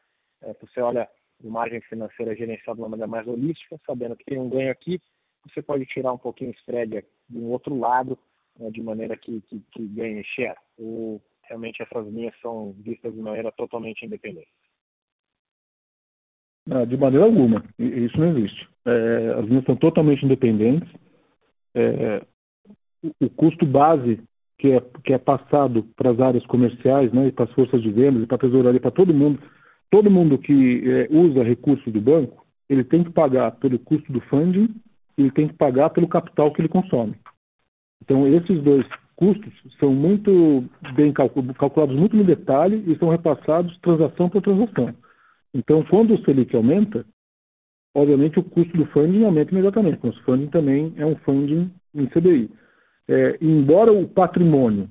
É, 0.42 0.54
você 0.54 0.80
olha 0.80 1.08
de 1.40 1.48
margem 1.48 1.80
financeira 1.82 2.34
gerenciada 2.34 2.76
de 2.76 2.82
uma 2.82 2.88
maneira 2.88 3.10
mais 3.10 3.26
holística, 3.26 3.78
sabendo 3.86 4.16
que 4.16 4.24
tem 4.24 4.38
um 4.38 4.48
ganho 4.48 4.70
aqui, 4.70 5.00
você 5.46 5.62
pode 5.62 5.84
tirar 5.86 6.12
um 6.12 6.18
pouquinho 6.18 6.50
o 6.50 6.54
spread 6.54 7.04
de 7.28 7.38
um 7.38 7.50
outro 7.50 7.78
lado, 7.78 8.18
né, 8.58 8.70
de 8.70 8.82
maneira 8.82 9.16
que, 9.16 9.40
que, 9.42 9.60
que 9.72 9.86
ganhe 9.88 10.24
share. 10.24 10.56
Ou 10.78 11.20
realmente 11.42 11.82
essas 11.82 12.06
linhas 12.08 12.34
são 12.40 12.72
vistas 12.78 13.14
de 13.14 13.20
maneira 13.20 13.52
totalmente 13.52 14.04
independente? 14.04 14.48
de 16.88 16.96
maneira 16.96 17.24
alguma. 17.24 17.64
Isso 17.78 18.18
não 18.18 18.36
existe. 18.36 18.68
É, 18.84 19.34
as 19.38 19.46
linhas 19.46 19.64
são 19.64 19.76
totalmente 19.76 20.24
independentes 20.24 20.88
é, 21.76 22.22
o 23.20 23.30
custo 23.30 23.64
base 23.64 24.20
que 24.58 24.72
é, 24.72 24.82
que 25.04 25.12
é 25.12 25.18
passado 25.18 25.84
para 25.96 26.10
as 26.10 26.20
áreas 26.20 26.46
comerciais, 26.46 27.12
né, 27.12 27.30
para 27.30 27.44
as 27.44 27.52
forças 27.52 27.82
de 27.82 27.90
vendas, 27.90 28.26
para 28.26 28.36
a 28.36 28.40
tesouraria, 28.40 28.80
para 28.80 28.90
todo 28.90 29.12
mundo, 29.12 29.38
todo 29.90 30.10
mundo 30.10 30.38
que 30.38 30.82
é, 30.90 31.08
usa 31.10 31.42
recursos 31.42 31.92
do 31.92 32.00
banco, 32.00 32.44
ele 32.68 32.82
tem 32.82 33.04
que 33.04 33.10
pagar 33.10 33.52
pelo 33.52 33.78
custo 33.78 34.10
do 34.12 34.20
funding 34.22 34.74
e 35.16 35.22
ele 35.22 35.30
tem 35.30 35.48
que 35.48 35.54
pagar 35.54 35.90
pelo 35.90 36.08
capital 36.08 36.52
que 36.52 36.60
ele 36.60 36.68
consome. 36.68 37.14
Então, 38.02 38.26
esses 38.26 38.62
dois 38.62 38.86
custos 39.14 39.52
são 39.78 39.92
muito 39.92 40.64
bem 40.94 41.12
calculados, 41.12 41.96
muito 41.96 42.16
no 42.16 42.24
detalhe, 42.24 42.84
e 42.86 42.96
são 42.98 43.08
repassados 43.08 43.78
transação 43.78 44.28
por 44.28 44.42
transação. 44.42 44.94
Então, 45.54 45.82
quando 45.84 46.14
o 46.14 46.24
Selic 46.24 46.54
aumenta, 46.54 47.04
obviamente 47.96 48.38
o 48.38 48.44
custo 48.44 48.76
do 48.76 48.84
funding 48.86 49.24
aumenta 49.24 49.52
imediatamente, 49.52 49.96
porque 49.96 50.18
o 50.20 50.22
funding 50.24 50.48
também 50.48 50.92
é 50.96 51.06
um 51.06 51.16
funding 51.16 51.70
em 51.94 52.06
CDI. 52.06 52.50
É, 53.08 53.38
embora 53.40 53.90
o 53.90 54.06
patrimônio 54.06 54.88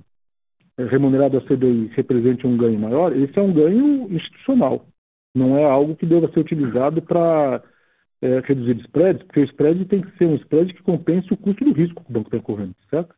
é, 0.77 0.85
remunerado 0.85 1.37
a 1.37 1.41
CDI 1.41 1.91
represente 1.93 2.47
um 2.47 2.57
ganho 2.57 2.79
maior, 2.79 3.15
esse 3.15 3.37
é 3.37 3.41
um 3.41 3.53
ganho 3.53 4.11
institucional. 4.11 4.85
Não 5.35 5.55
é 5.57 5.63
algo 5.63 5.95
que 5.95 6.05
deva 6.05 6.31
ser 6.31 6.39
utilizado 6.39 7.01
para 7.01 7.61
é, 8.21 8.39
reduzir 8.39 8.81
spreads, 8.81 9.23
porque 9.23 9.41
o 9.41 9.45
spread 9.45 9.85
tem 9.85 10.01
que 10.01 10.17
ser 10.17 10.25
um 10.25 10.35
spread 10.35 10.73
que 10.73 10.81
compense 10.81 11.31
o 11.31 11.37
custo 11.37 11.63
do 11.63 11.73
risco 11.73 12.03
que 12.03 12.09
o 12.09 12.13
banco 12.13 12.27
está 12.33 12.39
correndo, 12.39 12.73
certo? 12.89 13.13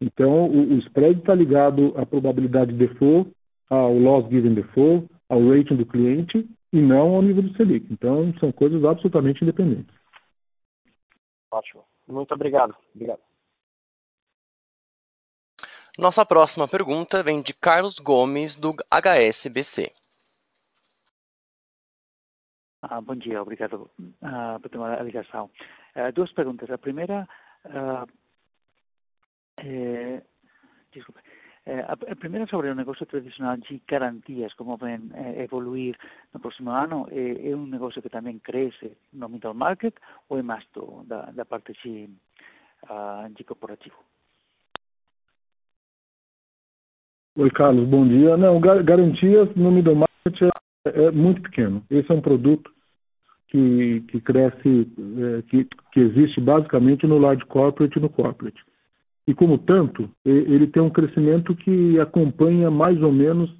Então, 0.00 0.46
o, 0.46 0.74
o 0.74 0.78
spread 0.80 1.18
está 1.18 1.34
ligado 1.34 1.94
à 1.96 2.04
probabilidade 2.04 2.72
de 2.72 2.86
default, 2.86 3.30
ao 3.70 3.96
loss 3.96 4.28
given 4.30 4.54
default, 4.54 5.08
ao 5.30 5.48
rating 5.48 5.76
do 5.76 5.86
cliente 5.86 6.46
e 6.74 6.80
não 6.80 7.14
ao 7.14 7.22
nível 7.22 7.44
do 7.44 7.56
Selic. 7.56 7.86
Então, 7.92 8.34
são 8.40 8.50
coisas 8.50 8.84
absolutamente 8.84 9.44
independentes. 9.44 9.94
Ótimo. 11.48 11.84
Muito 12.08 12.34
obrigado. 12.34 12.76
Obrigado. 12.92 13.20
Nossa 15.96 16.26
próxima 16.26 16.66
pergunta 16.66 17.22
vem 17.22 17.40
de 17.40 17.54
Carlos 17.54 18.00
Gomes, 18.00 18.56
do 18.56 18.74
HSBC. 18.90 19.92
Ah, 22.82 23.00
bom 23.00 23.14
dia, 23.14 23.40
obrigado 23.40 23.88
uh, 23.98 24.60
por 24.60 24.68
ter 24.68 24.78
a 24.80 25.02
ligação. 25.02 25.48
Uh, 25.94 26.12
duas 26.12 26.32
perguntas. 26.32 26.68
A 26.68 26.76
primeira, 26.76 27.26
uh, 27.66 28.06
é, 29.58 30.20
desculpa, 30.90 31.22
eh, 31.66 31.80
a, 31.80 31.92
a 31.92 32.16
primeira 32.16 32.46
sobre 32.46 32.68
o 32.68 32.74
negócio 32.74 33.06
tradicional 33.06 33.56
de 33.56 33.80
garantias, 33.88 34.52
como 34.54 34.76
ven 34.76 35.10
eh, 35.14 35.44
evoluir 35.44 35.96
no 36.34 36.40
próximo 36.40 36.70
ano, 36.70 37.08
eh, 37.10 37.50
é 37.50 37.56
un 37.56 37.70
negocio 37.70 38.02
que 38.02 38.12
tamén 38.12 38.38
crece 38.44 38.96
no 39.12 39.28
middle 39.28 39.54
market 39.54 39.96
ou 40.28 40.36
é 40.36 40.42
máis 40.42 40.64
do, 40.76 41.04
da, 41.08 41.32
da 41.32 41.44
parte 41.44 41.72
de, 41.82 42.08
uh, 42.84 43.24
de 43.32 43.44
corporativo? 43.44 43.96
Oi, 47.36 47.50
Carlos, 47.50 47.88
bom 47.88 48.06
dia. 48.06 48.36
Não, 48.36 48.60
garantias 48.60 49.48
no 49.56 49.72
middle 49.72 49.96
market 49.96 50.36
é, 50.84 51.06
é 51.06 51.10
muito 51.10 51.40
pequeno. 51.42 51.82
Esse 51.88 52.12
é 52.12 52.14
um 52.14 52.20
produto 52.20 52.70
que, 53.48 54.02
que 54.08 54.20
cresce, 54.20 54.84
é, 54.84 55.42
que, 55.48 55.64
que 55.92 56.00
existe 56.00 56.40
basicamente 56.40 57.06
no 57.06 57.18
large 57.18 57.44
corporate 57.46 57.98
e 57.98 58.02
no 58.02 58.10
corporate 58.10 58.60
e, 59.26 59.34
como 59.34 59.56
tanto, 59.58 60.10
ele 60.24 60.66
tem 60.66 60.82
um 60.82 60.90
crescimento 60.90 61.56
que 61.56 61.98
acompanha 61.98 62.70
mais 62.70 63.00
ou 63.02 63.10
menos 63.10 63.50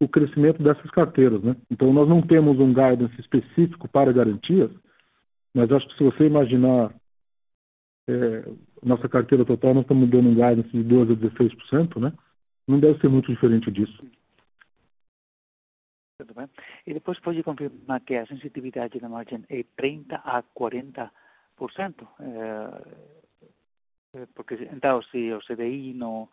o 0.00 0.06
crescimento 0.06 0.62
dessas 0.62 0.90
carteiras. 0.90 1.42
Né? 1.42 1.56
Então, 1.70 1.92
nós 1.92 2.08
não 2.08 2.20
temos 2.20 2.58
um 2.60 2.72
guidance 2.72 3.18
específico 3.18 3.88
para 3.88 4.12
garantias, 4.12 4.70
mas 5.54 5.72
acho 5.72 5.88
que 5.88 5.96
se 5.96 6.04
você 6.04 6.26
imaginar 6.26 6.94
é, 8.08 8.44
nossa 8.82 9.08
carteira 9.08 9.44
total, 9.44 9.74
nós 9.74 9.84
estamos 9.84 10.08
dando 10.10 10.28
um 10.28 10.34
guidance 10.34 10.70
de 10.70 10.84
12% 10.84 11.12
a 11.12 11.16
16%, 11.16 12.00
né? 12.00 12.12
não 12.66 12.78
deve 12.78 13.00
ser 13.00 13.08
muito 13.08 13.32
diferente 13.32 13.70
disso. 13.70 14.06
Tudo 16.20 16.34
bem. 16.34 16.48
E 16.86 16.92
depois 16.92 17.18
pode 17.20 17.42
confirmar 17.42 18.00
que 18.00 18.14
a 18.14 18.26
sensitividade 18.26 19.00
da 19.00 19.08
margem 19.08 19.42
é 19.48 19.64
30% 19.80 20.20
a 20.24 20.42
40%. 20.42 21.10
É 22.20 23.18
porque 24.34 24.54
entao 24.54 25.02
se 25.04 25.32
o 25.32 25.40
CDI 25.40 25.94
no, 25.94 26.28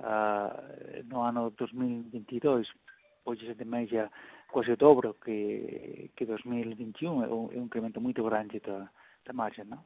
uh, 0.00 1.04
no 1.04 1.22
ano 1.22 1.50
2022 1.50 2.68
hoje 3.24 3.46
ser 3.46 3.54
de 3.54 3.64
média 3.64 4.10
quase 4.50 4.72
o 4.72 4.76
dobro 4.76 5.14
que, 5.24 6.10
que 6.16 6.26
2021, 6.26 7.22
é 7.22 7.28
um, 7.28 7.52
é 7.52 7.56
um 7.56 7.64
incremento 7.64 8.00
muito 8.00 8.22
grande 8.24 8.60
da, 8.60 8.88
da 9.24 9.32
margem, 9.32 9.64
não? 9.64 9.78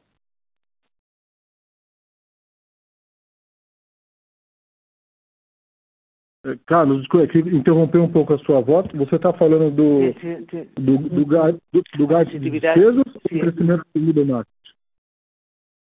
É, 6.45 6.55
Carlos, 6.67 6.99
desculpa, 6.99 7.27
queria 7.27 7.55
interromper 7.55 7.99
um 7.99 8.11
pouco 8.11 8.33
a 8.33 8.37
sua 8.39 8.61
voz. 8.61 8.87
Você 8.93 9.15
está 9.15 9.33
falando 9.33 9.71
do, 9.71 10.13
do, 10.79 10.97
do, 10.97 11.25
do, 11.71 11.83
do 11.97 12.07
gás 12.07 12.27
de 12.29 12.39
despesas 12.39 12.97
ou 12.97 13.03
do 13.03 13.29
crescimento 13.29 13.85
do 13.95 14.25
marketing? 14.25 14.54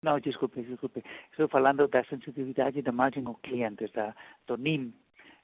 Não, 0.01 0.19
desculpe, 0.19 0.61
desculpe. 0.61 1.03
Estou 1.31 1.49
falando 1.49 1.87
da 1.87 2.03
sensitividade 2.05 2.81
da 2.81 2.91
margem 2.91 3.25
aos 3.25 3.39
clientes, 3.41 3.91
da, 3.91 4.15
do 4.47 4.55
NIM, 4.55 4.93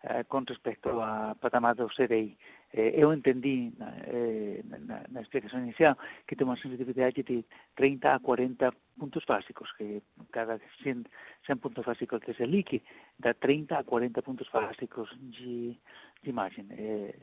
eh, 0.03 0.23
com 0.23 0.43
respeito 0.47 0.89
a 1.01 1.35
patamar 1.41 1.75
do 1.75 1.89
CDI. 1.89 2.37
Eh, 2.73 2.93
eu 2.95 3.13
entendi 3.13 3.73
na, 3.77 3.89
eh, 4.07 4.61
na, 4.63 5.03
na, 5.09 5.21
explicação 5.21 5.59
inicial 5.59 5.97
que 6.25 6.35
tem 6.35 6.45
uma 6.45 6.55
sensitividade 6.57 7.21
de 7.23 7.43
30 7.75 8.13
a 8.13 8.19
40 8.19 8.71
pontos 8.97 9.25
básicos, 9.25 9.71
que 9.73 10.01
cada 10.31 10.57
100, 10.83 11.03
100 11.45 11.57
pontos 11.57 11.83
básicos 11.85 12.21
de 12.21 12.33
Selic 12.35 12.81
dá 13.19 13.33
30 13.33 13.77
a 13.79 13.83
40 13.83 14.21
pontos 14.21 14.47
básicos 14.49 15.09
de, 15.19 15.77
de 16.23 16.31
margem. 16.31 16.65
É, 16.71 17.15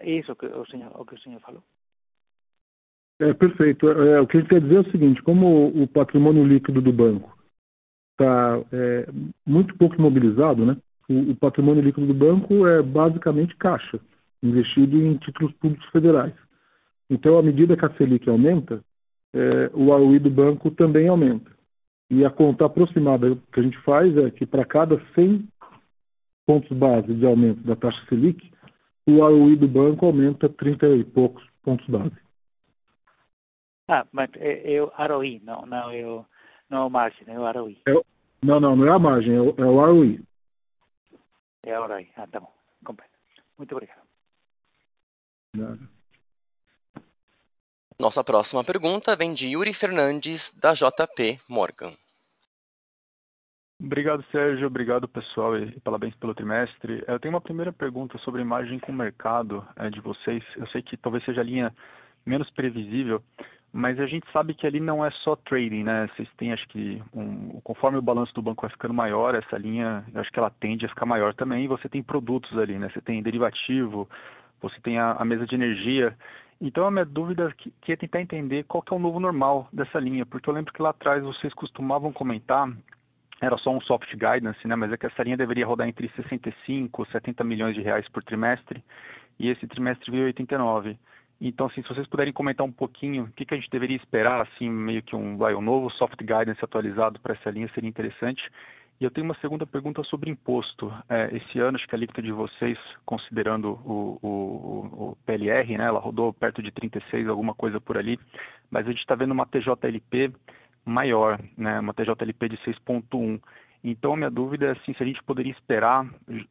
é 0.00 0.22
que 0.22 0.46
o, 0.46 0.66
senhor, 0.66 1.00
o 1.00 1.04
que 1.04 1.14
o 1.14 1.20
senhor 1.20 1.40
falou. 1.40 1.62
É, 3.20 3.32
perfeito. 3.34 3.88
É, 3.88 4.20
o 4.20 4.26
que 4.26 4.36
a 4.36 4.40
gente 4.40 4.48
quer 4.48 4.60
dizer 4.60 4.76
é 4.76 4.80
o 4.80 4.90
seguinte, 4.90 5.22
como 5.22 5.68
o 5.68 5.86
patrimônio 5.88 6.44
líquido 6.44 6.80
do 6.80 6.92
banco 6.92 7.36
está 8.12 8.60
é, 8.72 9.08
muito 9.46 9.76
pouco 9.76 9.96
imobilizado, 9.96 10.64
né? 10.64 10.76
O, 11.08 11.32
o, 11.32 11.36
patrimônio 11.36 11.82
líquido 11.82 12.06
do 12.06 12.14
banco 12.14 12.66
é 12.66 12.82
basicamente 12.82 13.56
caixa, 13.56 13.98
investido 14.42 14.96
em 14.96 15.16
títulos 15.16 15.52
públicos 15.54 15.88
federais. 15.90 16.34
Então, 17.08 17.38
à 17.38 17.42
medida 17.42 17.76
que 17.76 17.84
a 17.84 17.90
Selic 17.94 18.28
aumenta, 18.28 18.82
é, 19.34 19.70
o 19.72 19.86
ROI 19.86 20.18
do 20.18 20.30
banco 20.30 20.70
também 20.70 21.08
aumenta. 21.08 21.50
E 22.10 22.24
a 22.24 22.30
conta 22.30 22.66
aproximada 22.66 23.36
que 23.52 23.60
a 23.60 23.62
gente 23.62 23.78
faz 23.78 24.16
é 24.16 24.30
que 24.30 24.46
para 24.46 24.64
cada 24.64 25.00
100 25.14 25.46
pontos 26.46 26.76
base 26.76 27.12
de 27.14 27.26
aumento 27.26 27.60
da 27.60 27.76
taxa 27.76 28.00
Selic, 28.08 28.50
o 29.06 29.18
ROI 29.18 29.56
do 29.56 29.68
banco 29.68 30.06
aumenta 30.06 30.48
30 30.48 30.88
e 30.88 31.04
poucos 31.04 31.42
pontos 31.62 31.86
base. 31.86 32.27
Ah, 33.88 34.06
mas 34.12 34.30
é, 34.36 34.74
é 34.74 34.82
o 34.82 34.86
ROI, 34.86 35.40
não, 35.42 35.64
não 35.64 35.90
é 35.90 36.06
o, 36.06 36.24
não 36.68 36.78
é 36.78 36.84
o 36.84 36.90
margem, 36.90 37.24
é 37.26 37.38
o 37.38 37.50
ROI. 37.50 37.78
É, 37.86 37.92
não, 38.42 38.60
não, 38.60 38.76
não 38.76 38.86
é 38.86 38.90
a 38.90 38.98
margem, 38.98 39.34
é 39.34 39.40
o, 39.40 39.54
é 39.56 39.64
o 39.64 39.80
ROI. 39.80 40.20
É 41.64 41.74
a 41.74 41.86
ROI, 41.86 42.08
ah, 42.16 42.26
tá 42.26 42.40
bom, 42.40 42.52
compreendo. 42.84 43.12
Muito 43.56 43.72
obrigado. 43.72 44.02
Nada. 45.56 45.98
Nossa 47.98 48.22
próxima 48.22 48.62
pergunta 48.62 49.16
vem 49.16 49.34
de 49.34 49.48
Yuri 49.48 49.74
Fernandes, 49.74 50.52
da 50.56 50.72
JP 50.72 51.40
Morgan. 51.48 51.92
Obrigado, 53.80 54.24
Sérgio. 54.30 54.66
Obrigado, 54.66 55.08
pessoal, 55.08 55.56
e 55.56 55.80
parabéns 55.80 56.14
pelo 56.16 56.34
trimestre. 56.34 57.02
Eu 57.06 57.18
tenho 57.18 57.34
uma 57.34 57.40
primeira 57.40 57.72
pergunta 57.72 58.18
sobre 58.18 58.40
a 58.40 58.44
imagem 58.44 58.78
com 58.78 58.92
o 58.92 58.94
mercado 58.94 59.66
é, 59.76 59.88
de 59.88 60.00
vocês. 60.00 60.44
Eu 60.56 60.66
sei 60.68 60.82
que 60.82 60.96
talvez 60.96 61.24
seja 61.24 61.40
a 61.40 61.44
linha 61.44 61.74
menos 62.26 62.50
previsível, 62.50 63.22
mas 63.78 64.00
a 64.00 64.06
gente 64.06 64.26
sabe 64.32 64.54
que 64.54 64.66
ali 64.66 64.80
não 64.80 65.06
é 65.06 65.10
só 65.22 65.36
trading, 65.36 65.84
né? 65.84 66.08
Vocês 66.08 66.28
têm, 66.36 66.52
acho 66.52 66.66
que, 66.66 67.00
um, 67.14 67.60
conforme 67.62 67.96
o 67.96 68.02
balanço 68.02 68.34
do 68.34 68.42
banco 68.42 68.62
vai 68.62 68.70
ficando 68.70 68.92
maior, 68.92 69.36
essa 69.36 69.56
linha, 69.56 70.04
acho 70.16 70.32
que 70.32 70.38
ela 70.40 70.50
tende 70.50 70.84
a 70.84 70.88
ficar 70.88 71.06
maior 71.06 71.32
também. 71.32 71.64
E 71.64 71.68
você 71.68 71.88
tem 71.88 72.02
produtos 72.02 72.58
ali, 72.58 72.76
né? 72.76 72.90
Você 72.92 73.00
tem 73.00 73.22
derivativo, 73.22 74.08
você 74.60 74.80
tem 74.80 74.98
a, 74.98 75.12
a 75.12 75.24
mesa 75.24 75.46
de 75.46 75.54
energia. 75.54 76.12
Então 76.60 76.86
a 76.86 76.90
minha 76.90 77.04
dúvida 77.04 77.54
que, 77.56 77.72
que 77.80 77.92
é 77.92 77.96
tentar 77.96 78.20
entender 78.20 78.64
qual 78.64 78.82
que 78.82 78.92
é 78.92 78.96
o 78.96 79.00
novo 79.00 79.20
normal 79.20 79.68
dessa 79.72 80.00
linha, 80.00 80.26
porque 80.26 80.50
eu 80.50 80.54
lembro 80.54 80.72
que 80.72 80.82
lá 80.82 80.90
atrás 80.90 81.22
vocês 81.22 81.54
costumavam 81.54 82.12
comentar 82.12 82.68
era 83.40 83.56
só 83.58 83.70
um 83.70 83.80
soft 83.82 84.10
guidance, 84.10 84.66
né? 84.66 84.74
Mas 84.74 84.92
é 84.92 84.96
que 84.96 85.06
essa 85.06 85.22
linha 85.22 85.36
deveria 85.36 85.64
rodar 85.64 85.86
entre 85.86 86.08
65 86.16 87.04
e 87.04 87.12
70 87.12 87.44
milhões 87.44 87.76
de 87.76 87.82
reais 87.82 88.08
por 88.08 88.24
trimestre, 88.24 88.82
e 89.38 89.48
esse 89.48 89.68
trimestre 89.68 90.10
veio 90.10 90.24
89. 90.24 90.98
Então, 91.40 91.66
assim, 91.66 91.82
se 91.82 91.88
vocês 91.88 92.06
puderem 92.06 92.32
comentar 92.32 92.66
um 92.66 92.72
pouquinho 92.72 93.24
o 93.24 93.32
que, 93.32 93.44
que 93.44 93.54
a 93.54 93.56
gente 93.56 93.70
deveria 93.70 93.96
esperar, 93.96 94.40
assim, 94.40 94.68
meio 94.68 95.02
que 95.02 95.14
um, 95.14 95.36
vai, 95.36 95.54
um 95.54 95.60
novo 95.60 95.88
soft 95.90 96.18
guidance 96.18 96.64
atualizado 96.64 97.20
para 97.20 97.34
essa 97.34 97.50
linha 97.50 97.70
seria 97.74 97.88
interessante. 97.88 98.42
E 99.00 99.04
eu 99.04 99.10
tenho 99.12 99.24
uma 99.24 99.36
segunda 99.36 99.64
pergunta 99.64 100.02
sobre 100.02 100.28
imposto. 100.28 100.92
É, 101.08 101.36
esse 101.36 101.60
ano, 101.60 101.76
acho 101.76 101.86
que 101.86 101.94
a 101.94 101.98
alíquota 101.98 102.20
de 102.20 102.32
vocês, 102.32 102.76
considerando 103.06 103.78
o, 103.84 104.18
o, 104.20 104.28
o, 105.10 105.18
PLR, 105.24 105.78
né, 105.78 105.84
ela 105.84 106.00
rodou 106.00 106.32
perto 106.32 106.60
de 106.60 106.72
36, 106.72 107.28
alguma 107.28 107.54
coisa 107.54 107.80
por 107.80 107.96
ali, 107.96 108.18
mas 108.68 108.84
a 108.86 108.90
gente 108.90 108.98
está 108.98 109.14
vendo 109.14 109.30
uma 109.30 109.46
TJLP 109.46 110.32
maior, 110.84 111.38
né, 111.56 111.78
uma 111.78 111.94
TJLP 111.94 112.48
de 112.48 112.56
6.1. 112.58 113.40
Então, 113.82 114.16
minha 114.16 114.30
dúvida 114.30 114.66
é 114.66 114.70
assim, 114.72 114.92
se 114.92 115.02
a 115.02 115.06
gente 115.06 115.22
poderia 115.22 115.52
esperar, 115.52 116.04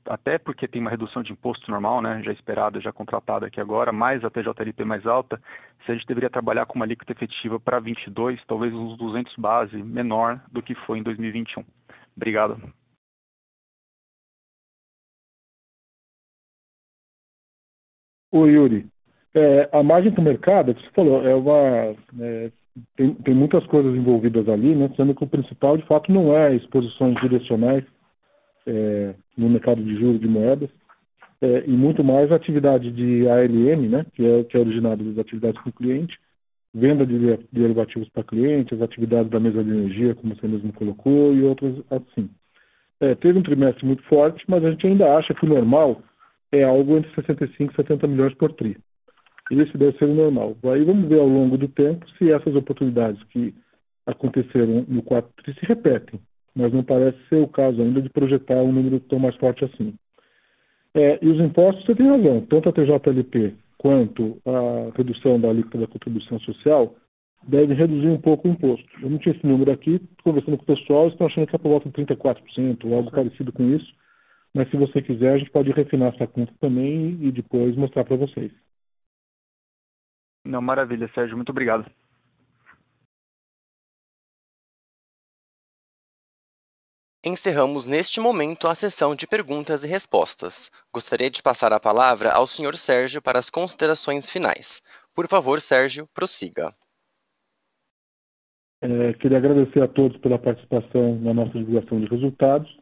até 0.05 0.37
porque 0.37 0.67
tem 0.67 0.81
uma 0.81 0.89
redução 0.89 1.21
de 1.21 1.33
imposto 1.33 1.69
normal, 1.69 2.01
né, 2.01 2.21
já 2.23 2.31
esperada, 2.31 2.79
já 2.79 2.91
contratada 2.93 3.45
aqui 3.47 3.59
agora, 3.59 3.91
mais 3.91 4.23
a 4.23 4.29
TJLP 4.29 4.85
mais 4.85 5.05
alta, 5.05 5.41
se 5.85 5.91
a 5.91 5.95
gente 5.95 6.07
deveria 6.07 6.29
trabalhar 6.29 6.65
com 6.65 6.75
uma 6.75 6.85
alíquota 6.85 7.11
efetiva 7.11 7.59
para 7.59 7.79
22, 7.79 8.43
talvez 8.45 8.73
uns 8.73 8.97
200 8.97 9.35
base 9.35 9.75
menor 9.77 10.41
do 10.51 10.61
que 10.61 10.73
foi 10.85 10.99
em 10.99 11.03
2021. 11.03 11.65
Obrigado. 12.15 12.57
Oi, 18.31 18.51
Yuri. 18.51 18.87
É, 19.33 19.69
a 19.71 19.83
margem 19.83 20.11
para 20.11 20.21
o 20.21 20.23
mercado, 20.23 20.73
você 20.73 20.89
falou, 20.91 21.25
é 21.25 21.35
uma, 21.35 21.95
é, 22.21 22.51
tem, 22.95 23.13
tem 23.13 23.33
muitas 23.33 23.65
coisas 23.67 23.95
envolvidas 23.95 24.47
ali, 24.49 24.75
né? 24.75 24.91
sendo 24.95 25.15
que 25.15 25.23
o 25.23 25.27
principal, 25.27 25.77
de 25.77 25.85
fato, 25.85 26.11
não 26.11 26.35
é 26.35 26.55
exposições 26.55 27.15
direcionais 27.21 27.83
é, 28.65 29.13
no 29.37 29.49
mercado 29.49 29.83
de 29.83 29.95
juros 29.95 30.19
de 30.19 30.27
moedas, 30.27 30.69
é, 31.41 31.63
e 31.65 31.71
muito 31.71 32.03
mais 32.03 32.31
a 32.31 32.35
atividade 32.35 32.91
de 32.91 33.27
ALM, 33.27 33.89
né? 33.89 34.05
que, 34.13 34.25
é, 34.25 34.43
que 34.43 34.57
é 34.57 34.59
originada 34.59 35.03
das 35.03 35.17
atividades 35.17 35.61
com 35.61 35.69
o 35.69 35.73
cliente, 35.73 36.17
venda 36.73 37.05
de 37.05 37.37
derivativos 37.51 38.09
para 38.09 38.23
clientes, 38.23 38.73
as 38.73 38.81
atividades 38.81 39.31
da 39.31 39.39
mesa 39.39 39.63
de 39.63 39.69
energia, 39.69 40.15
como 40.15 40.35
você 40.35 40.47
mesmo 40.47 40.73
colocou, 40.73 41.33
e 41.33 41.43
outras 41.43 41.75
assim. 41.89 42.29
É, 42.99 43.15
teve 43.15 43.37
um 43.37 43.43
trimestre 43.43 43.85
muito 43.85 44.03
forte, 44.03 44.43
mas 44.47 44.63
a 44.63 44.71
gente 44.71 44.85
ainda 44.85 45.15
acha 45.17 45.33
que 45.33 45.45
o 45.45 45.49
normal 45.49 46.01
é 46.51 46.63
algo 46.63 46.97
entre 46.97 47.13
65 47.13 47.73
e 47.73 47.75
70 47.75 48.07
milhões 48.07 48.33
por 48.35 48.51
tri. 48.53 48.77
Esse 49.51 49.77
deve 49.77 49.97
ser 49.97 50.05
o 50.05 50.13
normal. 50.13 50.55
Aí 50.63 50.83
vamos 50.83 51.07
ver 51.07 51.19
ao 51.19 51.27
longo 51.27 51.57
do 51.57 51.67
tempo 51.67 52.05
se 52.17 52.31
essas 52.31 52.55
oportunidades 52.55 53.21
que 53.25 53.53
aconteceram 54.05 54.85
no 54.87 55.01
quarto 55.01 55.29
tri 55.43 55.53
se 55.53 55.65
repetem, 55.65 56.19
mas 56.55 56.73
não 56.73 56.83
parece 56.83 57.17
ser 57.29 57.41
o 57.41 57.47
caso 57.47 57.81
ainda 57.81 58.01
de 58.01 58.09
projetar 58.09 58.61
um 58.61 58.71
número 58.71 58.99
tão 59.01 59.19
mais 59.19 59.35
forte 59.35 59.63
assim. 59.65 59.93
É, 60.93 61.19
e 61.21 61.27
os 61.27 61.39
impostos, 61.39 61.85
você 61.85 61.95
tem 61.95 62.07
razão, 62.07 62.41
tanto 62.41 62.69
a 62.69 62.71
TJLP 62.71 63.53
quanto 63.77 64.37
a 64.45 64.97
redução 64.97 65.39
da 65.39 65.49
alíquota 65.49 65.77
da 65.77 65.87
contribuição 65.87 66.39
social 66.39 66.95
devem 67.47 67.77
reduzir 67.77 68.07
um 68.07 68.19
pouco 68.19 68.47
o 68.47 68.51
imposto. 68.51 68.87
Eu 69.01 69.09
não 69.09 69.17
tinha 69.19 69.35
esse 69.35 69.45
número 69.45 69.71
aqui, 69.71 70.01
conversando 70.23 70.57
com 70.57 70.63
o 70.63 70.75
pessoal, 70.75 71.07
estão 71.07 71.27
achando 71.27 71.47
que 71.47 71.55
é 71.55 71.59
por 71.59 71.69
volta 71.69 71.87
de 71.87 71.95
34%, 71.95 72.85
ou 72.85 72.95
algo 72.95 73.11
parecido 73.11 73.51
com 73.51 73.63
isso, 73.69 73.93
mas 74.53 74.69
se 74.69 74.77
você 74.77 75.01
quiser, 75.01 75.33
a 75.33 75.37
gente 75.37 75.51
pode 75.51 75.71
refinar 75.71 76.13
essa 76.13 76.25
conta 76.25 76.51
também 76.59 77.17
e 77.21 77.31
depois 77.31 77.75
mostrar 77.75 78.03
para 78.03 78.15
vocês. 78.15 78.51
Não, 80.47 80.61
maravilha, 80.61 81.09
Sérgio. 81.13 81.35
Muito 81.35 81.49
obrigado. 81.49 81.85
Encerramos 87.23 87.85
neste 87.85 88.21
momento 88.21 88.67
a 88.67 88.73
sessão 88.73 89.13
de 89.13 89.27
perguntas 89.27 89.83
e 89.83 89.87
respostas. 89.87 90.71
Gostaria 90.93 91.29
de 91.29 91.43
passar 91.43 91.73
a 91.73 91.79
palavra 91.79 92.31
ao 92.31 92.47
Sr. 92.47 92.77
Sérgio 92.77 93.21
para 93.21 93.37
as 93.37 93.49
considerações 93.49 94.31
finais. 94.31 94.81
Por 95.13 95.27
favor, 95.27 95.59
Sérgio, 95.59 96.07
prossiga. 96.13 96.73
É, 98.79 99.13
queria 99.13 99.39
agradecer 99.39 99.81
a 99.81 99.87
todos 99.87 100.15
pela 100.19 100.39
participação 100.39 101.19
na 101.19 101.33
nossa 101.33 101.57
divulgação 101.57 101.99
de 101.99 102.05
resultados 102.05 102.73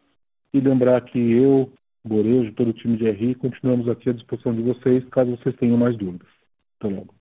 e 0.54 0.60
lembrar 0.60 1.02
que 1.06 1.18
eu, 1.18 1.74
Borejo, 2.04 2.54
todo 2.54 2.70
o 2.70 2.74
time 2.74 2.98
de 2.98 3.10
RI, 3.10 3.34
continuamos 3.34 3.90
aqui 3.90 4.12
à 4.12 4.14
disposição 4.14 4.54
de 4.54 4.62
vocês, 4.62 5.04
caso 5.10 5.32
vocês 5.38 5.56
tenham 5.56 5.78
mais 5.78 5.98
dúvidas. 5.98 6.28
Até 6.80 6.94
logo. 6.94 7.16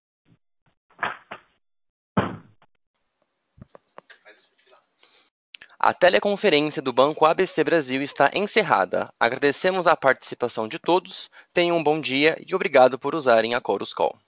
A 5.86 5.92
teleconferência 5.92 6.80
do 6.80 6.94
Banco 6.94 7.26
ABC 7.26 7.62
Brasil 7.62 8.00
está 8.00 8.30
encerrada. 8.32 9.12
Agradecemos 9.20 9.86
a 9.86 9.94
participação 9.94 10.66
de 10.66 10.78
todos, 10.78 11.28
tenham 11.52 11.76
um 11.76 11.84
bom 11.84 12.00
dia 12.00 12.38
e 12.40 12.54
obrigado 12.54 12.98
por 12.98 13.14
usarem 13.14 13.54
a 13.54 13.60
Chorus 13.60 13.92
Call. 13.92 14.18